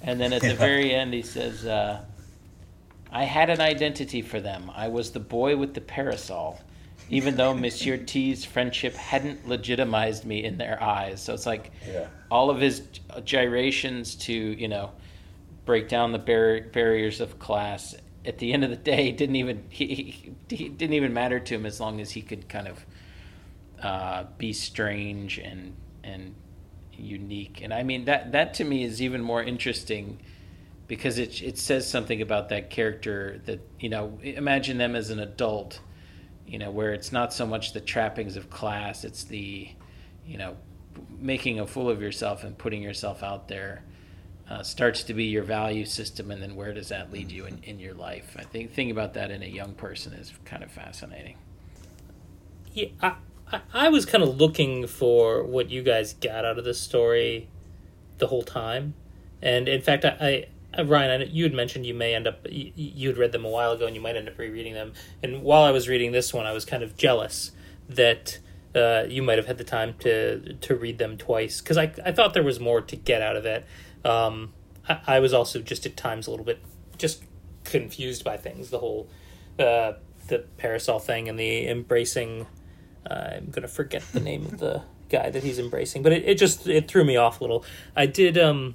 And 0.03 0.21
then 0.21 0.33
at 0.33 0.43
the 0.43 0.55
very 0.55 0.95
end, 0.95 1.13
he 1.13 1.23
says, 1.23 1.67
uh, 1.67 2.03
I 3.13 3.25
had 3.25 3.51
an 3.51 3.61
identity 3.61 4.23
for 4.23 4.41
them. 4.41 4.71
I 4.75 4.89
was 4.89 5.11
the 5.11 5.21
boy 5.21 5.57
with 5.57 5.75
the 5.75 5.81
parasol, 5.81 6.61
even 7.11 7.37
though 7.37 7.53
Monsieur 7.65 7.97
T's 7.97 8.45
friendship 8.45 8.95
hadn't 8.95 9.47
legitimized 9.49 10.25
me 10.25 10.45
in 10.45 10.57
their 10.59 10.83
eyes. 10.83 11.21
So 11.23 11.35
it's 11.35 11.47
like 11.47 11.71
Yeah. 11.87 12.07
all 12.31 12.51
of 12.51 12.61
his 12.61 12.83
gyrations 13.25 14.15
to, 14.17 14.33
you 14.33 14.69
know, 14.69 14.91
break 15.67 15.89
down 15.89 16.13
the 16.13 16.19
bar- 16.19 16.63
barriers 16.73 17.21
of 17.21 17.39
class 17.39 17.95
at 18.25 18.39
the 18.39 18.53
end 18.53 18.65
of 18.65 18.71
the 18.71 18.77
day 18.77 19.13
didn't 19.13 19.37
even 19.37 19.65
he, 19.71 19.87
he, 19.87 20.33
he 20.57 20.69
didn't 20.69 20.95
even 20.95 21.13
matter 21.13 21.41
to 21.41 21.55
him 21.55 21.65
as 21.65 21.81
long 21.81 22.01
as 22.01 22.11
he 22.11 22.21
could 22.23 22.49
kind 22.49 22.69
of 22.69 22.85
uh, 23.83 24.25
be 24.37 24.53
strange 24.53 25.39
and 25.39 25.75
and 26.05 26.35
unique. 27.01 27.61
And 27.63 27.73
I 27.73 27.83
mean 27.83 28.05
that 28.05 28.33
that 28.33 28.55
to 28.55 28.65
me 28.65 28.85
is 28.85 29.01
even 29.03 29.21
more 29.23 29.43
interesting 29.43 30.19
because 30.87 31.19
it 31.19 31.43
it 31.43 31.59
says 31.59 31.89
something 31.89 32.21
about 32.23 32.49
that 32.49 32.71
character 32.71 33.41
that 33.47 33.61
you 33.79 33.89
know 33.89 34.19
imagine 34.23 34.79
them 34.79 34.97
as 34.97 35.11
an 35.11 35.21
adult 35.21 35.81
you 36.47 36.59
know 36.59 36.71
where 36.71 36.93
it's 36.93 37.13
not 37.13 37.33
so 37.33 37.47
much 37.47 37.73
the 37.73 37.81
trappings 37.81 38.37
of 38.37 38.51
class 38.51 39.05
it's 39.05 39.23
the 39.23 39.69
you 40.27 40.37
know 40.37 40.57
making 41.21 41.61
a 41.61 41.67
fool 41.67 41.89
of 41.89 42.03
yourself 42.03 42.43
and 42.43 42.59
putting 42.59 42.83
yourself 42.83 43.23
out 43.23 43.47
there 43.47 43.85
uh, 44.51 44.65
starts 44.65 45.05
to 45.05 45.15
be 45.15 45.25
your 45.25 45.45
value 45.45 45.85
system 45.85 46.31
and 46.31 46.43
then 46.43 46.57
where 46.57 46.75
does 46.75 46.89
that 46.89 47.13
lead 47.13 47.31
you 47.31 47.47
in, 47.47 47.61
in 47.63 47.79
your 47.79 47.95
life? 47.95 48.37
I 48.37 48.43
think 48.43 48.73
thinking 48.73 48.91
about 48.91 49.15
that 49.15 49.31
in 49.31 49.43
a 49.43 49.47
young 49.47 49.75
person 49.75 50.13
is 50.13 50.33
kind 50.45 50.65
of 50.65 50.73
fascinating. 50.73 51.37
Yeah, 52.73 53.15
I, 53.53 53.61
I 53.73 53.89
was 53.89 54.07
kind 54.07 54.23
of 54.23 54.41
looking 54.41 54.87
for 54.87 55.43
what 55.43 55.71
you 55.71 55.83
guys 55.83 56.15
got 56.15 56.45
out 56.45 56.59
of 56.59 56.65
this 56.65 56.81
story 56.81 57.49
the 58.19 58.27
whole 58.27 58.43
time, 58.43 58.95
and 59.43 59.69
in 59.69 59.81
fact, 59.81 60.05
I, 60.05 60.49
I 60.77 60.83
Ryan, 60.83 61.23
I, 61.23 61.25
you 61.25 61.45
had 61.45 61.55
mentioned 61.55 61.87
you 61.87 61.95
may 61.95 62.15
end 62.15 62.27
up 62.27 62.47
you, 62.51 62.73
you 62.77 63.09
had 63.09 63.19
read 63.19 63.33
them 63.33 63.45
a 63.45 63.49
while 63.49 63.73
ago, 63.73 63.87
and 63.87 63.95
you 63.95 64.01
might 64.01 64.17
end 64.17 64.29
up 64.29 64.39
rereading 64.39 64.75
them. 64.75 64.93
And 65.23 65.43
while 65.43 65.63
I 65.63 65.71
was 65.71 65.89
reading 65.89 66.13
this 66.13 66.33
one, 66.33 66.47
I 66.47 66.53
was 66.53 66.65
kind 66.65 66.83
of 66.83 66.97
jealous 66.97 67.53
that 67.89 68.39
uh, 68.75 69.05
you 69.09 69.23
might 69.23 69.39
have 69.39 69.47
had 69.47 69.59
the 69.59 69.65
time 69.65 69.95
to 70.01 70.55
to 70.55 70.77
read 70.77 70.99
them 70.99 71.17
twice 71.17 71.61
because 71.61 71.77
I 71.77 71.93
I 72.05 72.13
thought 72.13 72.35
there 72.35 72.43
was 72.43 72.61
more 72.61 72.81
to 72.81 72.97
get 72.97 73.23
out 73.23 73.37
of 73.37 73.47
it. 73.47 73.67
Um, 74.05 74.53
I, 74.89 75.01
I 75.07 75.21
was 75.21 75.33
also 75.33 75.61
just 75.61 75.87
at 75.87 75.97
times 75.97 76.27
a 76.27 76.31
little 76.31 76.47
bit 76.47 76.61
just 76.99 77.25
confused 77.65 78.25
by 78.25 78.37
things. 78.37 78.71
The 78.71 78.79
whole 78.79 79.09
uh, 79.59 79.95
the 80.29 80.45
parasol 80.57 80.99
thing 80.99 81.29
and 81.29 81.39
the 81.39 81.69
embracing. 81.69 82.47
I'm 83.09 83.51
gonna 83.51 83.69
forget 83.69 84.03
the 84.13 84.21
name 84.21 84.47
of 84.47 84.59
the 84.59 84.83
guy 85.09 85.31
that 85.31 85.43
he's 85.43 85.59
embracing, 85.59 86.03
but 86.03 86.13
it, 86.13 86.25
it 86.25 86.39
just 86.39 86.67
it 86.67 86.89
threw 86.89 87.05
me 87.05 87.17
off 87.17 87.41
a 87.41 87.45
little. 87.45 87.65
I 87.97 88.07
did 88.07 88.39
um. 88.39 88.75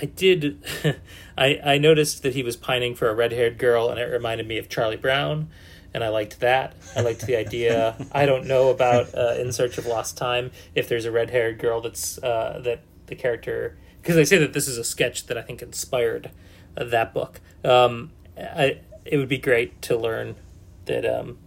I 0.00 0.04
did. 0.04 0.62
I 1.38 1.60
I 1.64 1.78
noticed 1.78 2.22
that 2.22 2.34
he 2.34 2.42
was 2.42 2.56
pining 2.56 2.94
for 2.94 3.08
a 3.08 3.14
red 3.14 3.32
haired 3.32 3.58
girl, 3.58 3.88
and 3.88 3.98
it 3.98 4.04
reminded 4.04 4.46
me 4.46 4.58
of 4.58 4.68
Charlie 4.68 4.96
Brown, 4.96 5.48
and 5.92 6.04
I 6.04 6.08
liked 6.08 6.40
that. 6.40 6.74
I 6.94 7.00
liked 7.00 7.26
the 7.26 7.36
idea. 7.36 7.96
I 8.12 8.26
don't 8.26 8.46
know 8.46 8.70
about 8.70 9.14
uh, 9.14 9.34
In 9.38 9.52
Search 9.52 9.78
of 9.78 9.86
Lost 9.86 10.16
Time 10.16 10.50
if 10.74 10.88
there's 10.88 11.04
a 11.04 11.10
red 11.10 11.30
haired 11.30 11.58
girl 11.58 11.80
that's 11.80 12.18
uh, 12.22 12.60
that 12.64 12.82
the 13.06 13.16
character 13.16 13.76
because 14.02 14.16
they 14.16 14.24
say 14.24 14.38
that 14.38 14.52
this 14.52 14.68
is 14.68 14.78
a 14.78 14.84
sketch 14.84 15.26
that 15.26 15.36
I 15.36 15.42
think 15.42 15.62
inspired 15.62 16.30
uh, 16.76 16.84
that 16.84 17.12
book. 17.12 17.40
Um, 17.64 18.12
I 18.36 18.80
it 19.04 19.16
would 19.16 19.28
be 19.28 19.38
great 19.38 19.80
to 19.82 19.96
learn 19.96 20.36
that 20.84 21.04
um, 21.04 21.38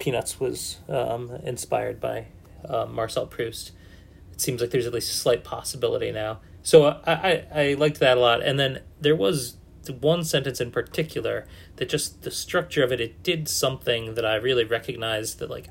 Peanuts 0.00 0.40
was 0.40 0.78
um, 0.88 1.30
inspired 1.44 2.00
by 2.00 2.26
uh, 2.68 2.86
Marcel 2.86 3.26
Proust. 3.26 3.70
It 4.32 4.40
seems 4.40 4.60
like 4.60 4.70
there's 4.70 4.86
at 4.86 4.92
least 4.92 5.12
a 5.12 5.14
slight 5.14 5.44
possibility 5.44 6.10
now. 6.10 6.40
So 6.62 6.86
uh, 6.86 7.00
I, 7.06 7.12
I, 7.12 7.46
I 7.54 7.74
liked 7.74 8.00
that 8.00 8.16
a 8.16 8.20
lot. 8.20 8.42
And 8.42 8.58
then 8.58 8.82
there 9.00 9.14
was 9.14 9.56
one 10.00 10.24
sentence 10.24 10.60
in 10.60 10.70
particular 10.70 11.46
that 11.76 11.88
just 11.88 12.22
the 12.22 12.30
structure 12.30 12.82
of 12.82 12.92
it, 12.92 13.00
it 13.00 13.22
did 13.22 13.48
something 13.48 14.14
that 14.14 14.24
I 14.24 14.36
really 14.36 14.64
recognized 14.64 15.38
that 15.38 15.50
like 15.50 15.68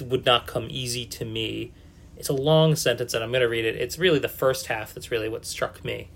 would 0.00 0.24
not 0.24 0.46
come 0.46 0.68
easy 0.70 1.04
to 1.06 1.24
me. 1.24 1.72
It's 2.16 2.28
a 2.28 2.34
long 2.34 2.76
sentence, 2.76 3.14
and 3.14 3.22
I'm 3.22 3.30
going 3.30 3.42
to 3.42 3.48
read 3.48 3.64
it. 3.64 3.76
It's 3.76 3.98
really 3.98 4.18
the 4.18 4.28
first 4.28 4.66
half 4.66 4.94
that's 4.94 5.10
really 5.10 5.28
what 5.28 5.44
struck 5.44 5.84
me. 5.84 6.10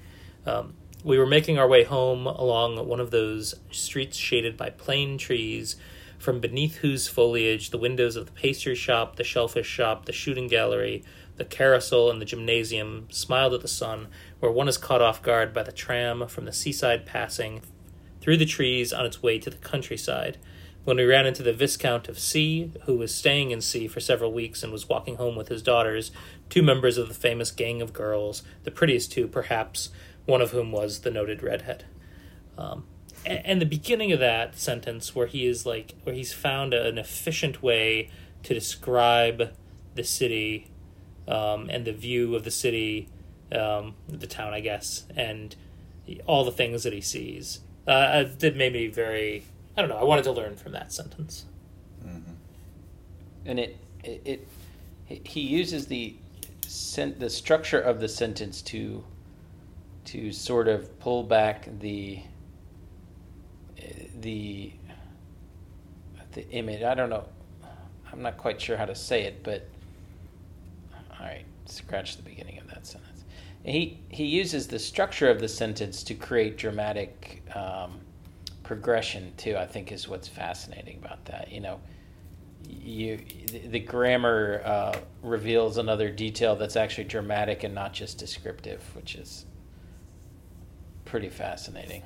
Um, 0.45 0.75
we 1.05 1.19
were 1.19 1.27
making 1.27 1.59
our 1.59 1.69
way 1.69 1.85
home 1.85 2.27
along 2.27 2.87
one 2.87 3.01
of 3.01 3.11
those 3.11 3.55
streets 3.71 4.17
shaded 4.17 4.57
by 4.57 4.71
plane 4.71 5.19
trees, 5.19 5.77
from 6.27 6.41
beneath 6.41 6.79
whose 6.79 7.07
foliage 7.07 7.71
the 7.71 7.79
windows 7.79 8.17
of 8.17 8.27
the 8.27 8.33
pastry 8.33 8.75
shop, 8.75 9.15
the 9.15 9.23
shellfish 9.23 9.69
shop, 9.69 10.07
the 10.07 10.13
shooting 10.13 10.49
gallery, 10.49 11.05
the 11.37 11.45
carousel, 11.45 12.11
and 12.11 12.21
the 12.21 12.25
gymnasium 12.25 13.07
smiled 13.13 13.55
at 13.55 13.61
the 13.61 13.69
sun, 13.69 14.09
where 14.41 14.51
one 14.51 14.67
is 14.67 14.77
caught 14.77 15.01
off 15.01 15.23
guard 15.23 15.55
by 15.55 15.63
the 15.63 15.71
tram 15.71 16.27
from 16.27 16.45
the 16.45 16.53
seaside 16.53 17.07
passing 17.07 17.63
through 18.21 18.37
the 18.37 18.45
trees 18.45 18.93
on 18.93 19.07
its 19.07 19.23
way 19.23 19.39
to 19.39 19.51
the 19.51 19.57
countryside. 19.59 20.37
When 20.83 20.97
we 20.97 21.05
ran 21.05 21.27
into 21.27 21.45
the 21.45 21.53
Viscount 21.53 22.09
of 22.09 22.19
C, 22.19 22.73
who 22.87 22.97
was 22.97 23.15
staying 23.15 23.53
in 23.53 23.61
C 23.61 23.87
for 23.87 24.01
several 24.01 24.33
weeks 24.33 24.65
and 24.65 24.73
was 24.73 24.89
walking 24.89 25.19
home 25.19 25.37
with 25.37 25.47
his 25.47 25.63
daughters, 25.63 26.11
two 26.51 26.61
members 26.61 26.99
of 26.99 27.07
the 27.07 27.15
famous 27.15 27.53
gang 27.53 27.81
of 27.81 27.93
girls, 27.93 28.43
the 28.65 28.73
prettiest 28.73 29.13
two, 29.13 29.29
perhaps, 29.29 29.91
one 30.25 30.41
of 30.41 30.51
whom 30.51 30.73
was 30.73 31.03
the 31.03 31.11
noted 31.13 31.41
redhead. 31.45 31.85
Um, 32.59 32.83
and, 33.27 33.61
the 33.61 33.67
beginning 33.67 34.13
of 34.13 34.21
that 34.21 34.59
sentence, 34.59 35.15
where 35.15 35.27
he 35.27 35.47
is 35.47 35.67
like, 35.67 35.95
where 36.05 36.15
he's 36.15 36.33
found 36.33 36.75
an 36.75 36.99
efficient 36.99 37.63
way 37.63 38.11
to 38.43 38.55
describe 38.55 39.53
the 39.95 40.05
city 40.05 40.69
um, 41.27 41.69
and 41.71 41.85
the 41.85 41.93
view 41.93 42.35
of 42.35 42.45
the 42.45 42.51
city, 42.51 43.09
um, 43.53 43.95
the 44.09 44.27
town, 44.27 44.55
I 44.55 44.61
guess, 44.61 45.05
and 45.17 45.55
all 46.27 46.45
the 46.45 46.53
things 46.53 46.85
that 46.85 46.93
he 46.93 47.01
sees. 47.01 47.61
Uh, 47.87 48.25
that 48.39 48.57
made 48.57 48.73
me 48.73 48.89
very 48.89 49.45
I 49.77 49.83
don't 49.83 49.91
know. 49.91 49.99
I 49.99 50.05
wanted 50.05 50.25
to 50.25 50.33
learn 50.33 50.57
from 50.57 50.73
that 50.73 50.93
sentence. 50.93 51.45
and 53.45 53.61
it 53.61 53.77
it, 54.03 54.49
it 55.09 55.27
he 55.27 55.41
uses 55.41 55.87
the 55.87 56.17
sen- 56.67 57.19
the 57.19 57.29
structure 57.29 57.81
of 57.81 58.01
the 58.01 58.09
sentence 58.09 58.63
to 58.63 59.05
to 60.07 60.33
sort 60.33 60.69
of 60.69 60.99
pull 60.99 61.25
back 61.25 61.69
the 61.81 62.21
the 64.21 64.73
the 66.33 66.49
image. 66.51 66.83
I 66.83 66.95
don't 66.95 67.11
know. 67.11 67.25
I'm 68.13 68.23
not 68.23 68.37
quite 68.37 68.61
sure 68.61 68.77
how 68.77 68.85
to 68.85 68.95
say 68.95 69.23
it, 69.23 69.43
but 69.43 69.69
all 71.19 71.27
right, 71.27 71.45
scratch 71.67 72.17
the 72.17 72.23
beginning 72.23 72.59
of 72.59 72.69
that 72.69 72.87
sentence. 72.87 73.25
He 73.65 73.99
he 74.09 74.25
uses 74.25 74.69
the 74.69 74.79
structure 74.79 75.29
of 75.29 75.41
the 75.41 75.49
sentence 75.49 76.03
to 76.05 76.15
create 76.15 76.57
dramatic 76.57 77.43
um, 77.55 78.01
progression 78.63 79.33
too. 79.37 79.57
I 79.57 79.67
think 79.67 79.93
is 79.93 80.09
what's 80.09 80.29
fascinating 80.29 80.99
about 81.05 81.25
that. 81.27 81.51
You 81.51 81.61
know, 81.61 81.81
you 82.69 83.19
the, 83.47 83.59
the 83.67 83.81
grammar 83.81 84.63
uh, 84.65 84.99
reveals 85.23 85.79
another 85.79 86.11
detail 86.11 86.55
that's 86.55 86.77
actually 86.77 87.05
dramatic 87.05 87.65
and 87.65 87.75
not 87.75 87.93
just 87.93 88.19
descriptive, 88.19 88.83
which 88.95 89.15
is 89.17 89.47
pretty 91.05 91.29
fascinating. 91.29 92.03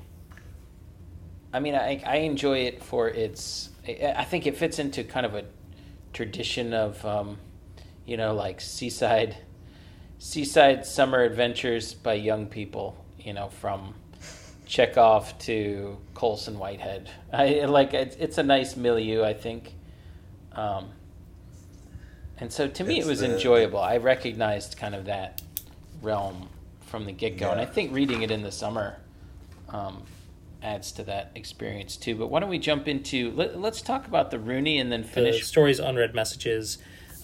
I 1.53 1.61
mean, 1.61 1.75
I, 1.75 2.03
I 2.07 2.17
enjoy 2.17 2.59
it 2.61 2.83
for 2.83 3.09
its. 3.09 3.71
I 3.87 4.25
think 4.25 4.47
it 4.47 4.57
fits 4.57 4.79
into 4.79 5.03
kind 5.05 5.27
of 5.27 5.35
a 5.35 5.45
tradition 6.13 6.73
of, 6.75 7.05
um, 7.05 7.39
you 8.07 8.17
know, 8.17 8.35
like 8.35 8.61
seaside, 8.61 9.37
seaside 10.19 10.87
summer 10.87 11.23
adventures 11.23 11.95
by 11.95 12.15
young 12.15 12.47
people. 12.47 13.05
You 13.19 13.35
know, 13.35 13.49
from 13.49 13.95
Chekhov 14.67 15.37
to 15.41 15.99
Colson 16.15 16.59
Whitehead. 16.59 17.11
I 17.33 17.65
like 17.67 17.93
it's, 17.93 18.17
it's 18.17 18.39
a 18.39 18.43
nice 18.43 18.77
milieu, 18.77 19.25
I 19.25 19.35
think. 19.35 19.75
Um, 20.53 20.91
and 22.39 22.51
so 22.53 22.69
to 22.69 22.85
me, 22.85 22.99
It's 22.99 23.07
it 23.07 23.11
was 23.11 23.21
the- 23.21 23.35
enjoyable. 23.35 23.81
I 23.81 23.97
recognized 23.99 24.77
kind 24.79 24.95
of 24.95 25.07
that 25.07 25.43
realm 26.01 26.49
from 26.87 27.05
the 27.05 27.13
get 27.13 27.37
go, 27.37 27.51
and 27.51 27.61
I 27.61 27.67
think 27.67 27.93
reading 27.93 28.23
it 28.23 28.31
in 28.31 28.43
the 28.43 28.51
summer 28.53 28.97
um, 29.69 30.03
adds 30.63 30.93
to 30.93 31.03
that 31.05 31.31
experience 31.35 31.97
too. 31.97 32.15
But 32.17 32.29
why 32.29 32.41
don't 32.41 32.51
we 32.51 32.59
jump 32.59 32.87
into 32.89 33.31
let, 33.33 33.59
let's 33.59 33.83
talk 33.83 34.07
about 34.07 34.31
the 34.31 34.39
Rooney 34.39 34.79
and 34.79 34.91
then 34.93 35.03
The 35.03 35.09
finish. 35.09 35.45
stories 35.47 35.79
unread 35.79 36.15
messages. 36.15 36.79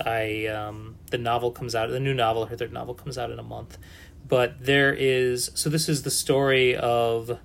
I 0.04 0.46
um, 0.46 0.96
the 1.10 1.18
novel 1.18 1.50
comes 1.50 1.74
out. 1.74 1.88
The 1.90 2.00
new 2.00 2.14
novel, 2.14 2.46
her 2.46 2.56
third 2.56 2.72
novel, 2.72 2.94
comes 2.94 3.16
out 3.16 3.30
in 3.30 3.38
a 3.38 3.42
month. 3.42 3.78
But 4.28 4.64
there 4.64 4.92
is 4.92 5.50
so 5.54 5.70
this 5.70 5.88
is 5.88 6.02
the 6.02 6.10
story 6.10 6.76
of 6.76 7.38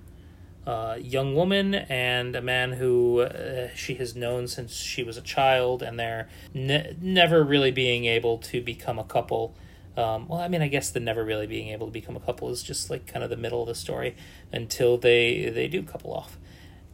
a 0.66 0.98
young 1.00 1.34
woman 1.34 1.74
and 1.74 2.36
a 2.36 2.40
man 2.42 2.72
who 2.72 3.20
uh, 3.20 3.68
she 3.74 3.94
has 3.94 4.14
known 4.14 4.46
since 4.48 4.74
she 4.74 5.02
was 5.02 5.16
a 5.16 5.22
child, 5.22 5.82
and 5.82 5.98
they're 5.98 6.28
ne- 6.54 6.96
never 7.00 7.42
really 7.42 7.70
being 7.70 8.04
able 8.04 8.38
to 8.38 8.60
become 8.60 8.98
a 8.98 9.04
couple. 9.04 9.54
Um, 9.96 10.26
well, 10.28 10.40
I 10.40 10.48
mean, 10.48 10.62
I 10.62 10.68
guess 10.68 10.90
the 10.90 11.00
never 11.00 11.24
really 11.24 11.46
being 11.46 11.68
able 11.68 11.86
to 11.86 11.92
become 11.92 12.16
a 12.16 12.20
couple 12.20 12.48
is 12.50 12.62
just 12.62 12.88
like 12.88 13.06
kind 13.06 13.22
of 13.22 13.30
the 13.30 13.36
middle 13.36 13.60
of 13.60 13.68
the 13.68 13.74
story 13.74 14.16
until 14.52 14.96
they 14.96 15.50
they 15.50 15.68
do 15.68 15.82
couple 15.82 16.12
off. 16.14 16.38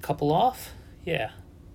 Couple 0.03 0.33
off, 0.33 0.71
yeah, 1.05 1.31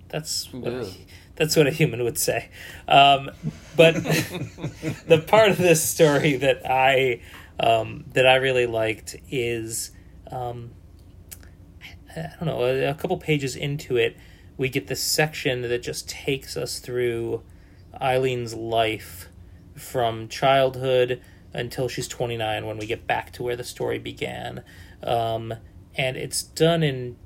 that's 0.10 0.52
what 0.52 0.74
Ooh. 0.74 0.88
that's 1.36 1.56
what 1.56 1.66
a 1.66 1.72
human 1.72 2.04
would 2.04 2.18
say. 2.18 2.50
Um, 2.88 3.32
but 3.76 3.94
the 5.08 5.24
part 5.26 5.50
of 5.50 5.58
this 5.58 5.82
story 5.82 6.36
that 6.38 6.70
I 6.70 7.22
um, 7.60 8.06
that 8.14 8.28
I 8.28 8.36
really 8.36 8.66
liked 8.66 9.16
is 9.30 9.92
um, 10.30 10.72
I 12.16 12.34
don't 12.40 12.46
know 12.46 12.64
a, 12.64 12.90
a 12.90 12.94
couple 12.94 13.18
pages 13.18 13.56
into 13.56 13.98
it, 13.98 14.18
we 14.58 14.70
get 14.70 14.88
this 14.88 15.02
section 15.02 15.62
that 15.62 15.82
just 15.82 16.10
takes 16.10 16.58
us 16.58 16.80
through 16.80 17.44
Eileen's 18.00 18.54
life 18.54 19.30
from 19.76 20.28
childhood 20.28 21.22
until 21.54 21.88
she's 21.88 22.08
29 22.08 22.66
when 22.66 22.78
we 22.78 22.86
get 22.86 23.06
back 23.06 23.32
to 23.34 23.44
where 23.44 23.56
the 23.56 23.64
story 23.64 24.00
began. 24.00 24.64
Um, 25.04 25.54
and 25.96 26.18
it's 26.18 26.42
done 26.42 26.82
in 26.82 27.18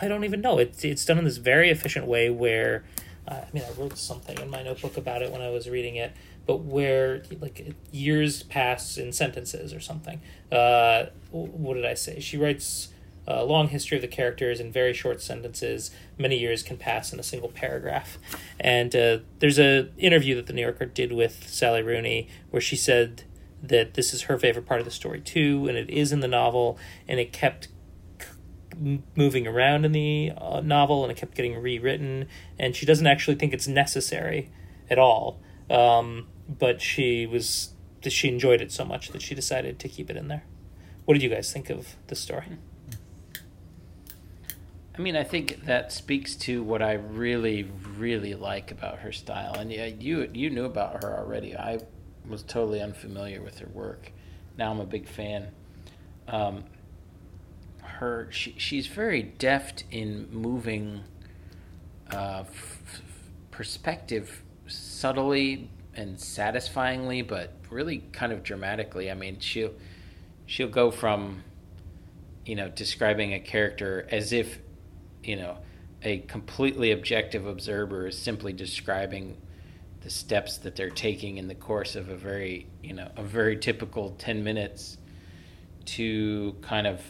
I 0.00 0.08
don't 0.08 0.24
even 0.24 0.40
know. 0.40 0.58
It's 0.58 0.84
it's 0.84 1.04
done 1.04 1.18
in 1.18 1.24
this 1.24 1.36
very 1.36 1.70
efficient 1.70 2.06
way 2.06 2.30
where, 2.30 2.84
uh, 3.28 3.34
I 3.34 3.48
mean, 3.52 3.64
I 3.64 3.80
wrote 3.80 3.98
something 3.98 4.38
in 4.38 4.48
my 4.48 4.62
notebook 4.62 4.96
about 4.96 5.22
it 5.22 5.30
when 5.30 5.42
I 5.42 5.50
was 5.50 5.68
reading 5.68 5.96
it, 5.96 6.12
but 6.46 6.58
where 6.58 7.22
like 7.40 7.74
years 7.90 8.42
pass 8.42 8.96
in 8.96 9.12
sentences 9.12 9.74
or 9.74 9.80
something. 9.80 10.20
Uh, 10.50 11.06
what 11.30 11.74
did 11.74 11.84
I 11.84 11.94
say? 11.94 12.20
She 12.20 12.38
writes 12.38 12.88
a 13.38 13.44
long 13.44 13.68
history 13.68 13.96
of 13.96 14.02
the 14.02 14.08
characters 14.08 14.60
in 14.60 14.72
very 14.72 14.92
short 14.92 15.22
sentences. 15.22 15.90
Many 16.18 16.38
years 16.38 16.62
can 16.62 16.76
pass 16.76 17.12
in 17.12 17.20
a 17.20 17.22
single 17.22 17.48
paragraph, 17.48 18.18
and 18.58 18.94
uh, 18.94 19.18
there's 19.38 19.58
a 19.58 19.90
interview 19.98 20.34
that 20.36 20.46
the 20.46 20.52
New 20.52 20.62
Yorker 20.62 20.86
did 20.86 21.12
with 21.12 21.48
Sally 21.48 21.82
Rooney 21.82 22.28
where 22.50 22.60
she 22.60 22.76
said 22.76 23.24
that 23.62 23.94
this 23.94 24.14
is 24.14 24.22
her 24.22 24.38
favorite 24.38 24.66
part 24.66 24.80
of 24.80 24.86
the 24.86 24.90
story 24.90 25.20
too, 25.20 25.66
and 25.68 25.76
it 25.76 25.90
is 25.90 26.12
in 26.12 26.20
the 26.20 26.28
novel, 26.28 26.78
and 27.06 27.20
it 27.20 27.32
kept 27.32 27.68
moving 29.14 29.46
around 29.46 29.84
in 29.84 29.92
the 29.92 30.32
uh, 30.38 30.60
novel 30.60 31.02
and 31.02 31.12
it 31.12 31.16
kept 31.16 31.34
getting 31.34 31.60
rewritten 31.60 32.26
and 32.58 32.74
she 32.74 32.86
doesn't 32.86 33.06
actually 33.06 33.34
think 33.34 33.52
it's 33.52 33.68
necessary 33.68 34.50
at 34.88 34.98
all. 34.98 35.40
Um, 35.68 36.28
but 36.48 36.80
she 36.80 37.26
was 37.26 37.74
she 38.08 38.28
enjoyed 38.28 38.62
it 38.62 38.72
so 38.72 38.84
much 38.84 39.10
that 39.10 39.20
she 39.20 39.34
decided 39.34 39.78
to 39.78 39.88
keep 39.88 40.08
it 40.08 40.16
in 40.16 40.28
there. 40.28 40.44
What 41.04 41.14
did 41.14 41.22
you 41.22 41.28
guys 41.28 41.52
think 41.52 41.68
of 41.68 41.96
the 42.06 42.16
story 42.16 42.44
I 45.00 45.02
mean, 45.02 45.16
I 45.16 45.24
think 45.24 45.64
that 45.64 45.92
speaks 45.92 46.36
to 46.36 46.62
what 46.62 46.82
I 46.82 46.92
really, 46.92 47.62
really 47.96 48.34
like 48.34 48.70
about 48.70 48.98
her 48.98 49.12
style. 49.12 49.54
And 49.54 49.72
yeah, 49.72 49.86
you 49.86 50.28
you 50.34 50.50
knew 50.50 50.66
about 50.66 51.02
her 51.02 51.16
already. 51.16 51.56
I 51.56 51.78
was 52.28 52.42
totally 52.42 52.82
unfamiliar 52.82 53.40
with 53.40 53.60
her 53.60 53.68
work. 53.68 54.12
Now 54.58 54.70
I'm 54.70 54.78
a 54.78 54.84
big 54.84 55.08
fan. 55.08 55.52
Um, 56.28 56.64
her 57.80 58.28
she, 58.30 58.54
she's 58.58 58.88
very 58.88 59.22
deft 59.22 59.84
in 59.90 60.28
moving 60.30 61.00
uh, 62.12 62.44
f- 62.46 63.00
perspective 63.50 64.42
subtly 64.66 65.70
and 65.94 66.20
satisfyingly, 66.20 67.22
but 67.22 67.54
really 67.70 68.04
kind 68.12 68.32
of 68.32 68.42
dramatically. 68.42 69.10
I 69.10 69.14
mean, 69.14 69.40
she'll 69.40 69.72
she'll 70.44 70.68
go 70.68 70.90
from 70.90 71.42
you 72.44 72.54
know 72.54 72.68
describing 72.68 73.32
a 73.32 73.40
character 73.40 74.06
as 74.10 74.34
if 74.34 74.58
you 75.24 75.36
know 75.36 75.58
a 76.02 76.18
completely 76.20 76.92
objective 76.92 77.46
observer 77.46 78.06
is 78.06 78.18
simply 78.18 78.52
describing 78.52 79.36
the 80.02 80.10
steps 80.10 80.56
that 80.58 80.76
they're 80.76 80.88
taking 80.88 81.36
in 81.36 81.46
the 81.46 81.54
course 81.54 81.94
of 81.94 82.08
a 82.08 82.16
very 82.16 82.66
you 82.82 82.94
know 82.94 83.10
a 83.16 83.22
very 83.22 83.56
typical 83.56 84.10
10 84.18 84.42
minutes 84.42 84.98
to 85.84 86.54
kind 86.62 86.86
of 86.86 87.02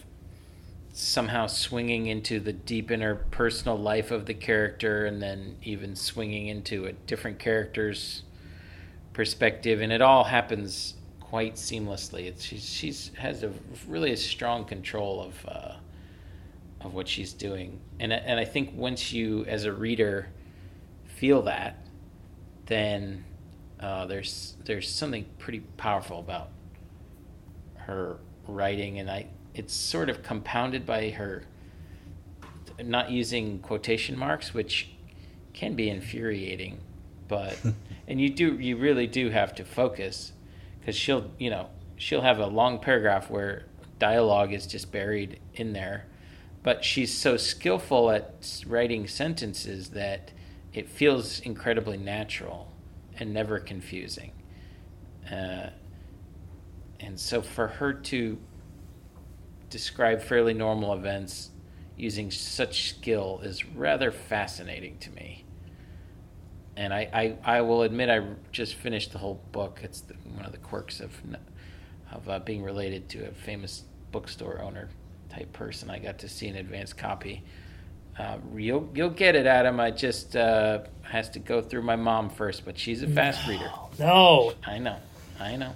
somehow 0.93 1.47
swinging 1.47 2.07
into 2.07 2.41
the 2.41 2.53
deep 2.53 2.91
inner 2.91 3.15
personal 3.15 3.79
life 3.79 4.11
of 4.11 4.27
the 4.27 4.35
character 4.35 5.07
and 5.07 5.23
then 5.23 5.57
even 5.63 5.95
swinging 5.95 6.49
into 6.49 6.87
a 6.87 6.93
different 6.93 7.39
character's 7.39 8.23
perspective. 9.13 9.81
And 9.81 9.93
it 9.93 10.03
all 10.03 10.25
happens 10.25 10.95
quite 11.21 11.55
seamlessly. 11.55 12.27
It's 12.27 12.43
she's 12.43 12.69
she's 12.69 13.11
has 13.17 13.43
a 13.43 13.53
really 13.87 14.13
a 14.13 14.17
strong 14.17 14.65
control 14.65 15.23
of 15.23 15.47
uh, 15.47 15.75
of 16.81 16.95
what 16.95 17.07
she's 17.09 17.33
doing. 17.33 17.81
And 17.99 18.13
I- 18.13 18.17
and 18.17 18.41
I 18.41 18.45
think 18.45 18.73
once 18.75 19.13
you 19.13 19.45
as 19.47 19.65
a 19.65 19.73
reader 19.73 20.29
feel 21.05 21.43
that 21.43 21.77
then 22.67 23.25
uh, 23.81 24.07
there's 24.07 24.57
there's 24.65 24.89
something 24.89 25.25
pretty 25.39 25.61
powerful 25.77 26.19
about 26.21 26.51
her 27.77 28.19
writing. 28.47 28.99
And 28.99 29.11
I 29.11 29.27
it's 29.55 29.75
sort 29.75 30.09
of 30.09 30.23
compounded 30.23 30.87
by 30.87 31.11
her 31.11 31.45
not 32.83 33.11
using 33.11 33.59
quotation 33.59 34.17
marks 34.17 34.55
which 34.55 34.91
can 35.53 35.75
be 35.75 35.91
infuriating 35.91 36.81
but 37.29 37.59
and 38.09 38.21
you 38.21 38.31
do 38.31 38.59
you 38.59 38.77
really 38.77 39.07
do 39.07 39.29
have 39.31 39.55
to 39.55 39.65
focus 39.65 40.33
because 40.79 40.97
she'll 40.97 41.31
you 41.39 41.51
know 41.51 41.69
she'll 41.97 42.23
have 42.23 42.39
a 42.39 42.47
long 42.47 42.79
paragraph 42.79 43.29
where 43.29 43.67
dialogue 43.99 44.53
is 44.53 44.67
just 44.67 44.91
buried 44.91 45.39
in 45.55 45.73
there 45.73 46.07
but 46.63 46.85
she's 46.85 47.17
so 47.17 47.37
skillful 47.37 48.11
at 48.11 48.63
writing 48.67 49.07
sentences 49.07 49.91
that 49.91 50.33
it 50.73 50.89
feels 50.89 51.41
incredibly 51.41 51.97
natural 51.97 52.71
and 53.19 53.33
never 53.33 53.59
confusing. 53.59 54.33
Uh, 55.31 55.71
and 57.01 57.19
so 57.19 57.41
for 57.41 57.67
her 57.67 57.93
to 57.93 58.39
describe 59.71 60.21
fairly 60.21 60.53
normal 60.53 60.93
events 60.95 61.51
using 61.97 62.31
such 62.31 62.91
skill 62.91 63.41
is 63.43 63.65
rather 63.65 64.11
fascinating 64.11 64.99
to 64.99 65.11
me. 65.11 65.45
And 66.77 66.95
I, 66.95 67.37
I, 67.45 67.59
I 67.59 67.61
will 67.63 67.83
admit 67.83 68.09
I 68.09 68.23
just 68.53 68.75
finished 68.75 69.13
the 69.13 69.19
whole 69.19 69.41
book. 69.53 69.81
It's 69.83 70.01
the, 70.01 70.15
one 70.35 70.45
of 70.45 70.53
the 70.53 70.59
quirks 70.59 71.01
of 71.01 71.13
of 72.13 72.29
uh, 72.29 72.41
being 72.41 72.63
related 72.63 73.09
to 73.09 73.29
a 73.29 73.31
famous 73.31 73.85
bookstore 74.11 74.61
owner 74.61 74.89
type 75.31 75.53
person. 75.53 75.91
I 75.91 75.99
got 75.99 76.19
to 76.21 76.29
see 76.29 76.49
an 76.49 76.57
advanced 76.57 76.97
copy 76.99 77.43
Uh, 78.19 78.39
you'll 78.57 78.89
you'll 78.95 79.11
get 79.11 79.35
it, 79.37 79.47
Adam. 79.47 79.81
I 79.81 79.91
just 79.93 80.37
uh, 80.37 80.81
has 81.03 81.31
to 81.31 81.39
go 81.39 81.63
through 81.63 81.83
my 81.83 81.97
mom 81.97 82.29
first, 82.31 82.65
but 82.65 82.77
she's 82.79 83.03
a 83.03 83.09
fast 83.09 83.47
reader. 83.49 83.71
No. 83.99 84.53
I 84.67 84.79
know, 84.79 84.97
I 85.41 85.57
know. 85.57 85.73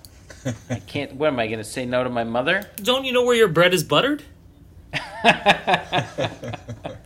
I 0.69 0.81
can't. 0.81 1.15
What 1.15 1.29
am 1.29 1.39
I 1.39 1.47
going 1.47 1.59
to 1.61 1.65
say 1.65 1.87
no 1.87 2.05
to 2.05 2.11
my 2.11 2.25
mother? 2.25 2.63
Don't 2.77 3.05
you 3.07 3.13
know 3.13 3.25
where 3.25 3.37
your 3.37 3.49
bread 3.49 3.73
is 3.73 3.83
buttered? 3.85 4.23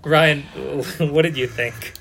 Ryan, 0.05 0.43
what 0.99 1.23
did 1.23 1.37
you 1.37 1.47
think? 1.47 1.93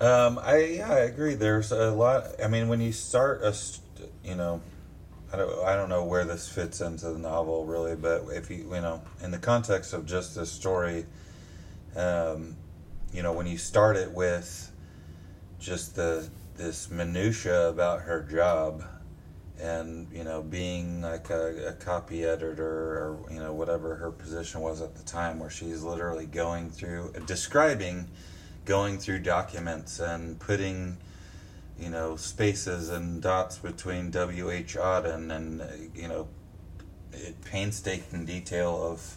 Um, 0.00 0.38
I 0.42 0.56
yeah, 0.58 0.90
I 0.92 0.98
agree. 1.00 1.34
There's 1.34 1.72
a 1.72 1.90
lot. 1.90 2.24
I 2.42 2.48
mean, 2.48 2.68
when 2.68 2.80
you 2.80 2.92
start 2.92 3.42
a, 3.42 3.52
st- 3.52 4.10
you 4.24 4.34
know, 4.34 4.60
I 5.32 5.36
don't 5.36 5.64
I 5.64 5.76
don't 5.76 5.88
know 5.88 6.04
where 6.04 6.24
this 6.24 6.48
fits 6.48 6.80
into 6.80 7.10
the 7.10 7.18
novel 7.18 7.64
really, 7.64 7.94
but 7.94 8.24
if 8.30 8.50
you 8.50 8.74
you 8.74 8.80
know, 8.80 9.02
in 9.22 9.30
the 9.30 9.38
context 9.38 9.92
of 9.92 10.06
just 10.06 10.34
this 10.34 10.50
story, 10.50 11.06
um, 11.96 12.56
you 13.12 13.22
know, 13.22 13.32
when 13.32 13.46
you 13.46 13.58
start 13.58 13.96
it 13.96 14.10
with 14.10 14.72
just 15.58 15.94
the 15.94 16.28
this 16.56 16.90
minutia 16.90 17.68
about 17.68 18.02
her 18.02 18.22
job 18.22 18.84
and 19.60 20.08
you 20.12 20.24
know 20.24 20.42
being 20.42 21.02
like 21.02 21.30
a, 21.30 21.68
a 21.68 21.72
copy 21.72 22.24
editor 22.24 22.66
or 22.66 23.18
you 23.30 23.38
know 23.38 23.52
whatever 23.52 23.94
her 23.94 24.10
position 24.10 24.60
was 24.60 24.80
at 24.80 24.94
the 24.94 25.02
time 25.02 25.38
where 25.38 25.50
she's 25.50 25.82
literally 25.82 26.26
going 26.26 26.70
through 26.70 27.12
describing 27.26 28.08
going 28.64 28.98
through 28.98 29.18
documents 29.18 30.00
and 30.00 30.38
putting 30.38 30.96
you 31.80 31.90
know 31.90 32.16
spaces 32.16 32.90
and 32.90 33.22
dots 33.22 33.58
between 33.58 34.10
W.H. 34.10 34.76
Auden 34.76 35.34
and 35.34 35.60
uh, 35.62 35.66
you 35.94 36.08
know 36.08 36.28
it 37.12 37.40
painstaking 37.44 38.24
detail 38.24 38.82
of 38.82 39.16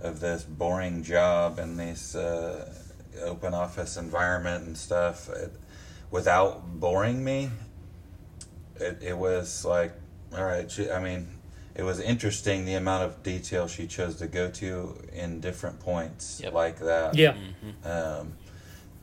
of 0.00 0.20
this 0.20 0.42
boring 0.44 1.02
job 1.02 1.58
and 1.58 1.78
this 1.78 2.14
uh, 2.14 2.72
open 3.22 3.54
office 3.54 3.96
environment 3.96 4.66
and 4.66 4.76
stuff 4.76 5.28
it, 5.30 5.52
without 6.10 6.80
boring 6.80 7.22
me 7.24 7.50
it, 8.76 8.98
it 9.00 9.16
was 9.16 9.64
like 9.64 9.92
all 10.36 10.44
right 10.44 10.70
she, 10.70 10.90
i 10.90 10.98
mean 10.98 11.28
it 11.76 11.82
was 11.84 12.00
interesting 12.00 12.64
the 12.64 12.74
amount 12.74 13.04
of 13.04 13.22
detail 13.22 13.66
she 13.68 13.86
chose 13.86 14.16
to 14.16 14.26
go 14.26 14.50
to 14.50 14.96
in 15.12 15.40
different 15.40 15.78
points 15.80 16.40
Yep. 16.42 16.52
like 16.52 16.78
that 16.80 17.14
Yeah. 17.16 17.36
um, 17.84 18.32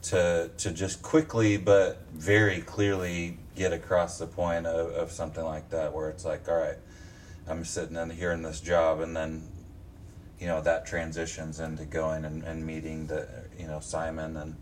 to 0.03 0.49
to 0.57 0.71
just 0.71 1.01
quickly 1.01 1.57
but 1.57 2.05
very 2.13 2.61
clearly 2.61 3.37
get 3.55 3.73
across 3.73 4.17
the 4.17 4.25
point 4.25 4.65
of, 4.65 4.91
of 4.93 5.11
something 5.11 5.43
like 5.43 5.69
that 5.69 5.93
where 5.93 6.09
it's 6.09 6.25
like 6.25 6.47
all 6.49 6.55
right 6.55 6.77
i'm 7.47 7.63
sitting 7.63 7.95
in 7.95 8.09
here 8.09 8.31
in 8.31 8.41
this 8.41 8.59
job 8.59 8.99
and 8.99 9.15
then 9.15 9.43
you 10.39 10.47
know 10.47 10.61
that 10.61 10.85
transitions 10.85 11.59
into 11.59 11.85
going 11.85 12.25
and, 12.25 12.43
and 12.43 12.65
meeting 12.65 13.05
the 13.07 13.27
you 13.59 13.67
know 13.67 13.79
simon 13.79 14.37
and 14.37 14.55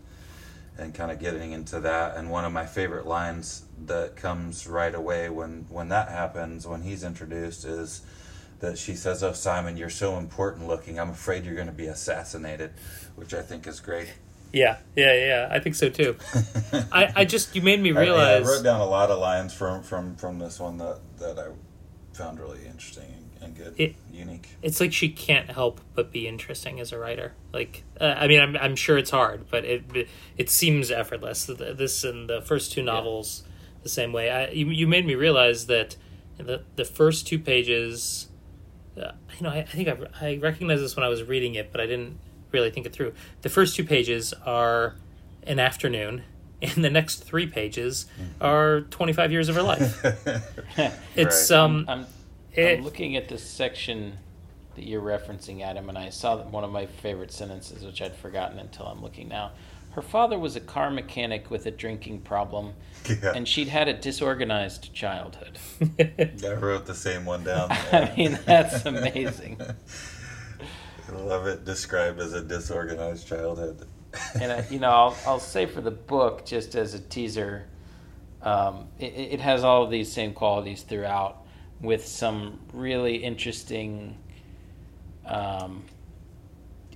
and 0.80 0.94
kind 0.94 1.10
of 1.10 1.18
getting 1.18 1.52
into 1.52 1.80
that. 1.80 2.16
And 2.16 2.30
one 2.30 2.44
of 2.44 2.52
my 2.52 2.66
favorite 2.66 3.06
lines 3.06 3.64
that 3.86 4.16
comes 4.16 4.66
right 4.66 4.94
away 4.94 5.28
when 5.28 5.66
when 5.68 5.88
that 5.88 6.08
happens 6.08 6.66
when 6.66 6.82
he's 6.82 7.04
introduced 7.04 7.64
is 7.64 8.02
that 8.60 8.76
she 8.76 8.94
says 8.94 9.22
oh 9.22 9.32
simon 9.32 9.76
you're 9.76 9.90
so 9.90 10.18
important 10.18 10.66
looking. 10.66 10.98
I'm 10.98 11.10
afraid 11.10 11.44
you're 11.44 11.54
going 11.54 11.66
to 11.66 11.72
be 11.72 11.86
assassinated 11.86 12.72
which 13.16 13.32
i 13.32 13.40
think 13.40 13.66
is 13.66 13.80
great 13.80 14.12
Yeah, 14.52 14.78
yeah, 14.96 15.14
yeah. 15.14 15.48
I 15.50 15.60
think 15.60 15.76
so 15.76 15.88
too. 15.88 16.16
I, 16.92 17.12
I 17.16 17.24
just 17.24 17.54
you 17.54 17.62
made 17.62 17.80
me 17.80 17.92
realize. 17.92 18.46
I, 18.46 18.50
wrote 18.50 18.64
down 18.64 18.80
a 18.80 18.86
lot 18.86 19.10
of 19.10 19.18
lines 19.18 19.54
from 19.54 19.82
from 19.82 20.16
from 20.16 20.38
this 20.38 20.58
one 20.58 20.78
that 20.78 20.98
that 21.18 21.38
I 21.38 21.48
found 22.12 22.40
really 22.40 22.66
interesting 22.66 23.04
and, 23.40 23.56
good, 23.56 23.74
It- 23.78 23.96
unique. 24.12 24.48
it's 24.60 24.80
like 24.80 24.92
she 24.92 25.08
can't 25.08 25.50
help 25.50 25.80
but 25.94 26.12
be 26.12 26.26
interesting 26.28 26.80
as 26.80 26.92
a 26.92 26.98
writer. 26.98 27.32
Like, 27.52 27.84
uh, 28.00 28.14
I 28.18 28.26
mean, 28.26 28.40
I'm, 28.40 28.56
I'm 28.56 28.76
sure 28.76 28.98
it's 28.98 29.10
hard, 29.10 29.46
but 29.50 29.64
it 29.64 30.08
it 30.36 30.50
seems 30.50 30.90
effortless. 30.90 31.46
This 31.46 32.04
and 32.04 32.28
the 32.28 32.42
first 32.42 32.72
two 32.72 32.82
novels, 32.82 33.44
the 33.82 33.88
same 33.88 34.12
way. 34.12 34.30
I, 34.30 34.48
you 34.48 34.66
you 34.66 34.86
made 34.86 35.06
me 35.06 35.14
realize 35.14 35.66
that 35.66 35.96
the 36.36 36.64
the 36.76 36.84
first 36.84 37.26
two 37.26 37.38
pages. 37.38 38.26
Uh, 39.00 39.12
you 39.38 39.44
know, 39.44 39.50
I, 39.50 39.58
I 39.58 39.64
think 39.64 39.88
I, 39.88 39.96
I 40.20 40.36
recognized 40.42 40.82
this 40.82 40.96
when 40.96 41.04
I 41.04 41.08
was 41.08 41.22
reading 41.22 41.54
it, 41.54 41.70
but 41.72 41.80
I 41.80 41.86
didn't 41.86 42.18
really 42.52 42.70
think 42.70 42.86
it 42.86 42.92
through. 42.92 43.12
The 43.42 43.48
first 43.48 43.76
two 43.76 43.84
pages 43.84 44.32
are 44.44 44.96
an 45.44 45.58
afternoon, 45.58 46.22
and 46.62 46.84
the 46.84 46.90
next 46.90 47.24
three 47.24 47.46
pages 47.46 48.06
are 48.40 48.82
25 48.82 49.32
years 49.32 49.48
of 49.48 49.54
her 49.56 49.62
life. 49.62 50.02
It's 51.16 51.50
Right. 51.50 51.58
um, 51.58 51.84
I'm, 51.88 52.06
it- 52.54 52.78
I'm 52.78 52.84
looking 52.84 53.16
at 53.16 53.28
this 53.28 53.42
section 53.42 54.18
that 54.76 54.84
you're 54.86 55.02
referencing, 55.02 55.62
Adam, 55.62 55.88
and 55.88 55.98
I 55.98 56.10
saw 56.10 56.36
that 56.36 56.46
one 56.46 56.62
of 56.64 56.70
my 56.70 56.86
favorite 56.86 57.32
sentences, 57.32 57.84
which 57.84 58.00
I'd 58.00 58.14
forgotten 58.14 58.58
until 58.58 58.86
I'm 58.86 59.02
looking 59.02 59.28
now. 59.28 59.50
Her 59.92 60.02
father 60.02 60.38
was 60.38 60.54
a 60.54 60.60
car 60.60 60.88
mechanic 60.92 61.50
with 61.50 61.66
a 61.66 61.72
drinking 61.72 62.20
problem, 62.20 62.74
yeah, 63.08 63.32
and 63.34 63.48
she'd 63.48 63.66
had 63.66 63.88
a 63.88 63.92
disorganized 63.92 64.94
childhood. 64.94 65.58
I 65.98 66.52
wrote 66.54 66.86
the 66.86 66.94
same 66.94 67.24
one 67.24 67.42
down. 67.42 67.72
I 67.72 68.14
mean, 68.16 68.38
that's 68.46 68.86
amazing. 68.86 69.60
Love 71.12 71.46
it 71.46 71.64
described 71.64 72.20
as 72.20 72.32
a 72.32 72.42
disorganized 72.42 73.26
childhood. 73.26 73.86
and 74.40 74.52
I, 74.52 74.66
you 74.70 74.78
know, 74.78 74.90
I'll, 74.90 75.16
I'll 75.26 75.40
say 75.40 75.66
for 75.66 75.80
the 75.80 75.90
book, 75.90 76.44
just 76.44 76.74
as 76.74 76.94
a 76.94 77.00
teaser, 77.00 77.66
um, 78.42 78.88
it, 78.98 79.12
it 79.14 79.40
has 79.40 79.64
all 79.64 79.84
of 79.84 79.90
these 79.90 80.10
same 80.10 80.32
qualities 80.32 80.82
throughout, 80.82 81.44
with 81.80 82.06
some 82.06 82.58
really 82.72 83.16
interesting 83.16 84.16
um, 85.26 85.84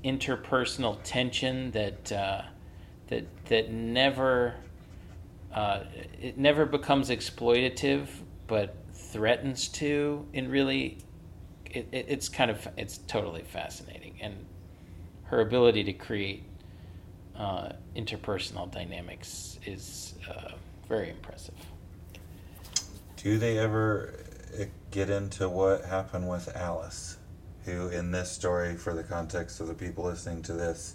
interpersonal 0.05 0.99
tension 1.03 1.71
that 1.71 2.13
uh, 2.13 2.43
that 3.09 3.25
that 3.47 3.71
never 3.73 4.55
uh, 5.53 5.85
it 6.21 6.37
never 6.37 6.67
becomes 6.67 7.11
exploitative, 7.11 8.09
but 8.47 8.77
threatens 8.93 9.69
to 9.69 10.27
in 10.33 10.51
really. 10.51 10.99
It, 11.67 11.89
it, 11.91 12.07
it's 12.09 12.29
kind 12.29 12.51
of 12.51 12.69
it's 12.77 12.99
totally 12.99 13.43
fascinating, 13.43 14.04
and 14.25 14.35
her 15.25 15.41
ability 15.41 15.85
to 15.85 15.93
create 15.93 16.43
uh, 17.37 17.71
interpersonal 17.95 18.71
dynamics 18.71 19.59
is 19.67 20.15
uh, 20.29 20.53
very 20.89 21.11
impressive. 21.11 21.55
Do 23.17 23.39
they 23.39 23.59
ever 23.59 24.15
uh, 24.59 24.65
get 24.91 25.11
into 25.11 25.49
what 25.49 25.85
happened 25.85 26.29
with 26.29 26.55
Alice, 26.57 27.19
who 27.65 27.89
in 27.89 28.11
this 28.13 28.31
story, 28.31 28.77
for 28.77 28.95
the 28.95 29.03
context 29.03 29.61
of 29.61 29.69
the 29.69 29.75
people 29.75 30.05
listening 30.05 30.43
to 30.43 30.53
this, 30.53 30.95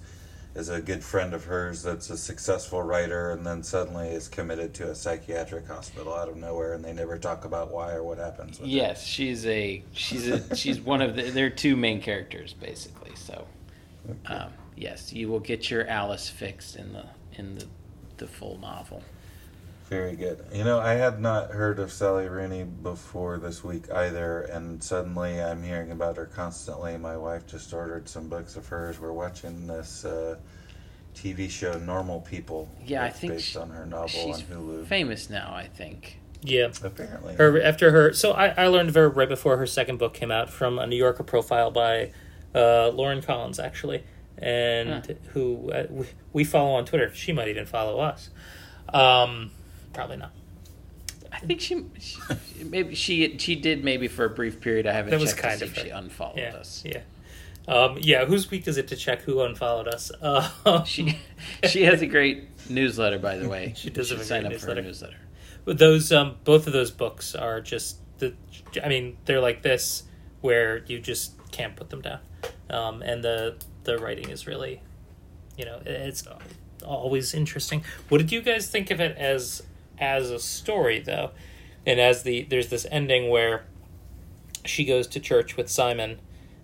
is 0.56 0.70
a 0.70 0.82
good 0.82 1.04
friend 1.04 1.34
of 1.34 1.46
hers 1.46 1.84
that's 1.84 2.10
a 2.10 2.18
successful 2.18 2.82
writer 2.82 3.32
and 3.32 3.46
then 3.46 3.62
suddenly 3.64 4.10
is 4.10 4.28
committed 4.28 4.74
to 4.74 4.90
a 4.90 4.96
psychiatric 4.96 5.68
hospital 5.68 6.14
out 6.14 6.28
of 6.28 6.36
nowhere 6.38 6.74
and 6.74 6.84
they 6.84 6.94
never 6.94 7.18
talk 7.18 7.46
about 7.46 7.72
why 7.72 7.94
or 7.94 8.04
what 8.04 8.18
happens 8.18 8.60
it. 8.60 8.66
Yes, 8.66 9.06
she's 9.06 9.46
a 9.46 9.84
she's 9.94 10.28
a 10.28 10.56
she's 10.56 10.80
one 10.80 11.02
of 11.02 11.16
the 11.16 11.30
there 11.30 11.46
are 11.46 11.52
two 11.52 11.76
main 11.76 12.02
characters 12.02 12.54
basically. 12.54 13.16
So 13.16 13.46
um, 14.26 14.52
yes, 14.76 15.14
you 15.14 15.30
will 15.30 15.40
get 15.40 15.70
your 15.70 15.88
Alice 15.88 16.30
fixed 16.30 16.76
in 16.76 16.94
the 16.94 17.06
in 17.34 17.56
the 17.56 17.66
the 18.18 18.28
full 18.28 18.58
novel. 18.58 19.04
Very 19.90 20.16
good. 20.16 20.46
You 20.54 20.64
know, 20.64 20.80
I 20.80 20.94
had 20.94 21.20
not 21.20 21.50
heard 21.50 21.80
of 21.80 21.92
Sally 21.92 22.28
Rooney 22.28 22.64
before 22.64 23.40
this 23.40 23.64
week 23.64 23.90
either, 23.92 24.42
and 24.42 24.84
suddenly 24.84 25.42
I'm 25.42 25.64
hearing 25.64 25.92
about 25.92 26.18
her 26.18 26.28
constantly. 26.28 26.96
My 26.98 27.18
wife 27.18 27.48
just 27.48 27.74
ordered 27.74 28.08
some 28.08 28.30
books 28.30 28.56
of 28.56 28.68
hers. 28.68 29.00
We're 29.00 29.14
watching 29.14 29.66
this 29.66 30.06
uh, 30.06 30.36
TV 31.16 31.50
show, 31.50 31.74
Normal 31.80 32.22
People. 32.22 32.70
Yeah, 32.86 33.04
I 33.04 33.10
think 33.10 33.34
based 33.34 33.48
sh- 33.48 33.56
on 33.56 33.72
her 33.72 33.86
novel 33.88 34.10
She's 34.10 34.36
on 34.36 34.42
Hulu. 34.44 34.86
famous 34.86 35.28
now, 35.28 35.54
I 35.56 35.66
think. 35.66 36.20
yeah. 36.44 36.68
Apparently, 36.84 37.34
her 37.38 37.60
after 37.60 37.90
her 37.92 38.14
so 38.14 38.34
I, 38.34 38.50
I 38.50 38.68
learned 38.68 38.90
of 38.90 38.96
her 38.96 39.10
right 39.10 39.28
before 39.28 39.58
her 39.58 39.66
second 39.66 39.98
book 39.98 40.14
came 40.14 40.30
out 40.32 40.50
from 40.52 40.78
a 40.80 40.86
new 40.88 40.96
yorker 40.96 41.24
profile 41.24 41.70
by 41.72 42.12
uh, 42.56 42.90
lauren 42.92 43.22
collins 43.22 43.60
actually 43.60 44.04
and 44.38 45.06
Huh. 45.06 45.14
who 45.34 45.70
uh, 45.72 45.88
we, 45.90 46.06
we 46.32 46.44
follow 46.46 46.72
on 46.76 46.86
twitter 46.86 47.14
she 47.14 47.34
might 47.34 47.50
even 47.50 47.66
follow 47.66 48.00
us 48.00 48.30
um, 48.94 49.52
probably 49.94 50.18
not 50.18 50.32
I 51.32 51.40
think 51.40 51.62
she, 51.62 51.86
she 52.00 52.20
maybe 52.64 52.96
she 52.96 53.38
she 53.38 53.56
did 53.56 53.84
maybe 53.84 54.08
for 54.08 54.26
a 54.26 54.30
brief 54.30 54.60
period. 54.62 54.88
I 54.88 54.94
haven't 54.94 55.12
That 55.12 55.20
was 55.20 55.30
checked 55.32 55.44
kind 55.44 55.60
to 55.60 55.66
of 55.66 55.72
see 55.76 55.80
if 55.82 55.86
she 55.86 55.90
unfollowed 55.92 56.38
yeah 56.40 56.56
us. 56.56 56.84
yeah 56.86 57.02
um, 57.68 57.98
yeah 58.02 58.26
whose 58.26 58.50
week 58.50 58.68
is 58.68 58.78
it 58.78 58.88
to 58.88 58.96
check 58.96 59.22
who 59.22 59.42
unfollowed 59.42 59.88
us 59.88 60.12
uh, 60.24 60.84
She 60.86 61.20
she 61.66 61.84
has 61.84 62.02
a 62.02 62.08
great 62.08 62.48
newsletter, 62.70 63.20
by 63.20 63.38
the 63.38 63.48
way. 63.48 63.74
She 63.78 63.92
does 63.92 64.10
You 64.10 64.16
have 64.18 64.26
a 64.26 64.28
sign 64.28 64.42
great 64.44 64.56
up 64.56 64.60
for 64.60 64.68
her 64.74 64.82
newsletter. 64.82 64.88
newsletter. 64.88 65.18
But 65.66 65.78
those 65.78 66.12
um 66.12 66.38
both 66.44 66.66
of 66.66 66.74
those 66.74 66.90
books 66.90 67.36
are 67.36 67.62
just 67.62 67.98
the 68.18 68.34
I 68.84 68.90
mean 68.90 69.18
they're 69.26 69.40
like 69.42 69.62
this 69.62 70.04
where 70.42 70.84
you 70.88 71.00
just 71.00 71.34
can't 71.52 71.76
put 71.76 71.92
them 71.92 72.02
down. 72.02 72.20
Um 72.72 73.04
and 73.04 73.24
the 73.24 73.56
the 73.84 74.00
writing 74.00 74.30
is 74.30 74.48
really 74.48 74.82
you 75.58 75.66
know 75.66 75.80
it's 75.86 76.24
always 76.84 77.36
interesting. 77.36 77.84
What 78.10 78.18
did 78.18 78.32
you 78.32 78.42
guys 78.42 78.68
think 78.68 78.90
of 78.90 79.00
it 79.00 79.16
as 79.16 79.62
as 80.00 80.32
a 80.32 80.40
story 80.40 81.00
though? 81.00 81.32
And 81.86 82.00
as 82.00 82.24
the 82.24 82.44
there's 82.44 82.70
this 82.70 82.86
ending 82.92 83.30
where 83.30 83.66
she 84.66 84.86
goes 84.86 85.08
to 85.08 85.20
church 85.20 85.58
with 85.58 85.70
Simon 85.70 86.20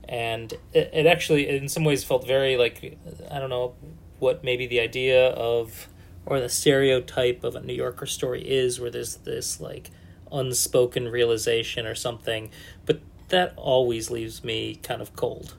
and 0.08 0.54
it, 0.74 0.92
it 0.94 1.06
actually 1.06 1.48
in 1.48 1.68
some 1.70 1.84
ways 1.84 2.04
felt 2.04 2.28
very 2.28 2.58
like 2.58 2.98
I 3.32 3.40
don't 3.40 3.50
know 3.50 3.76
what 4.20 4.44
maybe 4.44 4.68
the 4.68 4.80
idea 4.80 5.30
of 5.30 5.88
or 6.26 6.40
the 6.40 6.50
stereotype 6.50 7.44
of 7.44 7.56
a 7.56 7.62
New 7.62 7.74
Yorker 7.74 8.06
story 8.06 8.42
is, 8.42 8.80
where 8.80 8.90
there's 8.90 9.18
this 9.18 9.60
like 9.60 9.92
unspoken 10.32 11.08
realization 11.08 11.86
or 11.86 11.96
something, 11.96 12.50
but 12.86 13.00
that 13.30 13.54
always 13.56 14.10
leaves 14.10 14.44
me 14.44 14.76
kind 14.76 15.02
of 15.02 15.16
cold. 15.16 15.56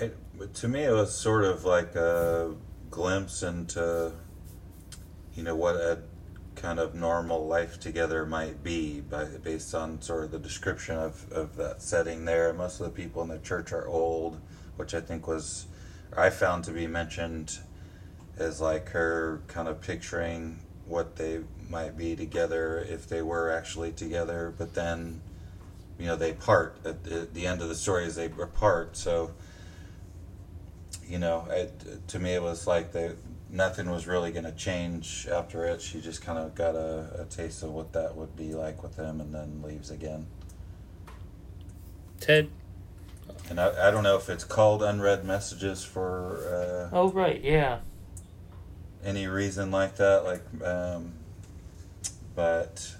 It, 0.00 0.16
to 0.54 0.68
me, 0.68 0.84
it 0.84 0.92
was 0.92 1.18
sort 1.18 1.44
of 1.44 1.64
like 1.64 1.96
a 1.96 2.54
glimpse 2.98 3.44
into, 3.44 4.10
you 5.36 5.44
know, 5.44 5.54
what 5.54 5.76
a 5.76 6.00
kind 6.56 6.80
of 6.80 6.96
normal 6.96 7.46
life 7.46 7.78
together 7.78 8.26
might 8.26 8.64
be 8.64 9.00
by 9.00 9.24
based 9.24 9.72
on 9.72 10.02
sort 10.02 10.24
of 10.24 10.32
the 10.32 10.38
description 10.40 10.96
of, 10.96 11.30
of 11.30 11.54
that 11.54 11.80
setting 11.80 12.24
there. 12.24 12.52
Most 12.52 12.80
of 12.80 12.86
the 12.86 12.92
people 12.92 13.22
in 13.22 13.28
the 13.28 13.38
church 13.38 13.70
are 13.70 13.86
old, 13.86 14.40
which 14.74 14.94
I 14.94 15.00
think 15.00 15.28
was 15.28 15.66
I 16.16 16.30
found 16.30 16.64
to 16.64 16.72
be 16.72 16.88
mentioned 16.88 17.60
as 18.36 18.60
like 18.60 18.88
her 18.88 19.42
kind 19.46 19.68
of 19.68 19.80
picturing 19.80 20.58
what 20.84 21.14
they 21.14 21.42
might 21.70 21.96
be 21.96 22.16
together 22.16 22.84
if 22.88 23.08
they 23.08 23.22
were 23.22 23.52
actually 23.52 23.92
together, 23.92 24.52
but 24.58 24.74
then 24.74 25.20
you 26.00 26.06
know 26.06 26.16
they 26.16 26.32
part 26.32 26.76
at 26.84 27.04
the, 27.04 27.28
the 27.32 27.46
end 27.46 27.62
of 27.62 27.68
the 27.68 27.76
story 27.76 28.06
as 28.06 28.16
they 28.16 28.28
part. 28.28 28.96
So 28.96 29.30
you 31.08 31.18
know, 31.18 31.46
it, 31.50 32.08
to 32.08 32.18
me 32.18 32.34
it 32.34 32.42
was 32.42 32.66
like 32.66 32.92
they 32.92 33.12
nothing 33.50 33.90
was 33.90 34.06
really 34.06 34.30
going 34.30 34.44
to 34.44 34.52
change 34.52 35.26
after 35.30 35.64
it. 35.64 35.80
She 35.80 36.00
just 36.00 36.22
kind 36.22 36.38
of 36.38 36.54
got 36.54 36.74
a, 36.74 37.22
a 37.22 37.24
taste 37.24 37.62
of 37.62 37.70
what 37.70 37.92
that 37.92 38.14
would 38.14 38.36
be 38.36 38.52
like 38.54 38.82
with 38.82 38.96
him, 38.96 39.20
and 39.20 39.34
then 39.34 39.62
leaves 39.62 39.90
again. 39.90 40.26
Ted. 42.20 42.50
And 43.48 43.60
I, 43.60 43.88
I 43.88 43.90
don't 43.90 44.02
know 44.02 44.16
if 44.16 44.28
it's 44.28 44.44
called 44.44 44.82
unread 44.82 45.24
messages 45.24 45.84
for. 45.84 46.90
Uh, 46.92 46.96
oh 46.96 47.10
right, 47.10 47.42
yeah. 47.42 47.78
Any 49.02 49.26
reason 49.26 49.70
like 49.70 49.96
that, 49.96 50.24
like, 50.24 50.42
um, 50.62 51.12
but. 52.34 52.94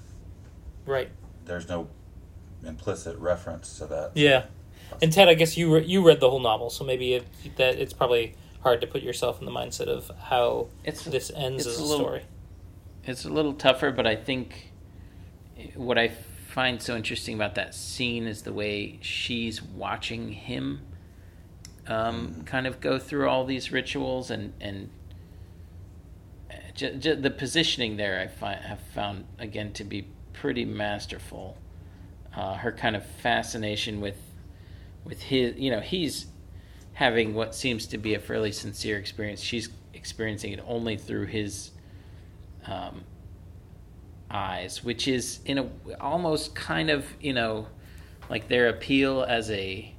Right. 0.86 1.10
There's 1.44 1.68
no 1.68 1.88
implicit 2.64 3.18
reference 3.18 3.78
to 3.78 3.86
that. 3.86 4.12
Yeah, 4.14 4.44
and 5.00 5.12
Ted, 5.12 5.28
I 5.28 5.34
guess 5.34 5.56
you 5.56 5.74
re- 5.74 5.84
you 5.84 6.06
read 6.06 6.20
the 6.20 6.30
whole 6.30 6.40
novel, 6.40 6.70
so 6.70 6.84
maybe 6.84 7.14
it, 7.14 7.26
that 7.56 7.78
it's 7.78 7.92
probably 7.92 8.34
hard 8.62 8.80
to 8.80 8.86
put 8.86 9.02
yourself 9.02 9.38
in 9.40 9.46
the 9.46 9.52
mindset 9.52 9.86
of 9.86 10.10
how 10.18 10.68
it's, 10.84 11.04
this 11.04 11.30
ends 11.34 11.66
as 11.66 11.78
a, 11.78 11.82
little, 11.82 11.98
story. 11.98 12.22
It's 13.04 13.24
a 13.24 13.30
little 13.30 13.54
tougher, 13.54 13.90
but 13.90 14.06
I 14.06 14.16
think 14.16 14.72
what 15.74 15.98
I 15.98 16.08
find 16.48 16.82
so 16.82 16.96
interesting 16.96 17.34
about 17.34 17.54
that 17.54 17.74
scene 17.74 18.26
is 18.26 18.42
the 18.42 18.52
way 18.52 18.98
she's 19.00 19.62
watching 19.62 20.32
him 20.32 20.80
um, 21.86 22.42
kind 22.44 22.66
of 22.66 22.80
go 22.80 22.98
through 22.98 23.28
all 23.28 23.44
these 23.44 23.72
rituals 23.72 24.30
and 24.30 24.52
and 24.60 24.90
j- 26.74 26.96
j- 26.96 27.14
the 27.14 27.30
positioning 27.30 27.96
there 27.96 28.20
I 28.20 28.26
find 28.26 28.60
have 28.60 28.80
found 28.94 29.24
again 29.38 29.72
to 29.74 29.84
be 29.84 30.06
pretty 30.32 30.64
masterful. 30.64 31.56
Uh, 32.34 32.54
her 32.54 32.70
kind 32.70 32.94
of 32.94 33.04
fascination 33.04 34.00
with 34.00 34.16
with 35.04 35.22
his 35.22 35.56
you 35.56 35.70
know 35.70 35.80
he's 35.80 36.26
having 36.94 37.32
what 37.34 37.54
seems 37.54 37.86
to 37.86 37.98
be 37.98 38.14
a 38.14 38.18
fairly 38.18 38.50
sincere 38.50 38.98
experience. 38.98 39.40
She's 39.40 39.68
experiencing 39.94 40.52
it 40.52 40.64
only 40.66 40.96
through 40.96 41.26
his 41.26 41.70
um, 42.66 43.04
eyes, 44.30 44.82
which 44.82 45.06
is 45.06 45.40
in 45.44 45.58
a 45.58 45.68
almost 46.00 46.54
kind 46.54 46.90
of 46.90 47.06
you 47.20 47.32
know 47.32 47.68
like 48.28 48.48
their 48.48 48.68
appeal 48.68 49.22
as 49.22 49.50
a 49.50 49.94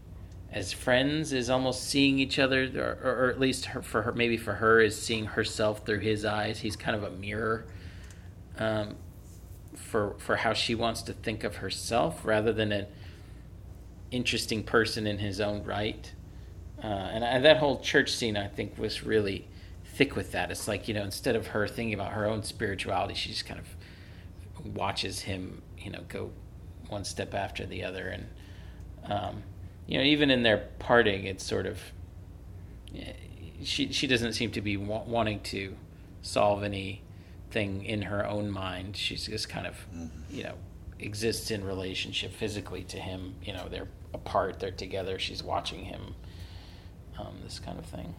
as 0.51 0.73
friends 0.73 1.31
is 1.31 1.49
almost 1.49 1.83
seeing 1.83 2.17
each 2.17 2.39
other, 2.39 2.63
or, 2.75 3.25
or 3.25 3.29
at 3.29 3.39
least 3.39 3.65
her, 3.65 3.81
for 3.83 4.01
her, 4.01 4.11
maybe 4.11 4.35
for 4.35 4.55
her 4.55 4.81
is 4.81 4.99
seeing 4.99 5.25
herself 5.25 5.85
through 5.85 5.99
his 5.99 6.25
eyes. 6.25 6.59
He's 6.59 6.75
kind 6.75 6.95
of 6.97 7.03
a 7.03 7.11
mirror 7.11 7.65
um, 8.57 8.95
for 9.75 10.15
for 10.17 10.37
how 10.37 10.53
she 10.53 10.75
wants 10.75 11.01
to 11.03 11.13
think 11.13 11.43
of 11.43 11.57
herself, 11.57 12.25
rather 12.25 12.51
than 12.51 12.71
an 12.71 12.87
interesting 14.11 14.63
person 14.63 15.07
in 15.07 15.19
his 15.19 15.39
own 15.39 15.63
right. 15.63 16.11
Uh, 16.83 16.87
and 16.87 17.25
I, 17.25 17.39
that 17.39 17.57
whole 17.57 17.79
church 17.79 18.11
scene, 18.11 18.37
I 18.37 18.47
think, 18.47 18.77
was 18.77 19.03
really 19.03 19.47
thick 19.83 20.15
with 20.15 20.31
that. 20.31 20.51
It's 20.51 20.67
like 20.67 20.87
you 20.87 20.93
know, 20.93 21.03
instead 21.03 21.35
of 21.35 21.47
her 21.47 21.67
thinking 21.67 21.93
about 21.93 22.13
her 22.13 22.25
own 22.25 22.43
spirituality, 22.43 23.15
she 23.15 23.29
just 23.29 23.45
kind 23.45 23.59
of 23.59 24.75
watches 24.75 25.21
him, 25.21 25.61
you 25.77 25.91
know, 25.91 26.01
go 26.07 26.31
one 26.87 27.03
step 27.03 27.33
after 27.33 27.65
the 27.65 27.83
other, 27.83 28.07
and 28.07 28.25
um, 29.05 29.43
you 29.87 29.97
know, 29.97 30.03
even 30.03 30.31
in 30.31 30.43
their 30.43 30.69
parting, 30.79 31.25
it's 31.25 31.43
sort 31.43 31.65
of 31.65 31.79
she 33.63 33.91
she 33.91 34.07
doesn't 34.07 34.33
seem 34.33 34.51
to 34.51 34.61
be 34.61 34.77
wa- 34.77 35.03
wanting 35.03 35.41
to 35.41 35.75
solve 36.21 36.63
anything 36.63 37.83
in 37.85 38.03
her 38.03 38.25
own 38.25 38.49
mind. 38.49 38.95
She's 38.95 39.25
just 39.25 39.49
kind 39.49 39.67
of 39.67 39.75
mm-hmm. 39.93 40.07
you 40.29 40.43
know 40.43 40.55
exists 40.99 41.51
in 41.51 41.63
relationship 41.63 42.33
physically 42.33 42.83
to 42.83 42.97
him. 42.97 43.35
You 43.43 43.53
know, 43.53 43.67
they're 43.69 43.87
apart, 44.13 44.59
they're 44.59 44.71
together. 44.71 45.19
She's 45.19 45.43
watching 45.43 45.85
him 45.85 46.15
um, 47.17 47.37
this 47.43 47.59
kind 47.59 47.77
of 47.79 47.85
thing. 47.85 48.15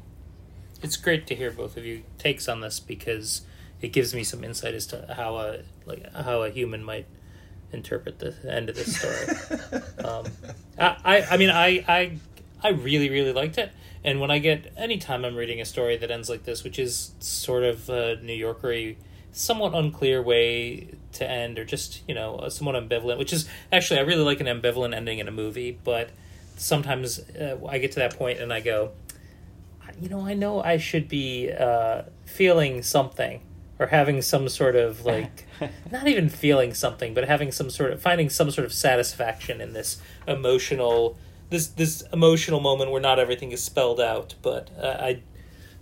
It's 0.82 0.96
great 0.96 1.26
to 1.28 1.34
hear 1.34 1.50
both 1.50 1.76
of 1.76 1.84
you 1.84 2.02
takes 2.18 2.48
on 2.48 2.60
this 2.60 2.80
because 2.80 3.42
it 3.80 3.92
gives 3.92 4.14
me 4.14 4.24
some 4.24 4.44
insight 4.44 4.74
as 4.74 4.86
to 4.88 5.14
how 5.16 5.36
a 5.36 5.58
like 5.86 6.12
how 6.14 6.42
a 6.42 6.50
human 6.50 6.84
might 6.84 7.06
interpret 7.72 8.18
the 8.18 8.34
end 8.50 8.68
of 8.68 8.76
this 8.76 8.96
story. 8.96 9.82
um, 10.04 10.26
I, 10.78 10.96
I, 11.04 11.22
I 11.32 11.36
mean 11.36 11.50
I, 11.50 11.84
I 11.86 12.18
I 12.62 12.70
really 12.70 13.10
really 13.10 13.32
liked 13.32 13.58
it, 13.58 13.72
and 14.04 14.20
when 14.20 14.30
I 14.30 14.38
get 14.38 14.72
anytime 14.76 15.24
I'm 15.24 15.36
reading 15.36 15.60
a 15.60 15.64
story 15.64 15.96
that 15.96 16.10
ends 16.10 16.28
like 16.28 16.44
this, 16.44 16.64
which 16.64 16.78
is 16.78 17.12
sort 17.20 17.62
of 17.62 17.88
a 17.88 18.16
New 18.16 18.34
Yorkery, 18.34 18.96
somewhat 19.32 19.74
unclear 19.74 20.22
way 20.22 20.88
to 21.12 21.28
end, 21.28 21.58
or 21.58 21.64
just 21.64 22.02
you 22.08 22.14
know 22.14 22.48
somewhat 22.48 22.76
ambivalent, 22.76 23.18
which 23.18 23.32
is 23.32 23.48
actually 23.72 24.00
I 24.00 24.02
really 24.02 24.22
like 24.22 24.40
an 24.40 24.46
ambivalent 24.46 24.94
ending 24.94 25.18
in 25.18 25.28
a 25.28 25.32
movie, 25.32 25.78
but 25.84 26.10
sometimes 26.56 27.18
uh, 27.18 27.58
I 27.68 27.78
get 27.78 27.92
to 27.92 28.00
that 28.00 28.16
point 28.16 28.38
and 28.38 28.52
I 28.52 28.60
go, 28.60 28.92
you 30.00 30.08
know, 30.08 30.20
I 30.26 30.34
know 30.34 30.62
I 30.62 30.76
should 30.76 31.08
be 31.08 31.50
uh, 31.50 32.02
feeling 32.26 32.82
something 32.82 33.40
or 33.78 33.86
having 33.86 34.20
some 34.20 34.48
sort 34.48 34.76
of 34.76 35.04
like, 35.04 35.46
not 35.90 36.06
even 36.06 36.28
feeling 36.28 36.74
something, 36.74 37.14
but 37.14 37.26
having 37.26 37.50
some 37.50 37.70
sort 37.70 37.92
of 37.92 38.02
finding 38.02 38.28
some 38.28 38.50
sort 38.50 38.66
of 38.66 38.72
satisfaction 38.72 39.60
in 39.60 39.72
this 39.72 40.00
emotional, 40.28 41.16
this 41.48 41.68
this 41.68 42.02
emotional 42.12 42.60
moment 42.60 42.90
where 42.90 43.00
not 43.00 43.18
everything 43.18 43.52
is 43.52 43.62
spelled 43.62 44.00
out. 44.00 44.34
But 44.42 44.70
uh, 44.78 44.96
I, 45.00 45.22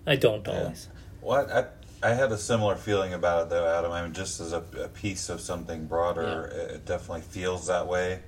I 0.06 0.16
don't 0.16 0.46
yeah. 0.46 0.52
always. 0.52 0.88
Well, 1.20 1.50
I, 1.50 1.64
I 2.02 2.10
had 2.10 2.30
a 2.30 2.38
similar 2.38 2.76
feeling 2.76 3.12
about 3.14 3.44
it 3.44 3.50
though, 3.50 3.66
Adam. 3.66 3.92
I 3.92 4.02
mean, 4.02 4.12
just 4.12 4.40
as 4.40 4.52
a, 4.52 4.62
a 4.80 4.88
piece 4.88 5.28
of 5.28 5.40
something 5.40 5.86
broader, 5.86 6.52
yeah. 6.54 6.74
it 6.74 6.86
definitely 6.86 7.22
feels 7.22 7.66
that 7.66 7.86
way 7.86 8.20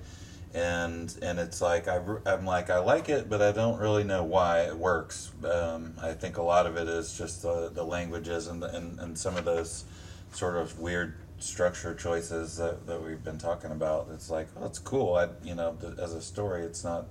and 0.53 1.17
and 1.21 1.39
it's 1.39 1.61
like 1.61 1.87
I, 1.87 2.01
I'm 2.25 2.45
like 2.45 2.69
I 2.69 2.79
like 2.79 3.09
it, 3.09 3.29
but 3.29 3.41
I 3.41 3.51
don't 3.51 3.79
really 3.79 4.03
know 4.03 4.23
why 4.23 4.61
it 4.61 4.75
works. 4.75 5.31
Um, 5.49 5.93
I 6.01 6.13
think 6.13 6.37
a 6.37 6.41
lot 6.41 6.65
of 6.65 6.77
it 6.77 6.87
is 6.87 7.17
just 7.17 7.41
the, 7.41 7.69
the 7.69 7.83
languages 7.83 8.47
and, 8.47 8.61
the, 8.61 8.75
and 8.75 8.99
and 8.99 9.17
some 9.17 9.37
of 9.37 9.45
those 9.45 9.85
sort 10.31 10.57
of 10.57 10.79
weird 10.79 11.15
structure 11.39 11.95
choices 11.95 12.57
that, 12.57 12.85
that 12.85 13.01
we've 13.01 13.23
been 13.23 13.37
talking 13.37 13.71
about. 13.71 14.09
It's 14.13 14.29
like 14.29 14.47
oh, 14.59 14.65
it's 14.65 14.79
cool. 14.79 15.15
I 15.15 15.29
you 15.43 15.55
know 15.55 15.77
as 15.97 16.13
a 16.13 16.21
story, 16.21 16.63
it's 16.63 16.83
not 16.83 17.05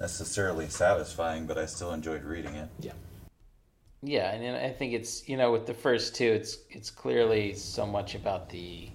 necessarily 0.00 0.68
satisfying, 0.68 1.46
but 1.46 1.58
I 1.58 1.66
still 1.66 1.92
enjoyed 1.92 2.24
reading 2.24 2.54
it. 2.54 2.68
Yeah. 2.80 2.92
Yeah, 4.04 4.32
and 4.32 4.56
I 4.56 4.70
think 4.70 4.94
it's 4.94 5.28
you 5.28 5.36
know 5.36 5.52
with 5.52 5.66
the 5.66 5.74
first 5.74 6.16
two, 6.16 6.26
it's 6.26 6.58
it's 6.70 6.90
clearly 6.90 7.54
so 7.54 7.86
much 7.86 8.16
about 8.16 8.48
the 8.48 8.88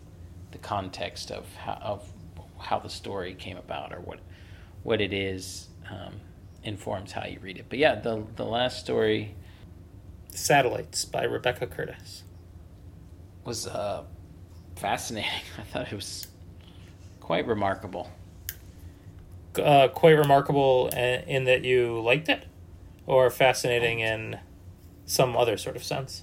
the 0.51 0.58
context 0.58 1.32
of 1.32 1.45
how, 1.55 1.80
of 1.82 2.12
how 2.60 2.80
the 2.80 2.89
story 2.89 3.34
came 3.34 3.55
about 3.55 3.93
or 3.93 4.01
what 4.01 4.20
what 4.84 4.99
it 4.99 5.14
is 5.14 5.70
um, 5.89 6.16
informs 6.64 7.14
how 7.14 7.26
you 7.26 7.39
read 7.39 7.58
it. 7.58 7.68
But 7.70 7.80
yeah, 7.80 7.95
the 7.95 8.26
the 8.36 8.43
last 8.43 8.80
story, 8.80 9.36
"Satellites" 10.28 11.05
by 11.05 11.24
Rebecca 11.24 11.68
Curtis, 11.68 12.24
was 13.45 13.66
uh, 13.66 14.03
fascinating. 14.76 15.32
I 15.58 15.62
thought 15.62 15.88
it 15.88 15.95
was 15.95 16.28
quite 17.22 17.47
remarkable. 17.47 18.12
Uh, 19.58 19.88
quite 19.88 20.18
remarkable 20.18 20.88
in 20.89 21.45
that 21.45 21.64
you 21.64 21.99
liked 22.01 22.28
it, 22.28 22.45
or 23.08 23.30
fascinating 23.32 24.01
in 24.01 24.38
some 25.08 25.36
other 25.36 25.58
sort 25.58 25.76
of 25.76 25.84
sense. 25.84 26.22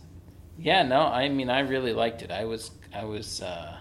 Yeah, 0.56 0.84
no, 0.84 1.00
I 1.00 1.28
mean 1.28 1.50
I 1.50 1.60
really 1.60 1.92
liked 1.92 2.22
it. 2.22 2.30
I 2.30 2.44
was 2.44 2.70
I 2.94 3.04
was 3.04 3.42
uh, 3.42 3.78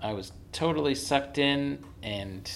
I 0.00 0.12
was 0.14 0.32
totally 0.52 0.94
sucked 0.94 1.36
in 1.36 1.84
and 2.02 2.50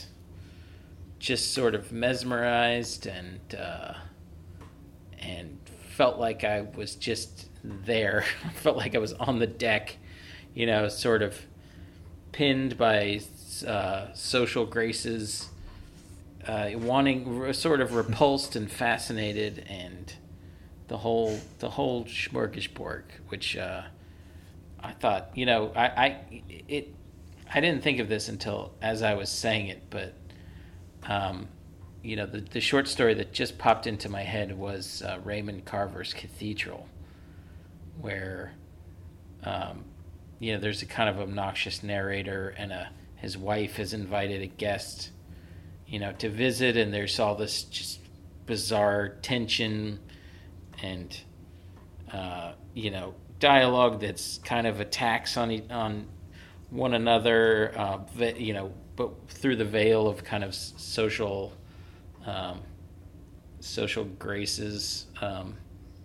just 1.19 1.53
sort 1.53 1.75
of 1.75 1.93
mesmerized 1.93 3.07
and 3.07 3.41
uh, 3.55 3.95
and 5.19 5.59
felt 5.91 6.19
like 6.19 6.45
I 6.45 6.63
was 6.63 6.95
just 6.95 7.49
there. 7.63 8.25
felt 8.55 8.77
like 8.77 8.95
I 8.95 8.99
was 8.99 9.13
on 9.15 9.39
the 9.39 9.47
deck, 9.47 9.97
you 10.55 10.67
know, 10.67 10.89
sort 10.89 11.23
of 11.23 11.39
pinned 12.33 12.79
by 12.79 13.21
uh, 13.67 14.13
social 14.15 14.67
graces, 14.67 15.49
uh, 16.47 16.71
wanting 16.75 17.53
sort 17.53 17.81
of 17.81 17.95
repulsed 17.95 18.57
and 18.57 18.71
fascinated, 18.71 19.67
and 19.69 20.15
the 20.89 20.99
whole 20.99 21.39
the 21.59 21.71
whole 21.71 22.05
smorgasbord, 22.05 23.05
which 23.29 23.57
uh, 23.57 23.83
I 24.81 24.93
thought, 24.93 25.31
you 25.35 25.47
know, 25.47 25.73
I, 25.75 25.87
I 25.87 26.43
it 26.69 26.95
I 27.53 27.61
didn't 27.61 27.83
think 27.83 28.01
of 28.01 28.09
this 28.09 28.29
until 28.29 28.73
as 28.83 29.03
I 29.03 29.15
was 29.15 29.31
saying 29.31 29.69
it, 29.69 29.83
but 29.91 30.15
um, 31.05 31.49
you 32.03 32.17
know, 32.17 32.27
the 32.27 32.41
the 32.41 32.61
short 32.61 32.89
story 32.89 33.15
that 33.15 33.33
just 33.33 33.59
popped 33.59 33.87
into 33.87 34.09
my 34.09 34.23
head 34.23 34.57
was 34.57 35.03
uh, 35.03 35.19
Raymond 35.25 35.65
Carver's 35.65 36.13
Cathedral, 36.13 36.89
where 38.01 38.53
um, 39.43 39.85
you 40.39 40.53
know, 40.53 40.61
there's 40.61 40.83
a 40.83 40.87
kind 40.87 41.09
of 41.09 41.19
obnoxious 41.19 41.83
narrator 41.83 42.55
and 42.59 42.73
a 42.73 42.91
his 43.17 43.39
wife 43.39 43.77
has 43.77 43.95
invited 43.95 44.43
a 44.43 44.47
guest, 44.47 45.11
you 45.87 45.99
know, 45.99 46.13
to 46.13 46.29
visit, 46.29 46.77
and 46.77 46.93
there's 46.93 47.19
all 47.19 47.35
this 47.35 47.63
just 47.63 48.01
bizarre 48.45 49.09
tension 49.23 49.99
and 50.85 51.21
uh, 52.13 52.53
you 52.75 52.91
know 52.91 53.15
dialogue 53.41 54.01
that's 54.01 54.39
kind 54.39 54.67
of 54.67 54.81
attacks 54.81 55.37
on 55.37 55.63
on 55.71 56.07
one 56.71 56.95
another, 56.95 57.73
uh, 57.77 57.99
you 58.37 58.53
know, 58.53 58.73
but 58.97 59.11
through 59.29 59.57
the 59.57 59.65
veil 59.65 60.07
of 60.07 60.25
kind 60.25 60.43
of 60.43 60.55
social 60.55 61.53
um, 62.27 62.61
social 63.61 64.05
graces. 64.05 65.07
Um, 65.21 65.57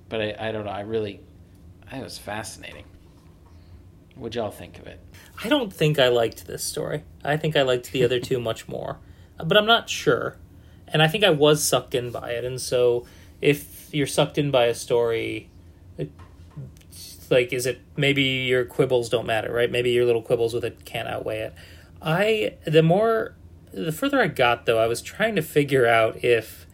but 0.09 0.21
I, 0.21 0.49
I 0.49 0.51
don't 0.51 0.65
know. 0.65 0.71
I 0.71 0.81
really, 0.81 1.21
it 1.91 2.03
was 2.03 2.17
fascinating. 2.17 2.85
What'd 4.15 4.35
y'all 4.35 4.51
think 4.51 4.79
of 4.79 4.87
it? 4.87 4.99
I 5.43 5.49
don't 5.49 5.71
think 5.71 5.97
I 5.97 6.09
liked 6.09 6.45
this 6.45 6.63
story. 6.63 7.03
I 7.23 7.37
think 7.37 7.55
I 7.55 7.61
liked 7.61 7.91
the 7.91 8.03
other 8.03 8.19
two 8.29 8.39
much 8.39 8.67
more, 8.67 8.99
but 9.37 9.55
I'm 9.55 9.65
not 9.65 9.89
sure. 9.89 10.37
And 10.87 11.01
I 11.01 11.07
think 11.07 11.23
I 11.23 11.29
was 11.29 11.63
sucked 11.63 11.95
in 11.95 12.11
by 12.11 12.31
it. 12.31 12.43
And 12.43 12.59
so, 12.59 13.05
if 13.41 13.78
you're 13.91 14.07
sucked 14.07 14.37
in 14.37 14.51
by 14.51 14.65
a 14.65 14.75
story, 14.75 15.49
like, 17.29 17.53
is 17.53 17.65
it 17.65 17.81
maybe 17.95 18.23
your 18.23 18.65
quibbles 18.65 19.09
don't 19.09 19.25
matter, 19.25 19.51
right? 19.51 19.71
Maybe 19.71 19.91
your 19.91 20.05
little 20.05 20.21
quibbles 20.21 20.53
with 20.53 20.65
it 20.65 20.85
can't 20.85 21.07
outweigh 21.07 21.39
it. 21.39 21.53
I 22.01 22.55
the 22.65 22.83
more 22.83 23.35
the 23.71 23.91
further 23.91 24.21
I 24.21 24.27
got 24.27 24.65
though, 24.65 24.79
I 24.79 24.87
was 24.87 25.01
trying 25.01 25.35
to 25.35 25.41
figure 25.41 25.85
out 25.85 26.23
if 26.23 26.65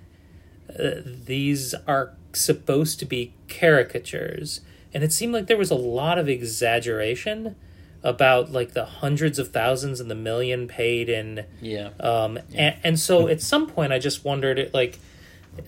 uh, 0.70 1.02
these 1.04 1.74
are 1.88 2.14
supposed 2.34 3.00
to 3.00 3.06
be 3.06 3.34
caricatures 3.48 4.62
and 4.94 5.04
it 5.04 5.12
seemed 5.12 5.34
like 5.34 5.48
there 5.48 5.58
was 5.58 5.72
a 5.72 5.76
lot 5.76 6.18
of 6.18 6.28
exaggeration 6.28 7.56
about 8.04 8.52
like 8.52 8.74
the 8.74 8.86
hundreds 8.86 9.40
of 9.40 9.50
thousands 9.50 10.00
and 10.00 10.12
the 10.12 10.16
million 10.16 10.68
paid 10.68 11.10
in 11.10 11.46
yeah 11.62 11.90
um 12.00 12.38
yeah. 12.50 12.74
And, 12.74 12.76
and 12.84 13.00
so 13.00 13.28
at 13.28 13.42
some 13.42 13.68
point 13.68 13.94
i 13.94 14.00
just 14.00 14.24
wondered 14.26 14.60
it 14.60 14.74
like 14.74 15.00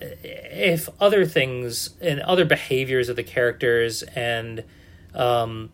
if 0.00 0.88
other 1.00 1.24
things 1.24 1.90
and 2.00 2.20
other 2.20 2.44
behaviors 2.44 3.08
of 3.08 3.16
the 3.16 3.22
characters 3.22 4.02
and 4.14 4.64
um 5.14 5.70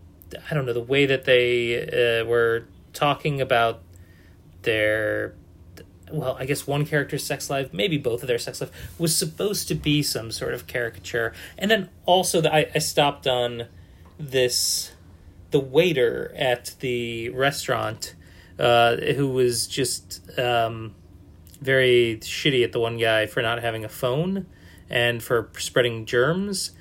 i 0.51 0.55
don't 0.55 0.67
know 0.67 0.73
the 0.73 0.81
way 0.81 1.07
that 1.07 1.25
they 1.25 2.21
uh, 2.21 2.25
were 2.25 2.65
talking 2.93 3.41
about 3.41 3.83
their 4.63 5.35
well, 6.13 6.37
I 6.39 6.45
guess 6.45 6.67
one 6.67 6.85
character's 6.87 7.25
sex 7.25 7.51
life, 7.51 7.73
maybe 7.73 7.99
both 7.99 8.23
of 8.23 8.29
their 8.29 8.39
sex 8.39 8.61
life, 8.61 8.71
was 8.99 9.17
supposed 9.17 9.69
to 9.69 9.75
be 9.75 10.03
some 10.03 10.31
sort 10.31 10.55
of 10.55 10.67
caricature. 10.67 11.33
And 11.59 11.71
then 11.71 11.89
also, 12.07 12.41
the, 12.41 12.55
I, 12.55 12.71
I 12.75 12.79
stopped 12.79 13.27
on 13.27 13.67
this 14.19 14.93
the 15.51 15.61
waiter 15.61 16.33
at 16.37 16.75
the 16.81 17.29
restaurant 17.31 18.15
uh, 18.59 18.97
who 18.97 19.29
was 19.29 19.67
just 19.67 20.21
um, 20.39 20.95
very 21.61 22.19
shitty 22.21 22.65
at 22.65 22.73
the 22.73 22.81
one 22.81 22.99
guy 22.99 23.27
for 23.27 23.43
not 23.43 23.63
having 23.63 23.85
a 23.85 23.89
phone 23.89 24.47
and 24.91 25.23
for 25.23 25.51
spreading 25.59 26.07
germs. 26.07 26.73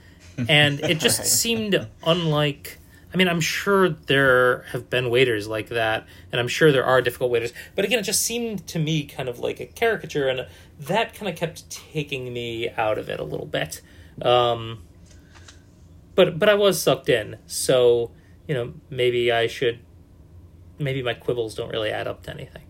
And 0.49 0.79
it 0.79 0.99
just 0.99 1.25
seemed 1.25 1.87
unlike 2.07 2.79
I 3.13 3.17
mean, 3.17 3.27
I'm 3.27 3.41
sure 3.41 3.89
there 3.89 4.63
have 4.71 4.89
been 4.89 5.11
waiters 5.11 5.47
like 5.47 5.69
that, 5.69 6.07
and 6.31 6.41
I'm 6.41 6.47
sure 6.47 6.71
there 6.71 6.85
are 6.85 6.99
difficult 6.99 7.29
waiters. 7.29 7.53
But 7.75 7.85
again, 7.85 7.99
it 7.99 8.03
just 8.03 8.21
seemed 8.21 8.65
to 8.67 8.79
me 8.79 9.05
kind 9.05 9.29
of 9.29 9.37
like 9.37 9.59
a 9.59 9.67
caricature, 9.67 10.27
and 10.27 10.47
that 10.79 11.13
kind 11.13 11.29
of 11.29 11.35
kept 11.35 11.69
taking 11.69 12.33
me 12.33 12.71
out 12.71 12.97
of 12.97 13.09
it 13.09 13.19
a 13.19 13.23
little 13.23 13.45
bit. 13.45 13.81
Um, 14.23 14.83
but 16.15 16.39
but 16.39 16.49
I 16.49 16.55
was 16.55 16.81
sucked 16.81 17.07
in, 17.07 17.37
so 17.45 18.11
you 18.47 18.55
know 18.55 18.73
maybe 18.89 19.31
I 19.31 19.45
should. 19.45 19.79
Maybe 20.79 21.03
my 21.03 21.13
quibbles 21.13 21.53
don't 21.53 21.69
really 21.69 21.91
add 21.91 22.07
up 22.07 22.23
to 22.23 22.31
anything. 22.31 22.63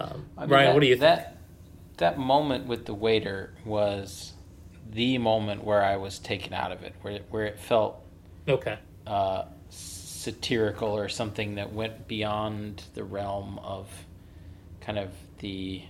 Um, 0.00 0.26
I 0.36 0.42
mean, 0.42 0.50
Ryan, 0.50 0.66
that, 0.66 0.74
what 0.74 0.80
do 0.80 0.86
you 0.86 0.96
that, 0.96 1.24
think? 1.24 1.36
That 1.98 2.18
moment 2.18 2.66
with 2.66 2.86
the 2.86 2.94
waiter 2.94 3.54
was 3.64 4.32
the 4.90 5.18
moment 5.18 5.64
where 5.64 5.82
I 5.82 5.96
was 5.96 6.18
taken 6.18 6.52
out 6.52 6.72
of 6.72 6.82
it, 6.82 6.94
where 7.02 7.20
where 7.30 7.44
it 7.44 7.58
felt 7.58 8.02
okay. 8.48 8.78
Uh, 9.06 9.44
satirical 9.68 10.88
or 10.88 11.08
something 11.08 11.54
that 11.54 11.72
went 11.72 12.06
beyond 12.06 12.82
the 12.94 13.04
realm 13.04 13.58
of 13.62 13.88
kind 14.80 14.98
of 14.98 15.10
the 15.38 15.82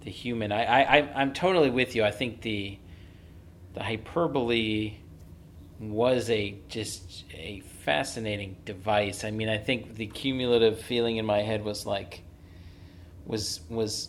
the 0.00 0.10
human. 0.10 0.52
I, 0.52 0.82
I 0.82 1.20
I'm 1.20 1.32
totally 1.32 1.70
with 1.70 1.94
you. 1.94 2.04
I 2.04 2.10
think 2.10 2.42
the 2.42 2.78
the 3.74 3.82
hyperbole 3.82 4.94
was 5.80 6.30
a 6.30 6.56
just 6.68 7.24
a 7.32 7.60
fascinating 7.84 8.56
device. 8.64 9.24
I 9.24 9.30
mean, 9.30 9.48
I 9.48 9.58
think 9.58 9.94
the 9.94 10.06
cumulative 10.06 10.80
feeling 10.80 11.16
in 11.16 11.26
my 11.26 11.42
head 11.42 11.64
was 11.64 11.86
like 11.86 12.23
was 13.26 13.60
was 13.68 14.08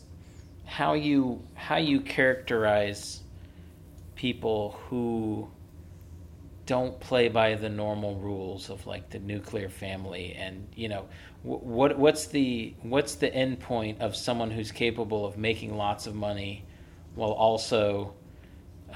how 0.65 0.93
you 0.93 1.41
how 1.53 1.77
you 1.77 2.01
characterize 2.01 3.21
people 4.15 4.79
who 4.89 5.47
don't 6.65 6.99
play 6.99 7.27
by 7.27 7.53
the 7.55 7.69
normal 7.69 8.15
rules 8.15 8.69
of 8.69 8.85
like 8.87 9.09
the 9.09 9.19
nuclear 9.19 9.69
family 9.69 10.33
and 10.33 10.67
you 10.75 10.89
know 10.89 11.05
what 11.43 11.97
what's 11.97 12.25
the 12.27 12.73
what's 12.81 13.15
the 13.15 13.31
end 13.33 13.59
point 13.59 14.01
of 14.01 14.15
someone 14.15 14.49
who's 14.49 14.71
capable 14.71 15.25
of 15.25 15.37
making 15.37 15.77
lots 15.77 16.07
of 16.07 16.15
money 16.15 16.65
while 17.13 17.31
also 17.31 18.13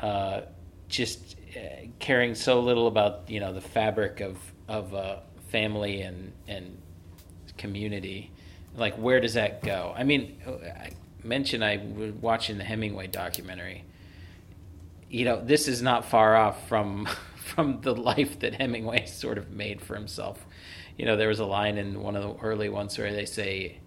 uh, 0.02 0.42
just 0.88 1.36
uh, 1.56 1.86
caring 2.00 2.34
so 2.34 2.60
little 2.60 2.88
about 2.88 3.30
you 3.30 3.40
know 3.40 3.54
the 3.54 3.62
fabric 3.62 4.20
of 4.20 4.38
of 4.68 4.94
uh, 4.96 5.18
family 5.50 6.02
and 6.02 6.34
and 6.48 6.82
community 7.58 8.32
like 8.80 8.96
where 8.96 9.20
does 9.20 9.34
that 9.34 9.62
go 9.64 9.94
i 9.96 10.04
mean 10.04 10.40
i 10.48 10.90
mentioned 11.24 11.64
i 11.64 11.78
was 11.78 12.12
watching 12.14 12.58
the 12.58 12.64
hemingway 12.64 13.08
documentary 13.08 13.84
you 15.10 15.26
know 15.26 15.42
this 15.44 15.68
is 15.68 15.82
not 15.82 16.06
far 16.06 16.36
off 16.36 16.68
from 16.68 17.08
from 17.50 17.82
the 17.82 17.96
life 17.96 18.40
that 18.40 18.56
Hemingway 18.56 19.06
sort 19.08 19.38
of 19.38 19.52
made 19.52 19.82
for 19.82 19.96
himself. 19.96 20.46
You 20.98 21.06
know, 21.06 21.18
there 21.18 21.28
was 21.28 21.40
a 21.40 21.46
line 21.46 21.78
in 21.78 22.02
one 22.02 22.16
of 22.16 22.24
the 22.24 22.42
early 22.44 22.70
ones 22.70 22.98
where 22.98 23.12
they 23.12 23.26
say, 23.26 23.80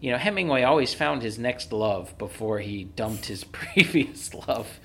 you 0.00 0.10
know, 0.10 0.18
Hemingway 0.18 0.62
always 0.62 0.94
found 0.94 1.22
his 1.22 1.38
next 1.38 1.72
love 1.72 2.16
before 2.18 2.58
he 2.60 2.84
dumped 2.84 3.26
his 3.26 3.44
previous 3.52 4.32
love. 4.34 4.80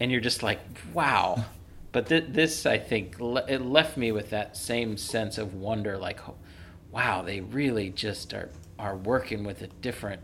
And 0.00 0.12
you're 0.12 0.20
just 0.20 0.42
like, 0.42 0.60
wow. 0.92 1.46
But 1.90 2.08
th- 2.08 2.26
this, 2.28 2.66
I 2.66 2.78
think, 2.78 3.18
le- 3.18 3.46
it 3.48 3.62
left 3.62 3.96
me 3.96 4.12
with 4.12 4.30
that 4.30 4.56
same 4.56 4.96
sense 4.96 5.38
of 5.38 5.54
wonder 5.54 5.96
like, 5.96 6.20
wow, 6.90 7.22
they 7.22 7.40
really 7.40 7.90
just 7.90 8.32
are, 8.34 8.50
are 8.78 8.96
working 8.96 9.44
with 9.44 9.62
a 9.62 9.66
different 9.66 10.22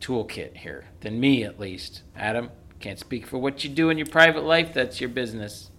toolkit 0.00 0.58
here 0.58 0.86
than 1.00 1.20
me, 1.20 1.44
at 1.44 1.60
least. 1.60 2.02
Adam, 2.16 2.50
can't 2.80 2.98
speak 2.98 3.26
for 3.26 3.38
what 3.38 3.62
you 3.64 3.70
do 3.70 3.88
in 3.90 3.98
your 3.98 4.06
private 4.06 4.44
life. 4.44 4.74
That's 4.74 5.00
your 5.00 5.10
business. 5.10 5.70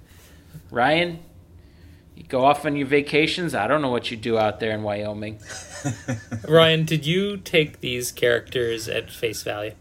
Ryan, 0.71 1.19
you 2.15 2.23
go 2.23 2.45
off 2.45 2.65
on 2.65 2.75
your 2.75 2.87
vacations. 2.87 3.53
I 3.53 3.67
don't 3.67 3.81
know 3.81 3.89
what 3.89 4.11
you 4.11 4.17
do 4.17 4.37
out 4.37 4.59
there 4.59 4.71
in 4.71 4.83
Wyoming. 4.83 5.39
Ryan, 6.47 6.85
did 6.85 7.05
you 7.05 7.37
take 7.37 7.81
these 7.81 8.11
characters 8.11 8.87
at 8.87 9.11
face 9.11 9.43
value? 9.43 9.73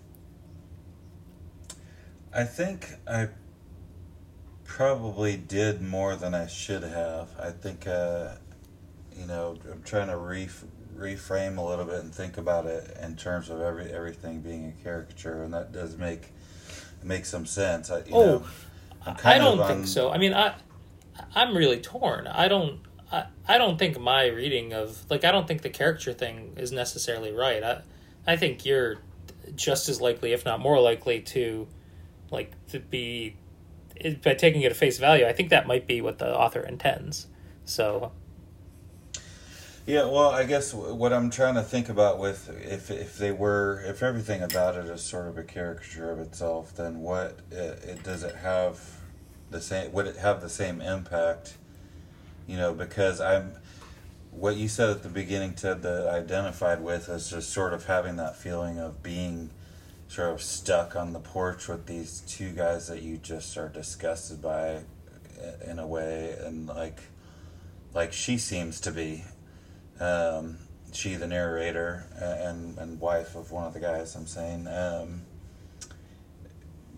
I 2.34 2.44
think 2.44 2.94
I 3.07 3.28
probably 4.64 5.36
did 5.36 5.82
more 5.82 6.16
than 6.16 6.34
I 6.34 6.46
should 6.46 6.82
have. 6.82 7.28
I 7.38 7.50
think, 7.50 7.86
uh, 7.86 8.30
you 9.14 9.26
know, 9.26 9.59
I'm 9.70 9.82
trying 9.82 10.09
to 10.09 10.16
re- 10.16 10.48
reframe 11.03 11.59
a 11.59 11.62
little 11.62 11.84
bit 11.84 12.00
and 12.00 12.14
think 12.14 12.38
about 12.38 12.66
it 12.66 12.96
in 13.03 13.16
terms 13.16 13.50
of 13.50 13.61
every 13.61 13.92
everything 13.92 14.40
being 14.40 14.66
a 14.68 14.82
caricature, 14.82 15.42
and 15.42 15.53
that 15.53 15.72
does 15.72 15.96
make 15.96 16.28
make 17.03 17.24
some 17.24 17.46
sense. 17.46 17.90
I, 17.90 18.03
oh, 18.12 18.38
know, 18.38 19.16
I 19.24 19.38
don't 19.38 19.66
think 19.66 19.86
so. 19.86 20.11
I 20.11 20.18
mean, 20.18 20.32
I 20.34 20.55
I'm 21.34 21.57
really 21.57 21.80
torn. 21.80 22.26
I 22.26 22.48
don't. 22.48 22.80
I, 23.11 23.26
I 23.46 23.59
don't 23.59 23.78
think 23.78 24.00
my 24.00 24.26
reading 24.26 24.72
of 24.72 25.05
like 25.11 25.24
I 25.24 25.32
don't 25.32 25.46
think 25.46 25.62
the 25.62 25.70
character 25.70 26.12
thing 26.12 26.55
is 26.57 26.72
necessarily 26.72 27.32
right. 27.32 27.62
I 27.62 27.82
I 28.26 28.36
think 28.36 28.64
you're 28.64 28.98
just 29.55 29.88
as 29.88 30.00
likely, 30.00 30.32
if 30.32 30.44
not 30.44 30.61
more 30.61 30.80
likely, 30.80 31.20
to 31.20 31.66
like 32.30 32.53
to 32.68 32.80
be 32.80 33.36
by 34.22 34.34
taking 34.34 34.62
it 34.62 34.70
at 34.70 34.76
face 34.76 34.98
value. 34.98 35.26
I 35.26 35.32
think 35.32 35.50
that 35.50 35.66
might 35.66 35.86
be 35.86 36.00
what 36.00 36.18
the 36.18 36.34
author 36.34 36.61
intends. 36.61 37.26
So 37.64 38.12
Yeah, 39.84 40.04
well, 40.04 40.30
I 40.30 40.44
guess 40.44 40.72
what 40.72 41.12
I'm 41.12 41.28
trying 41.28 41.56
to 41.56 41.62
think 41.62 41.88
about 41.88 42.20
with 42.20 42.48
if 42.62 42.88
if 42.88 43.18
they 43.18 43.32
were 43.32 43.82
if 43.84 44.00
everything 44.00 44.40
about 44.40 44.76
it 44.76 44.84
is 44.86 45.02
sort 45.02 45.26
of 45.26 45.36
a 45.36 45.42
caricature 45.42 46.08
of 46.12 46.20
itself, 46.20 46.76
then 46.76 47.00
what 47.00 47.40
it, 47.50 47.82
it 47.84 48.02
does 48.04 48.22
it 48.22 48.36
have 48.36 48.80
the 49.50 49.60
same? 49.60 49.90
Would 49.92 50.06
it 50.06 50.16
have 50.18 50.40
the 50.40 50.48
same 50.48 50.80
impact? 50.80 51.56
You 52.46 52.58
know, 52.58 52.72
because 52.72 53.20
I'm 53.20 53.54
what 54.30 54.54
you 54.54 54.68
said 54.68 54.88
at 54.88 55.02
the 55.02 55.08
beginning, 55.08 55.54
Ted, 55.54 55.82
that 55.82 56.06
identified 56.06 56.80
with 56.80 57.08
is 57.08 57.28
just 57.28 57.50
sort 57.50 57.74
of 57.74 57.86
having 57.86 58.14
that 58.16 58.36
feeling 58.36 58.78
of 58.78 59.02
being 59.02 59.50
sort 60.06 60.30
of 60.30 60.40
stuck 60.40 60.94
on 60.94 61.12
the 61.12 61.18
porch 61.18 61.66
with 61.66 61.86
these 61.86 62.20
two 62.28 62.52
guys 62.52 62.86
that 62.86 63.02
you 63.02 63.16
just 63.16 63.56
are 63.56 63.68
disgusted 63.68 64.40
by 64.40 64.82
in 65.66 65.80
a 65.80 65.86
way, 65.88 66.36
and 66.38 66.68
like 66.68 67.00
like 67.94 68.12
she 68.12 68.38
seems 68.38 68.80
to 68.80 68.92
be 68.92 69.24
um, 70.01 70.59
she, 70.93 71.14
the 71.14 71.26
narrator 71.26 72.07
and 72.16 72.78
and 72.78 73.01
wife 73.01 73.34
of 73.34 73.51
one 73.51 73.66
of 73.66 73.74
the 73.74 73.80
guys, 73.80 74.14
I'm 74.14 74.26
saying. 74.26 74.66
Um, 74.68 75.22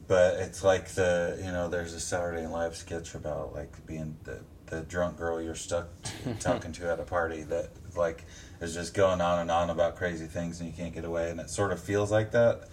but 0.07 0.35
it's 0.35 0.63
like 0.63 0.89
the 0.89 1.41
you 1.45 1.51
know 1.51 1.69
there's 1.69 1.95
a 1.95 2.01
Saturday 2.01 2.43
Night 2.43 2.51
Live 2.51 2.77
sketch 2.77 3.15
about 3.15 3.55
like 3.55 3.87
being 3.87 4.17
the 4.25 4.41
the 4.67 4.83
drunk 4.83 5.19
girl 5.19 5.41
you're 5.41 5.55
stuck 5.55 5.89
talking 6.41 6.73
to 6.73 6.91
at 6.91 6.99
a 6.99 7.05
party 7.05 7.43
that 7.43 7.71
like 7.97 8.25
is 8.61 8.75
just 8.75 8.95
going 8.95 9.21
on 9.21 9.41
and 9.41 9.51
on 9.51 9.71
about 9.71 9.97
crazy 9.97 10.27
things 10.27 10.61
and 10.61 10.69
you 10.69 10.75
can't 10.75 10.95
get 10.95 11.05
away 11.05 11.31
and 11.31 11.39
it 11.39 11.51
sort 11.51 11.71
of 11.71 11.81
feels 11.81 12.11
like 12.11 12.33
that 12.33 12.69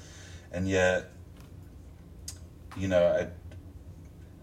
and 0.52 0.68
yet 0.68 1.12
you 2.78 2.88
know 2.88 3.06
I 3.08 3.28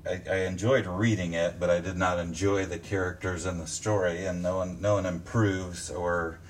I, 0.09 0.23
I 0.31 0.37
enjoyed 0.47 0.87
reading 0.87 1.35
it, 1.35 1.61
but 1.61 1.71
I 1.71 1.81
did 1.81 1.97
not 1.97 2.19
enjoy 2.19 2.65
the 2.65 2.79
characters 2.79 3.45
in 3.47 3.59
the 3.59 3.67
story, 3.67 4.25
and 4.25 4.43
no 4.43 4.59
one 4.59 4.81
no 4.81 4.95
one 4.95 5.07
improves 5.07 5.91
or, 5.91 6.41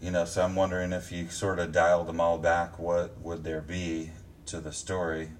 you 0.00 0.10
know. 0.10 0.24
So 0.24 0.42
I'm 0.42 0.56
wondering 0.56 0.92
if 0.92 1.12
you 1.12 1.28
sort 1.28 1.58
of 1.58 1.72
dialed 1.72 2.08
them 2.08 2.20
all 2.20 2.38
back, 2.38 2.78
what 2.78 3.18
would 3.20 3.44
there 3.44 3.60
be 3.60 4.10
to 4.46 4.60
the 4.60 4.72
story? 4.72 5.30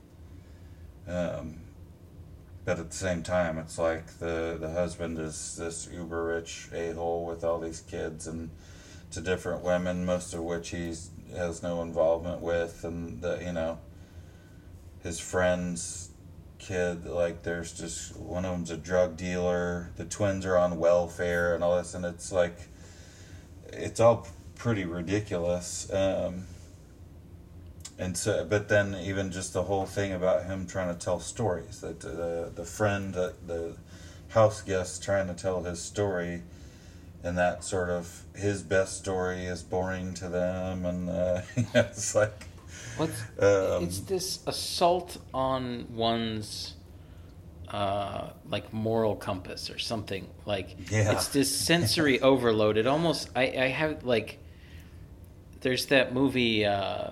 Um, 1.08 1.60
but 2.64 2.78
at 2.78 2.90
the 2.90 2.96
same 2.96 3.22
time, 3.22 3.58
it's 3.58 3.78
like 3.78 4.18
the 4.18 4.56
the 4.60 4.70
husband 4.70 5.18
is 5.18 5.56
this 5.56 5.88
uber 5.92 6.24
rich 6.24 6.68
a 6.72 6.92
hole 6.92 7.24
with 7.26 7.42
all 7.42 7.58
these 7.58 7.80
kids 7.80 8.26
and 8.26 8.50
to 9.10 9.20
different 9.20 9.62
women, 9.62 10.04
most 10.04 10.34
of 10.34 10.40
which 10.40 10.70
he's 10.70 11.10
has 11.34 11.62
no 11.62 11.82
involvement 11.82 12.40
with, 12.40 12.84
and 12.84 13.22
the 13.22 13.42
you 13.44 13.52
know 13.52 13.78
his 15.02 15.18
friends 15.20 16.05
kid 16.58 17.06
like 17.06 17.42
there's 17.42 17.72
just 17.72 18.16
one 18.16 18.44
of 18.44 18.52
them's 18.52 18.70
a 18.70 18.76
drug 18.76 19.16
dealer 19.16 19.90
the 19.96 20.04
twins 20.04 20.44
are 20.46 20.56
on 20.56 20.78
welfare 20.78 21.54
and 21.54 21.62
all 21.62 21.76
this 21.76 21.94
and 21.94 22.04
it's 22.04 22.32
like 22.32 22.68
it's 23.72 24.00
all 24.00 24.26
pretty 24.54 24.84
ridiculous 24.84 25.92
um, 25.92 26.46
and 27.98 28.16
so 28.16 28.44
but 28.44 28.68
then 28.68 28.94
even 28.94 29.30
just 29.30 29.52
the 29.52 29.64
whole 29.64 29.86
thing 29.86 30.12
about 30.12 30.44
him 30.46 30.66
trying 30.66 30.92
to 30.92 30.98
tell 30.98 31.20
stories 31.20 31.80
that 31.80 32.00
the 32.00 32.50
the 32.54 32.64
friend 32.64 33.14
that 33.14 33.46
the 33.46 33.76
house 34.28 34.62
guest 34.62 35.02
trying 35.02 35.26
to 35.26 35.34
tell 35.34 35.62
his 35.62 35.80
story 35.80 36.42
and 37.22 37.36
that 37.38 37.64
sort 37.64 37.90
of 37.90 38.22
his 38.34 38.62
best 38.62 38.96
story 38.98 39.44
is 39.44 39.62
boring 39.62 40.14
to 40.14 40.28
them 40.28 40.84
and 40.84 41.10
uh, 41.10 41.40
it's 41.74 42.14
like 42.14 42.45
What's 42.96 43.20
um, 43.38 43.84
it's 43.84 44.00
this 44.00 44.40
assault 44.46 45.18
on 45.34 45.86
one's 45.94 46.74
uh, 47.68 48.30
like 48.48 48.72
moral 48.72 49.16
compass 49.16 49.70
or 49.70 49.78
something 49.78 50.28
like 50.44 50.90
yeah. 50.90 51.12
it's 51.12 51.28
this 51.28 51.54
sensory 51.54 52.20
overload. 52.32 52.76
It 52.76 52.86
almost 52.86 53.30
I 53.34 53.42
I 53.42 53.68
have 53.68 54.04
like 54.04 54.38
there's 55.60 55.86
that 55.86 56.14
movie 56.14 56.64
uh, 56.64 57.10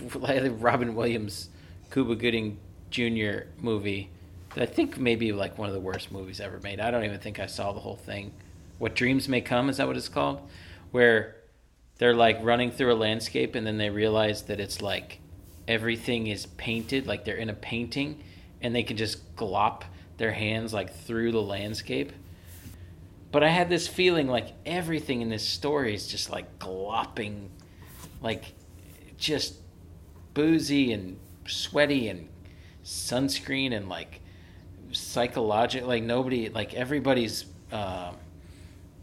Robin 0.14 0.94
Williams 0.94 1.50
Cuba 1.90 2.14
Gooding 2.14 2.58
Jr. 2.90 3.48
movie 3.58 4.10
that 4.54 4.62
I 4.62 4.66
think 4.66 4.98
maybe 4.98 5.32
like 5.32 5.58
one 5.58 5.68
of 5.68 5.74
the 5.74 5.80
worst 5.80 6.10
movies 6.10 6.40
ever 6.40 6.60
made. 6.60 6.80
I 6.80 6.90
don't 6.90 7.04
even 7.04 7.18
think 7.18 7.38
I 7.38 7.46
saw 7.46 7.72
the 7.72 7.80
whole 7.80 7.96
thing. 7.96 8.32
What 8.78 8.94
Dreams 8.94 9.28
May 9.28 9.40
Come 9.40 9.68
is 9.68 9.76
that 9.78 9.86
what 9.86 9.96
it's 9.96 10.08
called? 10.08 10.40
Where 10.90 11.36
they're 11.98 12.14
like 12.14 12.38
running 12.42 12.70
through 12.70 12.92
a 12.92 12.96
landscape 12.96 13.54
and 13.54 13.66
then 13.66 13.78
they 13.78 13.90
realize 13.90 14.42
that 14.42 14.60
it's 14.60 14.80
like 14.80 15.20
everything 15.66 16.26
is 16.26 16.46
painted 16.46 17.06
like 17.06 17.24
they're 17.24 17.36
in 17.36 17.50
a 17.50 17.54
painting 17.54 18.22
and 18.62 18.74
they 18.74 18.82
can 18.82 18.96
just 18.96 19.36
glop 19.36 19.82
their 20.16 20.32
hands 20.32 20.72
like 20.72 20.92
through 20.92 21.32
the 21.32 21.42
landscape. 21.42 22.12
But 23.30 23.42
i 23.44 23.48
had 23.48 23.68
this 23.68 23.86
feeling 23.86 24.26
like 24.26 24.48
everything 24.64 25.20
in 25.20 25.28
this 25.28 25.46
story 25.46 25.94
is 25.94 26.06
just 26.06 26.30
like 26.30 26.58
glopping 26.58 27.48
like 28.22 28.54
just 29.18 29.54
boozy 30.34 30.92
and 30.92 31.18
sweaty 31.46 32.08
and 32.08 32.28
sunscreen 32.84 33.74
and 33.74 33.88
like 33.88 34.20
psychological 34.92 35.88
like 35.88 36.02
nobody 36.02 36.48
like 36.48 36.74
everybody's 36.74 37.44
uh, 37.72 38.12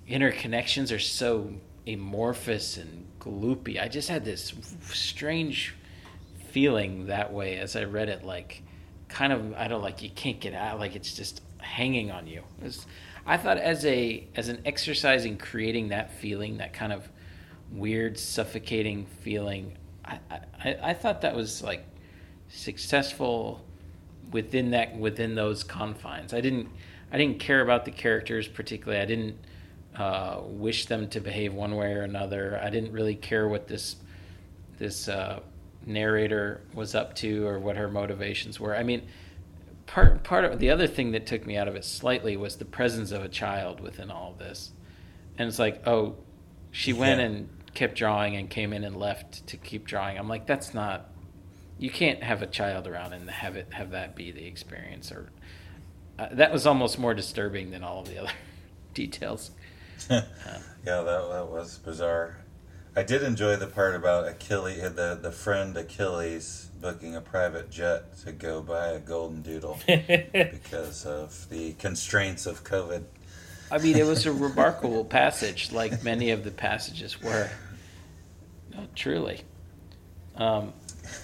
interconnections 0.09 0.95
are 0.95 0.99
so 0.99 1.53
amorphous 1.87 2.77
and 2.77 3.07
gloopy. 3.19 3.81
I 3.81 3.87
just 3.87 4.09
had 4.09 4.25
this 4.25 4.53
strange 4.81 5.75
feeling 6.49 7.07
that 7.07 7.33
way 7.33 7.57
as 7.57 7.75
I 7.75 7.83
read 7.83 8.09
it, 8.09 8.23
like 8.23 8.63
kind 9.09 9.33
of 9.33 9.53
I 9.53 9.67
don't 9.67 9.81
like 9.81 10.01
you 10.01 10.09
can't 10.09 10.39
get 10.39 10.53
out, 10.53 10.79
like 10.79 10.95
it's 10.95 11.13
just 11.13 11.41
hanging 11.57 12.11
on 12.11 12.27
you. 12.27 12.43
Was, 12.61 12.85
I 13.25 13.37
thought 13.37 13.57
as 13.57 13.85
a 13.85 14.27
as 14.35 14.49
an 14.49 14.61
exercise 14.65 15.25
in 15.25 15.37
creating 15.37 15.89
that 15.89 16.11
feeling, 16.13 16.57
that 16.57 16.73
kind 16.73 16.93
of 16.93 17.07
weird 17.71 18.17
suffocating 18.17 19.05
feeling, 19.21 19.77
I, 20.05 20.19
I, 20.63 20.77
I 20.81 20.93
thought 20.93 21.21
that 21.21 21.35
was 21.35 21.63
like 21.63 21.85
successful 22.49 23.65
within 24.31 24.71
that 24.71 24.97
within 24.97 25.35
those 25.35 25.63
confines. 25.63 26.33
I 26.33 26.41
didn't 26.41 26.69
I 27.11 27.17
didn't 27.17 27.39
care 27.39 27.61
about 27.61 27.85
the 27.85 27.91
characters 27.91 28.47
particularly. 28.47 29.01
I 29.01 29.05
didn't 29.05 29.37
uh, 29.95 30.41
wish 30.43 30.87
them 30.87 31.07
to 31.09 31.19
behave 31.19 31.53
one 31.53 31.75
way 31.75 31.93
or 31.93 32.01
another. 32.01 32.59
I 32.61 32.69
didn't 32.69 32.91
really 32.91 33.15
care 33.15 33.47
what 33.47 33.67
this 33.67 33.95
this 34.77 35.07
uh, 35.07 35.39
narrator 35.85 36.61
was 36.73 36.95
up 36.95 37.15
to 37.15 37.47
or 37.47 37.59
what 37.59 37.77
her 37.77 37.87
motivations 37.87 38.59
were. 38.59 38.75
I 38.75 38.83
mean, 38.83 39.03
part 39.85 40.23
part 40.23 40.45
of 40.45 40.59
the 40.59 40.69
other 40.69 40.87
thing 40.87 41.11
that 41.11 41.25
took 41.25 41.45
me 41.45 41.57
out 41.57 41.67
of 41.67 41.75
it 41.75 41.85
slightly 41.85 42.35
was 42.35 42.57
the 42.57 42.65
presence 42.65 43.11
of 43.11 43.23
a 43.23 43.29
child 43.29 43.79
within 43.79 44.11
all 44.11 44.31
of 44.31 44.39
this, 44.39 44.71
and 45.37 45.47
it's 45.47 45.59
like, 45.59 45.87
oh, 45.87 46.15
she 46.71 46.91
went 46.91 47.19
yeah. 47.19 47.27
and 47.27 47.49
kept 47.73 47.95
drawing 47.95 48.35
and 48.35 48.49
came 48.49 48.73
in 48.73 48.83
and 48.83 48.97
left 48.97 49.45
to 49.47 49.57
keep 49.57 49.85
drawing. 49.85 50.17
I'm 50.17 50.27
like, 50.27 50.45
that's 50.45 50.73
not. 50.73 51.09
You 51.77 51.89
can't 51.89 52.23
have 52.23 52.41
a 52.41 52.47
child 52.47 52.87
around 52.87 53.13
and 53.13 53.29
have 53.29 53.55
it 53.55 53.73
have 53.73 53.91
that 53.91 54.15
be 54.15 54.31
the 54.31 54.45
experience, 54.45 55.11
or 55.11 55.29
uh, 56.19 56.27
that 56.31 56.51
was 56.51 56.65
almost 56.65 56.97
more 56.99 57.13
disturbing 57.13 57.71
than 57.71 57.83
all 57.83 58.01
of 58.01 58.09
the 58.09 58.17
other 58.17 58.31
details. 58.93 59.51
yeah, 60.09 60.21
that, 60.85 61.03
that 61.03 61.47
was 61.49 61.77
bizarre. 61.79 62.37
I 62.97 63.03
did 63.03 63.23
enjoy 63.23 63.57
the 63.57 63.67
part 63.67 63.95
about 63.95 64.27
Achilles, 64.27 64.81
the, 64.81 65.19
the 65.21 65.31
friend 65.31 65.75
Achilles 65.75 66.69
booking 66.79 67.15
a 67.15 67.21
private 67.21 67.69
jet 67.69 68.17
to 68.19 68.31
go 68.31 68.61
buy 68.61 68.89
a 68.89 68.99
golden 68.99 69.41
doodle 69.41 69.77
because 69.87 71.05
of 71.05 71.49
the 71.49 71.73
constraints 71.73 72.45
of 72.45 72.63
COVID. 72.63 73.03
I 73.71 73.79
mean, 73.79 73.97
it 73.97 74.05
was 74.05 74.25
a 74.25 74.31
remarkable 74.33 75.03
passage, 75.03 75.71
like 75.71 76.03
many 76.03 76.31
of 76.31 76.43
the 76.43 76.51
passages 76.51 77.21
were. 77.21 77.49
No, 78.73 78.87
truly. 78.95 79.41
Um, 80.35 80.73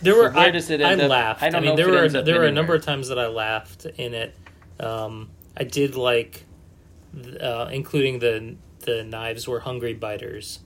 there 0.02 0.16
were. 0.16 0.30
So 0.30 0.36
where 0.36 0.48
I, 0.48 0.52
does 0.52 0.70
it 0.70 0.82
end 0.82 1.02
I 1.02 1.06
up? 1.06 1.10
laughed. 1.12 1.44
I, 1.44 1.58
I 1.58 1.60
mean, 1.60 1.76
there 1.76 1.90
were 1.90 2.10
there 2.10 2.40
were 2.40 2.48
a 2.48 2.52
number 2.52 2.76
of 2.76 2.84
times 2.84 3.10
that 3.10 3.20
I 3.20 3.28
laughed 3.28 3.86
in 3.86 4.14
it. 4.14 4.36
Um, 4.80 5.30
I 5.56 5.64
did 5.64 5.96
like 5.96 6.46
uh, 7.40 7.70
including 7.72 8.20
the 8.20 8.56
the 8.82 9.04
knives 9.04 9.48
were 9.48 9.60
hungry 9.60 9.94
biters. 9.94 10.60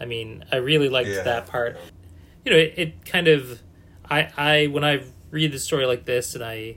I 0.00 0.04
mean, 0.04 0.44
I 0.52 0.56
really 0.56 0.88
liked 0.88 1.08
yeah. 1.08 1.22
that 1.22 1.46
part. 1.46 1.78
You 2.44 2.52
know, 2.52 2.58
it, 2.58 2.74
it 2.76 3.04
kind 3.04 3.28
of 3.28 3.62
I 4.08 4.30
I 4.36 4.66
when 4.66 4.84
I 4.84 5.04
read 5.30 5.52
the 5.52 5.58
story 5.58 5.86
like 5.86 6.04
this 6.04 6.34
and 6.34 6.44
I 6.44 6.76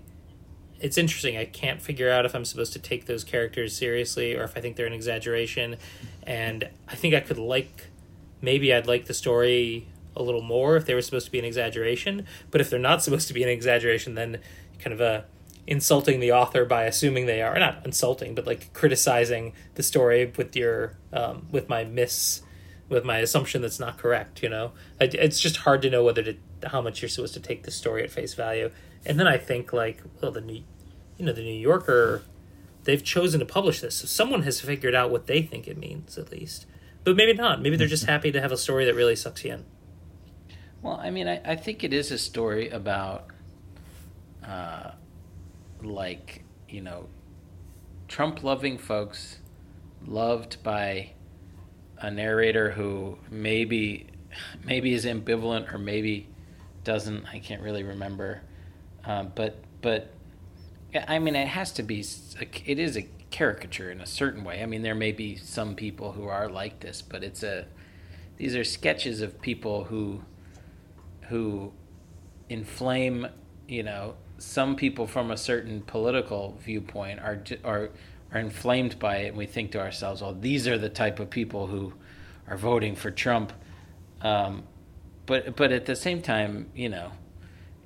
it's 0.79 0.97
interesting. 0.97 1.37
I 1.37 1.45
can't 1.45 1.81
figure 1.81 2.11
out 2.11 2.25
if 2.25 2.35
I'm 2.35 2.45
supposed 2.45 2.73
to 2.73 2.79
take 2.79 3.05
those 3.05 3.23
characters 3.23 3.75
seriously 3.75 4.35
or 4.35 4.43
if 4.43 4.57
I 4.57 4.61
think 4.61 4.75
they're 4.75 4.85
an 4.85 4.93
exaggeration. 4.93 5.77
And 6.23 6.69
I 6.87 6.95
think 6.95 7.15
I 7.15 7.21
could 7.21 7.37
like 7.37 7.87
maybe 8.41 8.73
I'd 8.73 8.87
like 8.87 9.05
the 9.05 9.13
story 9.13 9.87
a 10.15 10.23
little 10.23 10.41
more 10.41 10.77
if 10.77 10.85
they 10.85 10.93
were 10.93 11.01
supposed 11.01 11.25
to 11.25 11.31
be 11.31 11.39
an 11.39 11.45
exaggeration. 11.45 12.25
But 12.51 12.61
if 12.61 12.69
they're 12.69 12.79
not 12.79 13.03
supposed 13.03 13.27
to 13.29 13.33
be 13.33 13.43
an 13.43 13.49
exaggeration, 13.49 14.15
then 14.15 14.39
kind 14.79 14.93
of 14.93 15.01
a 15.01 15.25
insulting 15.67 16.19
the 16.19 16.31
author 16.31 16.65
by 16.65 16.83
assuming 16.83 17.25
they 17.25 17.41
are 17.41 17.57
not 17.59 17.83
insulting 17.85 18.35
but 18.35 18.45
like 18.45 18.71
criticizing 18.73 19.53
the 19.75 19.83
story 19.83 20.31
with 20.37 20.55
your 20.55 20.97
um, 21.11 21.47
with 21.51 21.67
my 21.67 21.83
miss 21.83 22.41
with 22.87 23.03
my 23.03 23.17
assumption 23.17 23.61
that's 23.61 23.79
not 23.79 23.97
correct 23.97 24.43
you 24.43 24.49
know 24.49 24.71
it's 24.99 25.39
just 25.39 25.57
hard 25.57 25.81
to 25.81 25.89
know 25.89 26.03
whether 26.03 26.21
to 26.21 26.35
how 26.67 26.81
much 26.81 27.01
you're 27.01 27.09
supposed 27.09 27.33
to 27.33 27.39
take 27.39 27.63
the 27.63 27.71
story 27.71 28.03
at 28.03 28.11
face 28.11 28.33
value 28.33 28.69
and 29.05 29.19
then 29.19 29.27
i 29.27 29.37
think 29.37 29.73
like 29.73 30.03
well 30.21 30.31
the 30.31 30.41
new 30.41 30.63
you 31.17 31.25
know 31.25 31.33
the 31.33 31.41
new 31.41 31.59
yorker 31.59 32.23
they've 32.85 33.03
chosen 33.03 33.39
to 33.41 33.45
publish 33.45 33.81
this. 33.81 33.95
So 33.95 34.07
someone 34.07 34.43
has 34.43 34.61
figured 34.61 34.95
out 34.95 35.11
what 35.11 35.27
they 35.27 35.41
think 35.41 35.67
it 35.67 35.77
means, 35.77 36.17
at 36.17 36.31
least. 36.31 36.65
But 37.03 37.15
maybe 37.15 37.33
not. 37.33 37.61
Maybe 37.61 37.75
they're 37.75 37.87
just 37.87 38.05
happy 38.05 38.31
to 38.31 38.41
have 38.41 38.51
a 38.51 38.57
story 38.57 38.85
that 38.85 38.95
really 38.95 39.15
sucks 39.15 39.43
you 39.43 39.53
in. 39.53 39.65
Well, 40.81 40.99
I 41.01 41.09
mean, 41.09 41.27
I, 41.27 41.41
I 41.43 41.55
think 41.55 41.83
it 41.83 41.93
is 41.93 42.11
a 42.11 42.17
story 42.17 42.69
about, 42.69 43.27
uh, 44.47 44.91
like, 45.81 46.43
you 46.69 46.81
know, 46.81 47.07
Trump 48.07 48.43
loving 48.43 48.77
folks, 48.77 49.39
loved 50.05 50.61
by 50.63 51.11
a 51.99 52.11
narrator 52.11 52.71
who 52.71 53.17
maybe 53.29 54.07
maybe 54.63 54.93
is 54.93 55.05
ambivalent 55.05 55.73
or 55.73 55.77
maybe 55.77 56.27
doesn't. 56.83 57.25
I 57.25 57.39
can't 57.39 57.61
really 57.61 57.83
remember. 57.83 58.41
Uh, 59.03 59.23
but 59.23 59.57
but 59.81 60.11
I 61.07 61.19
mean, 61.19 61.35
it 61.35 61.47
has 61.47 61.71
to 61.73 61.83
be. 61.83 62.03
It 62.65 62.79
is 62.79 62.97
a 62.97 63.07
caricature 63.31 63.91
in 63.91 64.01
a 64.01 64.05
certain 64.05 64.43
way. 64.43 64.61
I 64.61 64.65
mean, 64.65 64.81
there 64.81 64.95
may 64.95 65.11
be 65.11 65.35
some 65.35 65.75
people 65.75 66.13
who 66.13 66.27
are 66.27 66.49
like 66.49 66.79
this, 66.79 67.01
but 67.01 67.23
it's 67.23 67.43
a. 67.43 67.65
These 68.37 68.55
are 68.55 68.63
sketches 68.63 69.21
of 69.21 69.41
people 69.41 69.85
who, 69.85 70.21
who, 71.29 71.71
inflame. 72.49 73.27
You 73.67 73.83
know, 73.83 74.15
some 74.37 74.75
people 74.75 75.07
from 75.07 75.31
a 75.31 75.37
certain 75.37 75.81
political 75.81 76.57
viewpoint 76.63 77.19
are 77.19 77.41
are 77.63 77.89
are 78.31 78.39
inflamed 78.39 78.99
by 78.99 79.17
it, 79.17 79.27
and 79.29 79.37
we 79.37 79.45
think 79.45 79.71
to 79.71 79.79
ourselves, 79.79 80.21
"Well, 80.21 80.33
these 80.33 80.67
are 80.67 80.77
the 80.77 80.89
type 80.89 81.19
of 81.19 81.29
people 81.29 81.67
who 81.67 81.93
are 82.47 82.57
voting 82.57 82.95
for 82.95 83.11
Trump." 83.11 83.53
Um, 84.21 84.63
but 85.25 85.55
but 85.55 85.71
at 85.71 85.85
the 85.85 85.95
same 85.95 86.21
time, 86.21 86.69
you 86.75 86.89
know, 86.89 87.11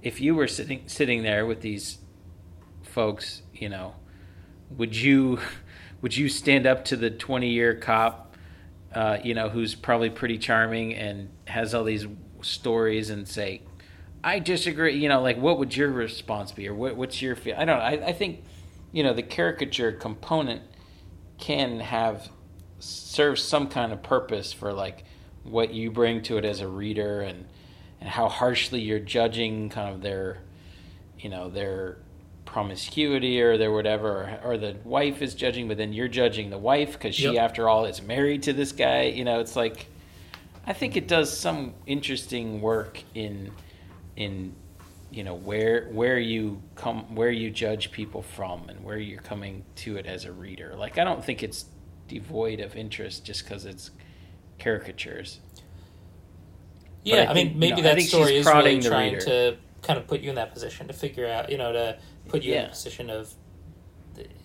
if 0.01 0.21
you 0.21 0.35
were 0.35 0.47
sitting 0.47 0.83
sitting 0.87 1.23
there 1.23 1.45
with 1.45 1.61
these 1.61 1.99
folks, 2.81 3.43
you 3.53 3.69
know, 3.69 3.95
would 4.71 4.95
you 4.95 5.39
would 6.01 6.15
you 6.15 6.29
stand 6.29 6.65
up 6.65 6.85
to 6.85 6.95
the 6.95 7.09
20 7.09 7.49
year 7.49 7.75
cop, 7.75 8.35
uh, 8.93 9.17
you 9.23 9.33
know, 9.33 9.49
who's 9.49 9.75
probably 9.75 10.09
pretty 10.09 10.37
charming 10.37 10.93
and 10.95 11.29
has 11.45 11.73
all 11.73 11.83
these 11.83 12.07
stories 12.41 13.09
and 13.09 13.27
say, 13.27 13.61
I 14.23 14.39
disagree, 14.39 14.97
you 14.97 15.09
know, 15.09 15.21
like 15.21 15.37
what 15.37 15.59
would 15.59 15.75
your 15.75 15.89
response 15.89 16.51
be 16.51 16.67
or 16.67 16.73
what, 16.73 16.95
what's 16.95 17.21
your 17.21 17.35
feel? 17.35 17.55
I 17.57 17.65
don't 17.65 17.77
know. 17.79 17.83
I, 17.83 18.07
I 18.07 18.13
think, 18.13 18.43
you 18.91 19.03
know, 19.03 19.13
the 19.13 19.23
caricature 19.23 19.91
component 19.91 20.61
can 21.37 21.79
have 21.79 22.29
serve 22.79 23.39
some 23.39 23.67
kind 23.67 23.91
of 23.91 24.03
purpose 24.03 24.51
for 24.53 24.73
like 24.73 25.03
what 25.43 25.73
you 25.73 25.91
bring 25.91 26.21
to 26.23 26.37
it 26.37 26.45
as 26.45 26.61
a 26.61 26.67
reader 26.67 27.21
and 27.21 27.45
and 28.01 28.09
how 28.09 28.29
harshly 28.29 28.79
you're 28.79 28.99
judging 28.99 29.69
kind 29.69 29.93
of 29.93 30.01
their 30.01 30.39
you 31.19 31.29
know 31.29 31.49
their 31.49 31.97
promiscuity 32.45 33.41
or 33.41 33.57
their 33.57 33.71
whatever 33.71 34.39
or, 34.43 34.51
or 34.51 34.57
the 34.57 34.75
wife 34.83 35.21
is 35.21 35.35
judging 35.35 35.67
but 35.67 35.77
then 35.77 35.93
you're 35.93 36.07
judging 36.07 36.49
the 36.49 36.57
wife 36.57 36.93
because 36.93 37.13
she 37.13 37.33
Yep. 37.33 37.43
after 37.43 37.69
all 37.69 37.85
is 37.85 38.01
married 38.01 38.43
to 38.43 38.53
this 38.53 38.71
guy 38.71 39.03
you 39.03 39.23
know 39.23 39.39
it's 39.39 39.55
like 39.55 39.87
i 40.65 40.73
think 40.73 40.95
it 40.95 41.07
does 41.07 41.35
some 41.35 41.73
interesting 41.85 42.61
work 42.61 43.03
in 43.13 43.51
in 44.19 44.55
you 45.11 45.23
know 45.25 45.35
where 45.35 45.87
where 45.91 46.19
you 46.19 46.63
come 46.75 47.15
where 47.15 47.31
you 47.31 47.51
judge 47.51 47.91
people 47.91 48.21
from 48.23 48.69
and 48.69 48.83
where 48.83 48.99
you're 48.99 49.21
coming 49.23 49.65
to 49.75 49.97
it 49.97 50.07
as 50.07 50.25
a 50.25 50.33
reader 50.33 50.75
like 50.77 50.99
i 50.99 51.05
don't 51.05 51.25
think 51.25 51.43
it's 51.43 51.65
devoid 52.07 52.61
of 52.61 52.75
interest 52.77 53.25
just 53.25 53.43
because 53.45 53.65
it's 53.65 53.91
caricatures 54.59 55.41
Yeah, 57.03 57.25
I 57.25 57.31
I, 57.31 57.33
think, 57.33 57.51
mean, 57.51 57.59
maybe 57.59 57.81
that 57.83 58.01
story 58.01 58.37
is 58.37 58.53
really 58.55 58.79
trying 58.81 59.13
reader. 59.13 59.25
to 59.25 59.57
kind 59.83 59.99
of 59.99 60.07
put 60.07 60.21
you 60.21 60.29
in 60.29 60.35
that 60.35 60.53
position 60.53 60.87
to 60.87 60.93
figure 60.93 61.27
out, 61.27 61.49
you 61.51 61.57
know, 61.57 61.71
to 61.73 61.99
put 62.27 62.43
you 62.43 62.55
in 62.55 62.61
Yeah. 62.61 62.65
a 62.65 62.69
position 62.69 63.09
of, 63.09 63.33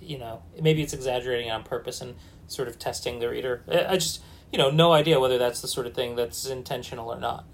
you 0.01 0.19
know, 0.19 0.43
maybe 0.61 0.83
it's 0.83 0.95
exaggerating 0.95 1.51
on 1.51 1.65
purpose 1.65 2.01
and 2.01 2.17
sort 2.49 2.69
of 2.69 2.79
testing 2.79 3.19
the 3.21 3.29
reader. 3.29 3.65
I 3.69 3.87
I 3.87 3.97
just, 3.97 4.23
you 4.53 4.59
know, 4.59 4.71
no 4.71 4.93
idea 4.93 5.21
whether 5.21 5.39
that's 5.39 5.61
the 5.63 5.69
sort 5.69 5.87
of 5.87 5.95
thing 5.95 6.17
that's 6.17 6.47
intentional 6.47 7.09
or 7.13 7.19
not. 7.21 7.47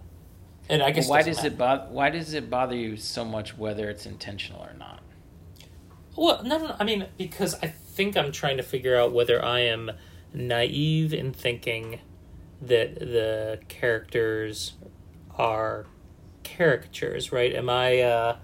And 0.71 0.83
I 0.83 0.91
guess 0.93 1.09
why 1.09 1.23
does 1.23 1.45
it 1.45 1.59
bother 1.59 1.87
why 1.91 2.11
does 2.11 2.33
it 2.35 2.49
bother 2.49 2.77
you 2.77 2.97
so 2.97 3.25
much 3.25 3.57
whether 3.59 3.91
it's 3.91 4.07
intentional 4.07 4.61
or 4.63 4.75
not 4.79 5.01
Well, 6.17 6.43
no, 6.45 6.59
no, 6.59 6.69
no. 6.69 6.77
I 6.79 6.85
mean, 6.85 7.07
because 7.19 7.55
I 7.63 7.67
think 7.67 8.17
I'm 8.17 8.33
trying 8.33 8.57
to 8.57 8.63
figure 8.63 8.97
out 8.97 9.13
whether 9.13 9.45
I 9.45 9.61
am 9.61 9.91
naive 10.33 11.13
in 11.13 11.33
thinking 11.33 12.01
that 12.63 12.99
the 12.99 13.61
characters 13.69 14.75
are 15.37 15.87
caricatures, 16.45 17.33
right? 17.33 17.55
Am 17.55 17.71
I, 17.71 18.01
uh, 18.01 18.37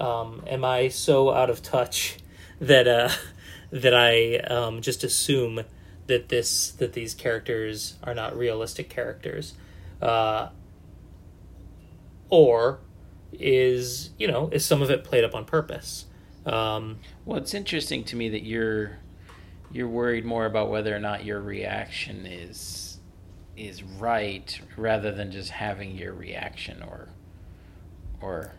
um, 0.00 0.42
am 0.46 0.64
I 0.64 0.88
so 0.88 1.30
out 1.32 1.50
of 1.50 1.62
touch 1.62 2.18
that 2.60 2.88
uh, 2.88 3.10
that 3.70 3.94
I 3.94 4.36
um, 4.38 4.82
just 4.82 5.04
assume 5.04 5.64
that 6.06 6.28
this 6.28 6.70
that 6.72 6.92
these 6.92 7.14
characters 7.14 7.94
are 8.02 8.14
not 8.14 8.36
realistic 8.36 8.90
characters, 8.90 9.54
uh, 10.00 10.48
or 12.32 12.80
is 13.32 14.10
you 14.18 14.26
know 14.26 14.48
is 14.52 14.64
some 14.64 14.80
of 14.82 14.90
it 14.90 15.04
played 15.04 15.22
up 15.22 15.34
on 15.34 15.44
purpose? 15.44 16.06
Um, 16.46 16.98
well 17.26 17.38
it's 17.38 17.54
interesting 17.54 18.02
to 18.04 18.16
me 18.16 18.30
that 18.30 18.42
you're 18.42 18.98
you're 19.70 19.86
worried 19.88 20.24
more 20.24 20.46
about 20.46 20.70
whether 20.70 20.94
or 20.96 20.98
not 20.98 21.24
your 21.24 21.40
reaction 21.40 22.26
is 22.26 22.98
is 23.56 23.82
right 23.82 24.58
rather 24.78 25.12
than 25.12 25.30
just 25.30 25.50
having 25.50 25.96
your 25.96 26.14
reaction 26.14 26.82
or 26.82 27.10
or 28.20 28.52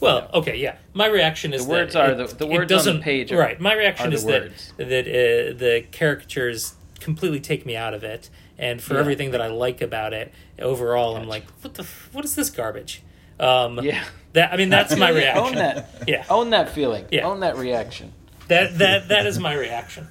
Well, 0.00 0.28
okay, 0.34 0.56
yeah. 0.56 0.76
My 0.94 1.06
reaction 1.06 1.52
is 1.54 1.64
The 1.64 1.70
words 1.72 1.92
that 1.94 2.10
are 2.10 2.12
it- 2.20 2.28
the- 2.30 2.34
the 2.36 2.46
words 2.46 2.72
on 2.88 2.96
the 2.96 3.02
page 3.02 3.30
are- 3.32 3.38
right. 3.38 3.60
My 3.60 3.72
reaction 3.74 4.12
is 4.12 4.24
words. 4.24 4.72
that 4.78 4.88
that 4.88 5.06
uh, 5.06 5.56
the 5.58 5.84
caricatures 5.92 6.74
completely 6.98 7.40
take 7.40 7.64
me 7.64 7.76
out 7.76 7.94
of 7.94 8.02
it, 8.04 8.30
and 8.60 8.80
for 8.80 8.94
Yeah. 8.94 9.00
everything 9.00 9.32
that 9.32 9.40
I 9.40 9.48
like 9.48 9.80
about 9.80 10.12
it, 10.12 10.32
overall, 10.60 11.16
I'm 11.16 11.26
like, 11.26 11.44
what 11.62 11.74
the, 11.74 11.84
what 12.12 12.24
is 12.24 12.36
this 12.36 12.50
garbage? 12.50 13.02
Um, 13.40 13.80
yeah 13.82 14.04
That 14.34 14.52
I 14.52 14.56
mean, 14.56 14.68
that's 14.70 14.94
my 15.04 15.08
reaction. 15.08 15.44
own 15.44 15.54
that 15.56 15.88
Yeah, 16.06 16.24
own 16.30 16.50
that 16.50 16.68
feeling 16.70 17.06
Yeah. 17.10 17.26
own 17.26 17.40
that 17.40 17.56
reaction 17.56 18.12
that 18.48 18.78
that 18.78 19.08
that 19.08 19.26
is 19.26 19.38
my 19.38 19.54
reaction. 19.54 20.06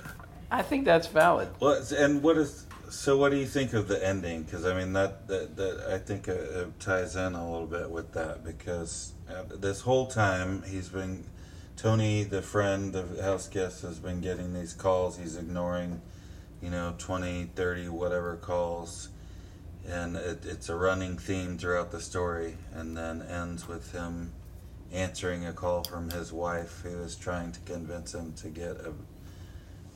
i 0.52 0.62
think 0.64 0.84
that's 0.86 1.08
valid 1.08 1.50
Well, 1.62 1.82
and 1.98 2.24
what 2.24 2.38
is 2.38 2.66
so? 2.90 3.18
What 3.20 3.30
do 3.30 3.38
you 3.38 3.46
think 3.46 3.74
of 3.74 3.88
the 3.88 4.04
ending? 4.04 4.42
Because 4.42 4.66
I 4.66 4.74
mean 4.74 4.94
that 4.94 5.28
that, 5.28 5.56
that 5.58 5.76
I 5.96 6.00
think 6.00 6.28
it, 6.28 6.40
it 6.40 6.80
ties 6.80 7.16
in 7.16 7.36
a 7.36 7.52
little 7.52 7.68
bit 7.68 7.88
with 7.92 8.14
that 8.14 8.44
because 8.44 9.14
uh, 9.30 9.44
this 9.56 9.82
whole 9.82 10.08
time 10.08 10.64
he's 10.68 10.90
been 10.90 11.24
Tony, 11.78 12.24
the 12.24 12.42
friend, 12.42 12.92
the 12.92 13.06
house 13.22 13.48
guest, 13.48 13.84
has 13.84 14.00
been 14.00 14.22
getting 14.22 14.56
these 14.56 14.74
calls. 14.74 15.18
He's 15.20 15.38
ignoring, 15.38 16.02
you 16.62 16.70
know, 16.70 16.96
20, 16.98 17.52
30, 17.56 17.90
whatever 17.90 18.36
calls. 18.36 19.10
And 19.88 20.16
it, 20.16 20.46
it's 20.46 20.70
a 20.70 20.76
running 20.76 21.18
theme 21.18 21.58
throughout 21.58 21.92
the 21.92 22.02
story, 22.02 22.58
and 22.74 22.96
then 22.96 23.22
ends 23.22 23.68
with 23.68 23.92
him 23.92 24.34
answering 24.92 25.46
a 25.46 25.54
call 25.54 25.84
from 25.84 26.10
his 26.10 26.34
wife, 26.34 26.82
who 26.84 27.02
is 27.02 27.16
trying 27.16 27.52
to 27.54 27.60
convince 27.62 28.14
him 28.14 28.34
to 28.34 28.48
get 28.50 28.78
a 28.78 28.94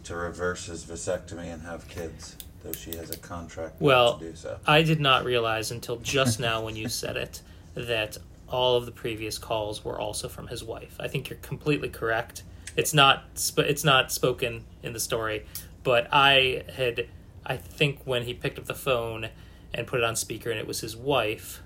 to 0.03 0.15
reverse 0.15 0.65
his 0.65 0.83
vasectomy 0.83 1.53
and 1.53 1.61
have 1.61 1.87
kids, 1.87 2.35
though 2.61 2.73
she 2.73 2.95
has 2.95 3.09
a 3.09 3.17
contract 3.17 3.79
Well, 3.79 4.17
to 4.17 4.31
do 4.31 4.35
so. 4.35 4.59
I 4.67 4.81
did 4.81 4.99
not 4.99 5.23
realize 5.23 5.71
until 5.71 5.97
just 5.97 6.39
now 6.41 6.63
when 6.63 6.75
you 6.75 6.89
said 6.89 7.15
it 7.15 7.41
that 7.75 8.17
all 8.49 8.75
of 8.75 8.85
the 8.85 8.91
previous 8.91 9.37
calls 9.37 9.83
were 9.83 9.99
also 9.99 10.27
from 10.27 10.47
his 10.47 10.63
wife. 10.63 10.95
I 10.99 11.07
think 11.07 11.29
you're 11.29 11.39
completely 11.39 11.89
correct. 11.89 12.43
It's 12.75 12.93
not 12.93 13.25
sp- 13.37 13.69
it's 13.69 13.83
not 13.83 14.11
spoken 14.11 14.65
in 14.81 14.93
the 14.93 14.99
story, 14.99 15.45
but 15.83 16.07
I 16.11 16.63
had 16.75 17.07
I 17.45 17.57
think 17.57 17.99
when 18.05 18.23
he 18.23 18.33
picked 18.33 18.57
up 18.57 18.65
the 18.65 18.73
phone 18.73 19.29
and 19.73 19.85
put 19.87 19.99
it 19.99 20.03
on 20.03 20.15
speaker 20.15 20.49
and 20.49 20.59
it 20.59 20.67
was 20.67 20.79
his 20.81 20.95
wife. 20.95 21.61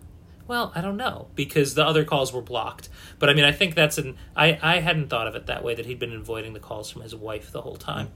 Well, 0.48 0.72
I 0.76 0.82
don't 0.82 0.98
know 0.98 1.28
because 1.36 1.76
the 1.76 1.86
other 1.86 2.06
calls 2.06 2.32
were 2.34 2.42
blocked. 2.42 2.90
But 3.20 3.30
I 3.30 3.34
mean, 3.34 3.44
I 3.46 3.52
think 3.52 3.76
that's 3.76 3.98
an 3.98 4.18
I 4.36 4.58
I 4.62 4.80
hadn't 4.80 5.10
thought 5.10 5.28
of 5.28 5.36
it 5.36 5.46
that 5.48 5.64
way 5.64 5.76
that 5.76 5.86
he'd 5.86 6.00
been 6.00 6.14
avoiding 6.14 6.54
the 6.54 6.60
calls 6.60 6.90
from 6.90 7.02
his 7.02 7.14
wife 7.16 7.52
the 7.52 7.62
whole 7.62 7.76
time. 7.76 8.10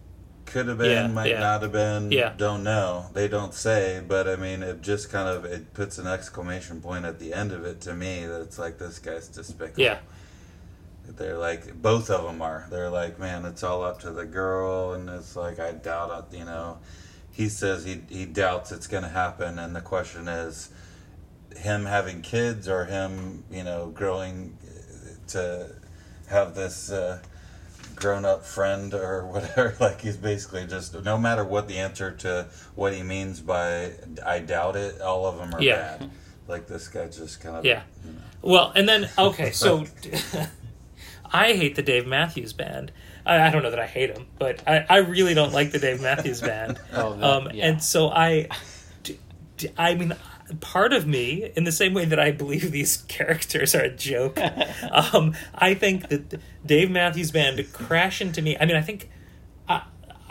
Could 0.46 0.68
have 0.68 0.80
been, 0.80 0.92
Yeah, 0.92 1.08
might 1.08 1.30
yeah. 1.30 1.40
not 1.40 1.62
have 1.62 1.72
been. 1.72 2.12
Yeah. 2.12 2.34
Don't 2.36 2.64
know. 2.64 3.06
They 3.14 3.28
don't 3.30 3.54
say, 3.54 4.02
but 4.06 4.28
I 4.28 4.36
mean, 4.36 4.64
it 4.64 4.82
just 4.82 5.10
kind 5.12 5.30
of 5.30 5.46
it 5.46 5.74
puts 5.74 5.98
an 5.98 6.08
exclamation 6.08 6.82
point 6.82 7.06
at 7.06 7.20
the 7.20 7.34
end 7.34 7.52
of 7.52 7.64
it 7.64 7.80
to 7.82 7.94
me 7.94 8.26
that 8.26 8.42
it's 8.42 8.58
like 8.60 8.78
this 8.78 9.00
guy's 9.00 9.28
despicable. 9.28 9.82
Yeah. 9.84 10.00
They're 11.18 11.38
like 11.38 11.82
both 11.82 12.10
of 12.10 12.24
them 12.26 12.42
are. 12.42 12.68
They're 12.70 12.90
like, 12.90 13.20
man, 13.20 13.46
it's 13.46 13.64
all 13.64 13.84
up 13.84 14.00
to 14.02 14.12
the 14.12 14.26
girl, 14.26 14.94
and 14.94 15.10
it's 15.10 15.36
like 15.36 15.60
I 15.60 15.72
doubt 15.72 16.28
it. 16.32 16.38
You 16.38 16.46
know, 16.46 16.78
he 17.32 17.50
says 17.50 17.84
he 17.86 18.02
he 18.10 18.26
doubts 18.26 18.72
it's 18.72 18.88
going 18.88 19.04
to 19.04 19.10
happen, 19.10 19.60
and 19.60 19.76
the 19.76 19.82
question 19.82 20.28
is, 20.28 20.70
him 21.56 21.86
having 21.86 22.22
kids 22.22 22.68
or 22.68 22.86
him, 22.86 23.44
you 23.52 23.64
know, 23.64 23.88
growing 23.88 24.58
to 25.28 25.68
have 26.30 26.56
this 26.56 26.92
uh, 26.92 27.20
grown 27.96 28.26
up 28.26 28.46
friend 28.46 28.94
or 28.94 29.26
whatever. 29.32 29.76
Like 29.80 30.02
he's 30.02 30.18
basically 30.18 30.66
just 30.66 30.94
no 31.04 31.18
matter 31.18 31.44
what 31.44 31.68
the 31.68 31.78
answer 31.78 32.12
to 32.12 32.48
what 32.76 32.94
he 32.94 33.04
means 33.04 33.40
by 33.42 33.92
I 34.26 34.40
doubt 34.40 34.76
it, 34.76 35.02
all 35.02 35.26
of 35.26 35.38
them 35.38 35.54
are 35.54 35.62
Yeah. 35.62 35.98
bad. 35.98 36.12
Like 36.48 36.68
this 36.68 36.88
guy 36.88 37.08
just 37.08 37.40
kind 37.42 37.56
of 37.58 37.66
Yeah. 37.66 37.84
You 38.06 38.14
know. 38.14 38.20
Well, 38.42 38.72
and 38.76 38.90
then 38.90 39.08
okay, 39.18 39.52
so 39.52 39.86
I 41.34 41.54
hate 41.54 41.76
the 41.76 41.82
Dave 41.82 42.06
Matthews 42.08 42.54
Band. 42.54 42.92
I, 43.26 43.48
I 43.48 43.50
don't 43.52 43.64
know 43.64 43.70
that 43.72 43.80
I 43.80 43.88
hate 43.88 44.10
him, 44.16 44.28
but 44.40 44.68
I, 44.68 44.86
I 44.90 44.98
really 44.98 45.34
don't 45.34 45.54
like 45.54 45.72
the 45.72 45.80
Dave 45.80 46.02
Matthews 46.02 46.42
Band. 46.50 46.80
Oh, 46.94 47.14
the- 47.16 47.26
um, 47.28 47.50
yeah. 47.54 47.68
and 47.70 47.84
so 47.84 48.10
I, 48.10 48.48
d- 49.04 49.18
d- 49.58 49.70
I 49.78 49.96
mean, 49.96 50.14
part 50.60 50.92
of 50.94 51.08
me, 51.08 51.52
in 51.56 51.64
the 51.64 51.72
same 51.72 51.94
way 51.94 52.06
that 52.06 52.20
I 52.20 52.32
believe 52.32 52.72
these 52.72 52.98
characters 53.08 53.74
are 53.76 53.82
a 53.84 53.90
joke, 53.96 54.40
um, 54.92 55.34
I 55.56 55.74
think 55.74 56.10
that 56.10 56.40
Dave 56.66 56.92
Matthews 56.92 57.32
Band 57.32 57.66
crash 57.72 58.22
into 58.22 58.42
me. 58.42 58.58
I 58.60 58.66
mean, 58.66 58.76
I 58.76 58.82
think. 58.82 59.10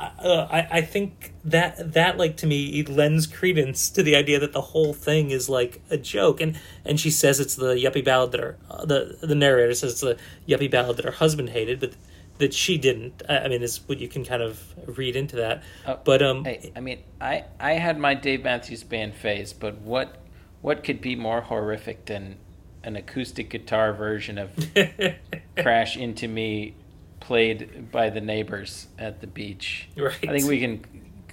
I, 0.01 0.22
uh, 0.22 0.48
I, 0.51 0.78
I 0.78 0.80
think 0.80 1.34
that 1.44 1.92
that 1.92 2.16
like 2.16 2.38
to 2.38 2.46
me 2.46 2.80
it 2.80 2.88
lends 2.88 3.26
credence 3.26 3.90
to 3.90 4.03
the 4.03 4.16
idea 4.16 4.38
that 4.38 4.53
the 4.53 4.61
whole 4.61 4.94
thing 4.94 5.30
is 5.30 5.48
like 5.48 5.82
a 5.90 5.98
joke. 5.98 6.40
And 6.40 6.59
and 6.84 6.98
she 6.98 7.11
says 7.11 7.38
it's 7.38 7.55
the 7.55 7.74
yuppie 7.74 8.05
ballad 8.05 8.32
that 8.32 8.40
her 8.40 8.57
uh, 8.70 8.84
the 8.86 9.18
the 9.20 9.34
narrator 9.34 9.74
says 9.74 9.92
it's 9.92 10.01
the 10.01 10.16
yuppie 10.48 10.70
ballad 10.70 10.96
that 10.96 11.05
her 11.05 11.11
husband 11.11 11.51
hated 11.51 11.80
but 11.80 11.92
that 12.38 12.55
she 12.55 12.78
didn't. 12.78 13.22
I, 13.28 13.38
I 13.40 13.48
mean 13.48 13.62
is 13.62 13.86
what 13.86 13.98
you 13.98 14.09
can 14.09 14.24
kind 14.24 14.42
of 14.42 14.74
read 14.86 15.16
into 15.16 15.36
that. 15.36 15.62
Oh, 15.86 15.98
but 16.03 16.22
um 16.22 16.44
Hey, 16.44 16.72
I 16.74 16.80
mean, 16.80 17.01
I 17.20 17.44
I 17.59 17.74
had 17.74 17.98
my 17.98 18.14
Dave 18.14 18.42
Matthews 18.42 18.82
Band 18.82 19.14
phase, 19.14 19.53
but 19.53 19.82
what 19.82 20.16
what 20.62 20.82
could 20.82 21.01
be 21.01 21.14
more 21.14 21.42
horrific 21.42 22.07
than 22.07 22.38
an 22.82 22.96
acoustic 22.96 23.51
guitar 23.51 23.92
version 23.92 24.38
of 24.38 24.51
"Crash 25.57 25.98
Into 25.98 26.26
Me" 26.26 26.74
played 27.21 27.91
by 27.93 28.11
the 28.11 28.21
neighbors 28.21 28.87
at 28.99 29.21
the 29.21 29.27
beach? 29.27 29.89
Right. 29.97 30.14
I 30.23 30.33
think 30.33 30.47
we 30.47 30.61
can 30.61 30.85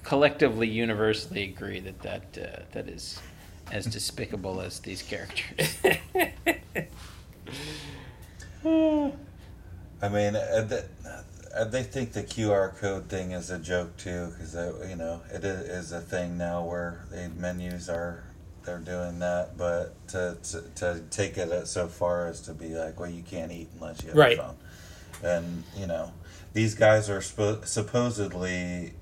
collectively, 0.04 0.68
universally 0.68 1.44
agree 1.44 1.80
that 1.82 2.02
that 2.02 2.38
uh, 2.38 2.64
that 2.74 2.88
is 2.88 3.20
as 3.72 3.86
despicable 3.86 4.62
as 4.62 4.80
these 4.80 5.02
characters. 5.02 5.78
I 10.02 10.10
mean, 10.10 10.36
uh, 10.36 10.82
uh, 11.56 11.64
they 11.66 11.84
think 11.84 12.14
the 12.14 12.24
QR 12.24 12.78
code 12.78 13.10
thing 13.10 13.32
is 13.32 13.50
a 13.50 13.58
joke 13.58 13.98
too, 13.98 14.28
because 14.32 14.54
you 14.90 14.96
know 14.96 15.22
it 15.34 15.44
i- 15.44 15.48
is 15.48 15.92
a 15.92 16.02
thing 16.02 16.38
now 16.38 16.64
where 16.66 17.06
the 17.12 17.30
menus 17.36 17.90
are 17.90 18.24
they're 18.64 18.78
doing 18.80 19.20
that, 19.20 19.58
but 19.58 19.96
to, 20.10 20.38
to 20.44 20.62
to 20.76 21.02
take 21.10 21.38
it 21.38 21.68
so 21.68 21.88
far 21.88 22.28
as 22.28 22.42
to 22.42 22.54
be 22.54 22.70
like, 22.76 23.00
well, 23.00 23.10
you 23.10 23.24
can't 23.24 23.52
eat 23.52 23.70
unless 23.76 24.02
you 24.04 24.10
have 24.10 24.18
Right. 24.18 24.38
a 24.38 24.42
phone, 24.42 24.56
and 25.24 25.64
you 25.78 25.88
know, 25.88 26.12
these 26.54 26.76
guys 26.76 27.10
are 27.10 27.20
spo- 27.20 27.66
supposedly, 27.66 28.94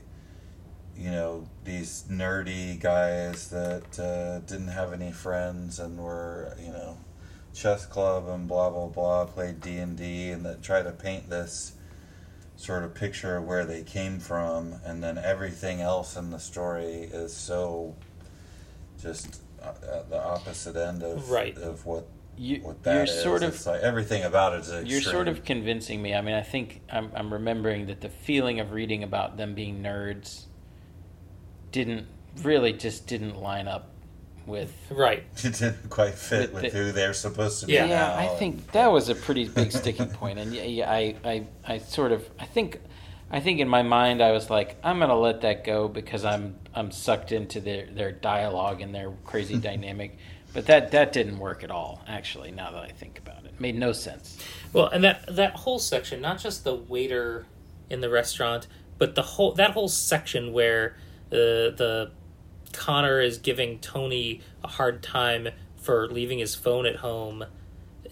you 0.98 1.12
know, 1.12 1.48
these 1.64 2.06
nerdy 2.10 2.80
guys 2.80 3.50
that 3.50 4.00
uh, 4.00 4.40
didn't 4.46 4.70
have 4.70 4.94
any 4.94 5.12
friends 5.12 5.80
and 5.80 5.98
were, 5.98 6.56
you 6.62 6.72
know, 6.72 6.98
chess 7.54 7.86
club 7.86 8.28
and 8.28 8.48
blah 8.48 8.70
blah 8.70 8.88
blah 8.88 9.24
played 9.26 9.62
d&d 9.62 10.30
and 10.30 10.46
that 10.46 10.62
try 10.62 10.82
to 10.82 10.92
paint 10.92 11.30
this 11.30 11.72
sort 12.58 12.84
of 12.84 12.94
picture 12.94 13.38
of 13.38 13.46
where 13.46 13.64
they 13.66 13.82
came 13.82 14.20
from 14.20 14.76
and 14.86 15.02
then 15.02 15.18
everything 15.18 15.80
else 15.80 16.18
in 16.18 16.32
the 16.32 16.38
story 16.40 17.10
is 17.14 17.34
so 17.34 17.96
just 19.02 19.42
uh, 19.64 19.72
at 20.00 20.10
the 20.10 20.22
opposite 20.22 20.76
end 20.76 21.02
of 21.02 21.30
Right. 21.30 21.58
of 21.58 21.86
what 21.86 22.08
You, 22.38 22.58
what 22.62 22.78
you're 22.86 22.94
that 22.96 23.10
is. 23.10 23.24
sort 23.24 23.44
of 23.44 23.54
it's 23.56 23.66
like 23.66 23.82
everything 23.82 24.24
about 24.24 24.54
it 24.54 24.62
is 24.62 24.70
extreme. 24.72 24.88
You're 24.92 25.02
sort 25.02 25.28
of 25.28 25.44
convincing 25.46 26.02
me. 26.02 26.14
I 26.14 26.22
mean, 26.22 26.36
I 26.36 26.42
think 26.42 26.82
I'm, 26.92 27.12
I'm 27.16 27.32
remembering 27.32 27.86
that 27.88 28.02
the 28.02 28.10
feeling 28.10 28.60
of 28.60 28.72
reading 28.74 29.04
about 29.04 29.38
them 29.38 29.54
being 29.56 29.82
nerds 29.82 30.46
didn't 31.72 32.08
really 32.42 32.74
just 32.74 33.08
didn't 33.08 33.38
line 33.42 33.68
up 33.68 33.90
with. 34.46 34.72
right 34.92 35.24
it 35.38 35.54
didn't 35.54 35.90
quite 35.90 36.14
fit 36.14 36.54
With 36.54 36.64
with, 36.64 36.74
the- 36.74 36.78
who 36.78 36.92
they're 36.92 37.14
supposed 37.14 37.62
to 37.62 37.68
be 37.68 37.74
Yeah. 37.74 37.86
Yeah. 37.88 38.16
I 38.16 38.28
think 38.38 38.72
that 38.74 38.88
was 38.92 39.10
a 39.10 39.16
pretty 39.16 39.48
big 39.48 39.72
sticking 39.72 40.08
point, 40.10 40.38
and 40.40 40.54
yeah, 40.54 40.64
yeah, 40.64 40.92
I, 40.92 41.16
I, 41.24 41.48
I 41.66 41.78
sort 41.80 42.12
of, 42.12 42.30
I 42.40 42.46
think, 42.46 42.80
I 43.32 43.40
think 43.40 43.60
in 43.60 43.68
my 43.68 43.82
mind 43.82 44.22
I 44.22 44.32
was 44.32 44.50
like, 44.50 44.78
I'm 44.84 45.00
gonna 45.00 45.18
let 45.18 45.42
that 45.42 45.64
go 45.64 45.88
because 45.88 46.24
I'm, 46.26 46.58
I'm 46.76 46.92
sucked 46.92 47.32
into 47.32 47.60
their, 47.60 47.88
their 47.88 48.12
dialogue 48.12 48.82
and 48.82 48.94
their 48.94 49.12
crazy 49.24 49.58
dynamic, 49.70 50.18
but 50.56 50.66
that, 50.66 50.92
that 50.92 51.14
didn't 51.14 51.38
work 51.38 51.64
at 51.64 51.70
all. 51.70 52.02
Actually, 52.08 52.50
now 52.50 52.72
that 52.72 52.82
I 52.82 52.88
think 52.88 53.20
about 53.20 53.44
it, 53.44 53.52
it 53.54 53.62
made 53.62 53.76
no 53.76 53.92
sense. 53.92 54.44
Well, 54.74 54.88
and 54.88 55.04
that 55.04 55.36
that 55.36 55.54
whole 55.58 55.78
section, 55.78 56.22
not 56.22 56.40
just 56.40 56.64
the 56.64 56.74
waiter 56.74 57.46
in 57.90 58.02
the 58.02 58.10
restaurant, 58.10 58.66
but 58.98 59.14
the 59.16 59.22
whole 59.22 59.52
that 59.54 59.72
whole 59.72 59.90
section 59.90 60.54
where 60.54 60.96
uh, 61.32 61.76
the 61.76 62.12
Connor 62.72 63.20
is 63.20 63.38
giving 63.38 63.80
Tony 63.80 64.42
a 64.64 64.68
hard 64.68 65.04
time 65.04 65.50
for 65.76 66.08
leaving 66.08 66.40
his 66.40 66.56
phone 66.56 66.86
at 66.86 66.98
home 66.98 67.46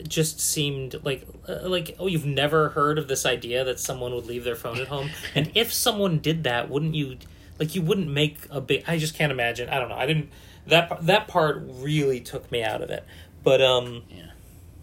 just 0.08 0.40
seemed 0.40 1.00
like 1.04 1.26
uh, 1.48 1.60
like 1.64 1.96
oh 2.00 2.08
you've 2.08 2.26
never 2.26 2.70
heard 2.70 2.98
of 2.98 3.08
this 3.08 3.26
idea 3.26 3.64
that 3.64 3.80
someone 3.80 4.14
would 4.14 4.26
leave 4.26 4.44
their 4.44 4.56
phone 4.56 4.80
at 4.80 4.88
home 4.88 5.10
and 5.36 5.52
if 5.56 5.72
someone 5.72 6.20
did 6.20 6.44
that 6.44 6.70
wouldn't 6.70 6.96
you 6.96 7.18
like 7.60 7.76
you 7.76 7.82
wouldn't 7.82 8.10
make 8.10 8.40
a 8.50 8.60
big 8.60 8.84
I 8.88 8.98
just 8.98 9.16
can't 9.16 9.32
imagine 9.32 9.70
I 9.70 9.80
don't 9.80 9.90
know 9.90 9.96
I 9.96 10.06
didn't 10.06 10.30
that 10.68 11.06
that 11.06 11.28
part 11.28 11.62
really 11.68 12.20
took 12.20 12.52
me 12.52 12.64
out 12.64 12.82
of 12.82 12.90
it 12.90 13.06
but 13.44 13.62
um 13.62 14.04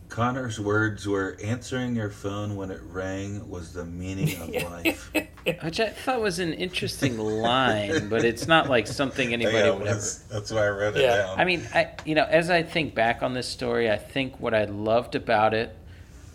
Connor's 0.09 0.59
words 0.59 1.07
were 1.07 1.39
answering 1.43 1.95
your 1.95 2.11
phone 2.11 2.57
when 2.57 2.72
it 2.72 2.81
rang 2.83 3.49
was 3.49 3.72
the 3.72 3.85
meaning 3.85 4.37
of 4.43 4.49
life. 4.72 5.12
Which 5.62 5.78
I 5.78 5.91
thought 5.91 6.20
was 6.20 6.41
an 6.41 6.53
interesting 6.53 7.16
line, 7.16 8.09
but 8.09 8.24
it's 8.24 8.49
not 8.49 8.68
like 8.68 8.89
something 8.89 9.33
anybody 9.33 9.59
Yeah, 9.59 9.70
would 9.70 9.87
ever. 9.87 9.95
that's, 9.95 10.16
that's 10.22 10.51
why 10.51 10.66
I 10.66 10.70
wrote 10.70 10.97
it 10.97 11.03
down. 11.03 11.39
I 11.39 11.45
mean, 11.45 11.62
I 11.72 11.91
you 12.05 12.16
know, 12.16 12.24
as 12.24 12.51
I 12.51 12.64
think 12.64 12.93
back 12.95 13.22
on 13.22 13.35
this 13.35 13.47
story, 13.49 13.89
I 13.89 13.97
think 13.99 14.41
what 14.41 14.53
I 14.53 14.64
loved 14.64 15.14
about 15.14 15.55
it 15.55 15.76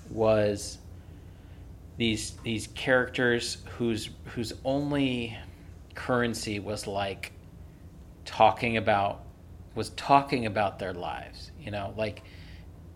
was 0.09 0.77
these 1.97 2.31
these 2.43 2.67
characters 2.67 3.57
whose 3.77 4.09
whose 4.27 4.53
only 4.63 5.37
currency 5.95 6.59
was 6.59 6.87
like 6.87 7.33
talking 8.23 8.77
about 8.77 9.24
was 9.75 9.89
talking 9.91 10.45
about 10.45 10.79
their 10.79 10.93
lives. 10.93 11.51
You 11.59 11.71
know, 11.71 11.93
like 11.95 12.23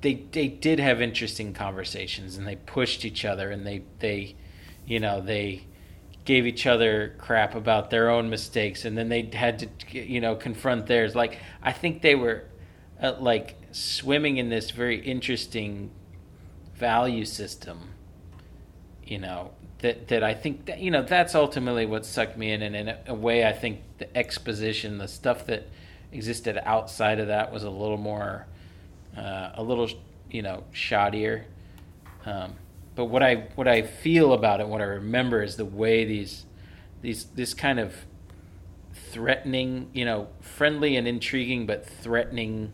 they 0.01 0.25
they 0.32 0.47
did 0.47 0.80
have 0.80 1.01
interesting 1.01 1.53
conversations 1.53 2.38
and 2.38 2.47
they 2.47 2.55
pushed 2.55 3.05
each 3.05 3.25
other 3.25 3.51
and 3.51 3.65
they 3.65 3.84
they 3.99 4.36
you 4.86 4.99
know 4.99 5.21
they 5.21 5.65
gave 6.25 6.45
each 6.45 6.67
other 6.67 7.15
crap 7.17 7.55
about 7.55 7.89
their 7.89 8.09
own 8.09 8.30
mistakes 8.30 8.86
and 8.86 8.97
then 8.97 9.09
they 9.09 9.23
had 9.34 9.59
to 9.59 9.99
you 9.99 10.21
know 10.21 10.36
confront 10.36 10.86
theirs 10.86 11.15
like 11.15 11.39
i 11.63 11.71
think 11.71 12.01
they 12.01 12.15
were 12.15 12.43
uh, 13.01 13.13
like 13.19 13.55
swimming 13.71 14.38
in 14.38 14.49
this 14.49 14.71
very 14.71 14.99
interesting 15.01 15.89
value 16.75 17.25
system 17.25 17.80
you 19.03 19.17
know 19.17 19.51
that 19.80 20.07
that 20.07 20.23
i 20.23 20.34
think 20.34 20.65
that 20.65 20.80
you 20.80 20.91
know 20.91 21.01
that's 21.01 21.36
ultimately 21.36 21.86
what 21.86 22.05
sucked 22.05 22.38
me 22.38 22.51
in 22.51 22.61
and 22.61 22.75
in 22.75 22.88
a, 22.89 22.99
a 23.07 23.13
way 23.13 23.45
i 23.45 23.51
think 23.51 23.82
the 23.97 24.17
exposition 24.17 24.97
the 24.97 25.07
stuff 25.07 25.45
that 25.45 25.67
existed 26.12 26.60
outside 26.66 27.20
of 27.20 27.28
that 27.28 27.51
was 27.51 27.64
a 27.64 27.70
little 27.70 27.97
more 27.97 28.47
uh, 29.18 29.51
a 29.55 29.64
little 29.64 29.89
you 30.30 30.41
know 30.41 30.64
shoddier 30.74 31.43
um, 32.26 32.55
but 32.95 33.05
what 33.05 33.24
I 33.24 33.47
what 33.55 33.68
I 33.68 33.82
feel 33.82 34.34
about 34.34 34.60
it, 34.60 34.68
what 34.68 34.82
I 34.82 34.86
remember 34.86 35.41
is 35.41 35.55
the 35.55 35.66
way 35.66 36.03
these 36.05 36.45
these 37.01 37.26
this 37.26 37.53
kind 37.53 37.80
of 37.80 37.95
threatening, 38.93 39.89
you 39.93 40.05
know, 40.05 40.28
friendly 40.41 40.97
and 40.97 41.07
intriguing, 41.07 41.66
but 41.66 41.86
threatening 41.86 42.74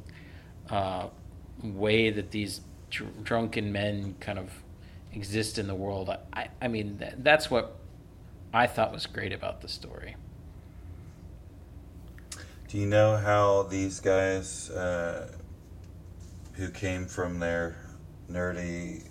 uh, 0.69 1.07
way 1.63 2.09
that 2.09 2.31
these 2.31 2.61
dr- 2.89 3.23
drunken 3.23 3.71
men 3.71 4.15
kind 4.19 4.39
of 4.39 4.49
exist 5.13 5.59
in 5.59 5.67
the 5.67 5.75
world. 5.75 6.09
I 6.33 6.47
I 6.59 6.67
mean 6.67 6.97
th- 6.97 7.13
that's 7.19 7.51
what 7.51 7.77
I 8.53 8.67
thought 8.67 8.91
was 8.91 9.05
great 9.05 9.31
about 9.31 9.61
the 9.61 9.67
story. 9.67 10.15
Do 12.75 12.81
you 12.81 12.87
know 12.87 13.15
how 13.15 13.63
these 13.63 14.01
guys 14.01 14.69
uh, 14.69 15.31
who 16.55 16.69
came 16.69 17.05
from 17.05 17.39
their 17.39 17.77
nerdy 18.29 19.07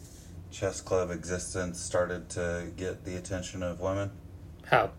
chess 0.50 0.82
club 0.82 1.10
existence 1.10 1.80
started 1.80 2.28
to 2.28 2.70
get 2.76 3.06
the 3.06 3.16
attention 3.16 3.62
of 3.62 3.80
women? 3.80 4.10
how 4.66 4.90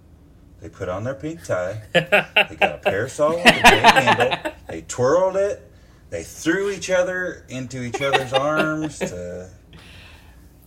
They 0.61 0.69
put 0.69 0.89
on 0.89 1.03
their 1.03 1.13
pink 1.13 1.43
tie, 1.43 1.83
they 1.93 2.55
got 2.59 2.75
a 2.77 2.79
parasol 2.83 3.35
with 3.35 3.45
a 3.45 3.53
big 3.53 3.63
handle, 3.63 4.51
they 4.67 4.81
twirled 4.81 5.35
it, 5.35 5.71
they 6.09 6.23
threw 6.23 6.71
each 6.71 6.89
other 6.89 7.45
into 7.47 7.83
each 7.83 8.01
other's 8.01 8.33
arms 8.33 8.97
to 8.97 9.47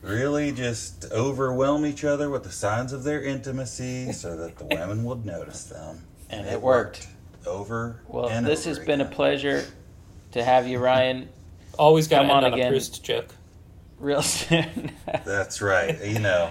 really 0.03 0.53
just 0.53 1.07
overwhelm 1.11 1.85
each 1.85 2.05
other 2.05 2.31
with 2.31 2.45
the 2.45 2.53
signs 2.53 2.93
of 2.93 3.03
their 3.03 3.25
intimacy 3.25 4.13
so 4.13 4.37
that 4.37 4.57
the 4.57 4.67
women 4.67 5.03
would 5.03 5.27
notice 5.27 5.65
them. 5.65 6.05
And 6.31 6.47
it 6.47 6.63
worked. 6.63 7.09
Over 7.49 8.01
Well, 8.09 8.29
and 8.29 8.47
this 8.47 8.67
over 8.67 8.77
has 8.77 8.87
been 8.87 9.01
a 9.01 9.05
pleasure 9.07 9.65
to 10.33 10.45
have 10.45 10.67
you, 10.69 10.79
Ryan, 10.79 11.29
always 11.79 12.07
got 12.09 12.23
to 12.23 12.29
Come 12.29 12.37
end 12.37 12.47
on 12.47 12.53
on, 12.53 12.59
again. 12.59 12.69
a 12.69 12.71
Proust 12.77 13.03
joke 13.05 13.35
real 13.99 14.23
soon. 14.23 14.93
That's 15.25 15.61
right. 15.63 15.99
You 16.05 16.19
know, 16.21 16.51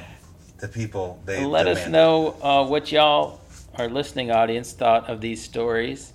the 0.60 0.68
people 0.68 1.22
they 1.26 1.46
Let 1.46 1.68
us 1.68 1.78
demand 1.84 1.96
it. 1.96 1.98
know 1.98 2.36
uh, 2.42 2.66
what 2.68 2.92
y'all, 2.92 3.40
our 3.76 3.88
listening 3.90 4.32
audience, 4.32 4.74
thought 4.74 5.10
of 5.10 5.22
these 5.22 5.42
stories. 5.42 6.14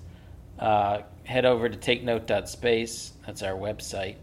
Uh, 0.59 1.01
head 1.23 1.45
over 1.45 1.69
to 1.69 1.77
takenote.space. 1.77 3.13
That's 3.25 3.41
our 3.43 3.53
website. 3.53 4.15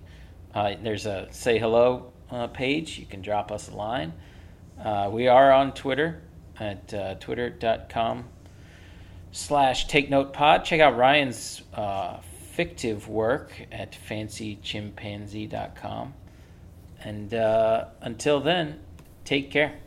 Uh, 0.54 0.74
there's 0.82 1.06
a 1.06 1.26
say 1.30 1.58
hello 1.58 2.12
uh, 2.30 2.46
page. 2.48 2.98
You 2.98 3.06
can 3.06 3.22
drop 3.22 3.50
us 3.50 3.68
a 3.68 3.74
line. 3.74 4.12
Uh, 4.82 5.08
we 5.12 5.28
are 5.28 5.52
on 5.52 5.72
Twitter 5.72 6.20
at 6.58 6.92
uh, 6.94 7.14
twitter.com 7.14 8.24
slash 9.32 9.86
take 9.86 10.10
note 10.10 10.32
pod. 10.32 10.64
Check 10.64 10.80
out 10.80 10.96
Ryan's 10.96 11.62
uh, 11.74 12.16
fictive 12.52 13.08
work 13.08 13.52
at 13.70 13.96
fancychimpanzee.com. 14.08 16.14
And 17.02 17.32
uh, 17.32 17.86
until 18.00 18.40
then, 18.40 18.80
take 19.24 19.50
care. 19.50 19.78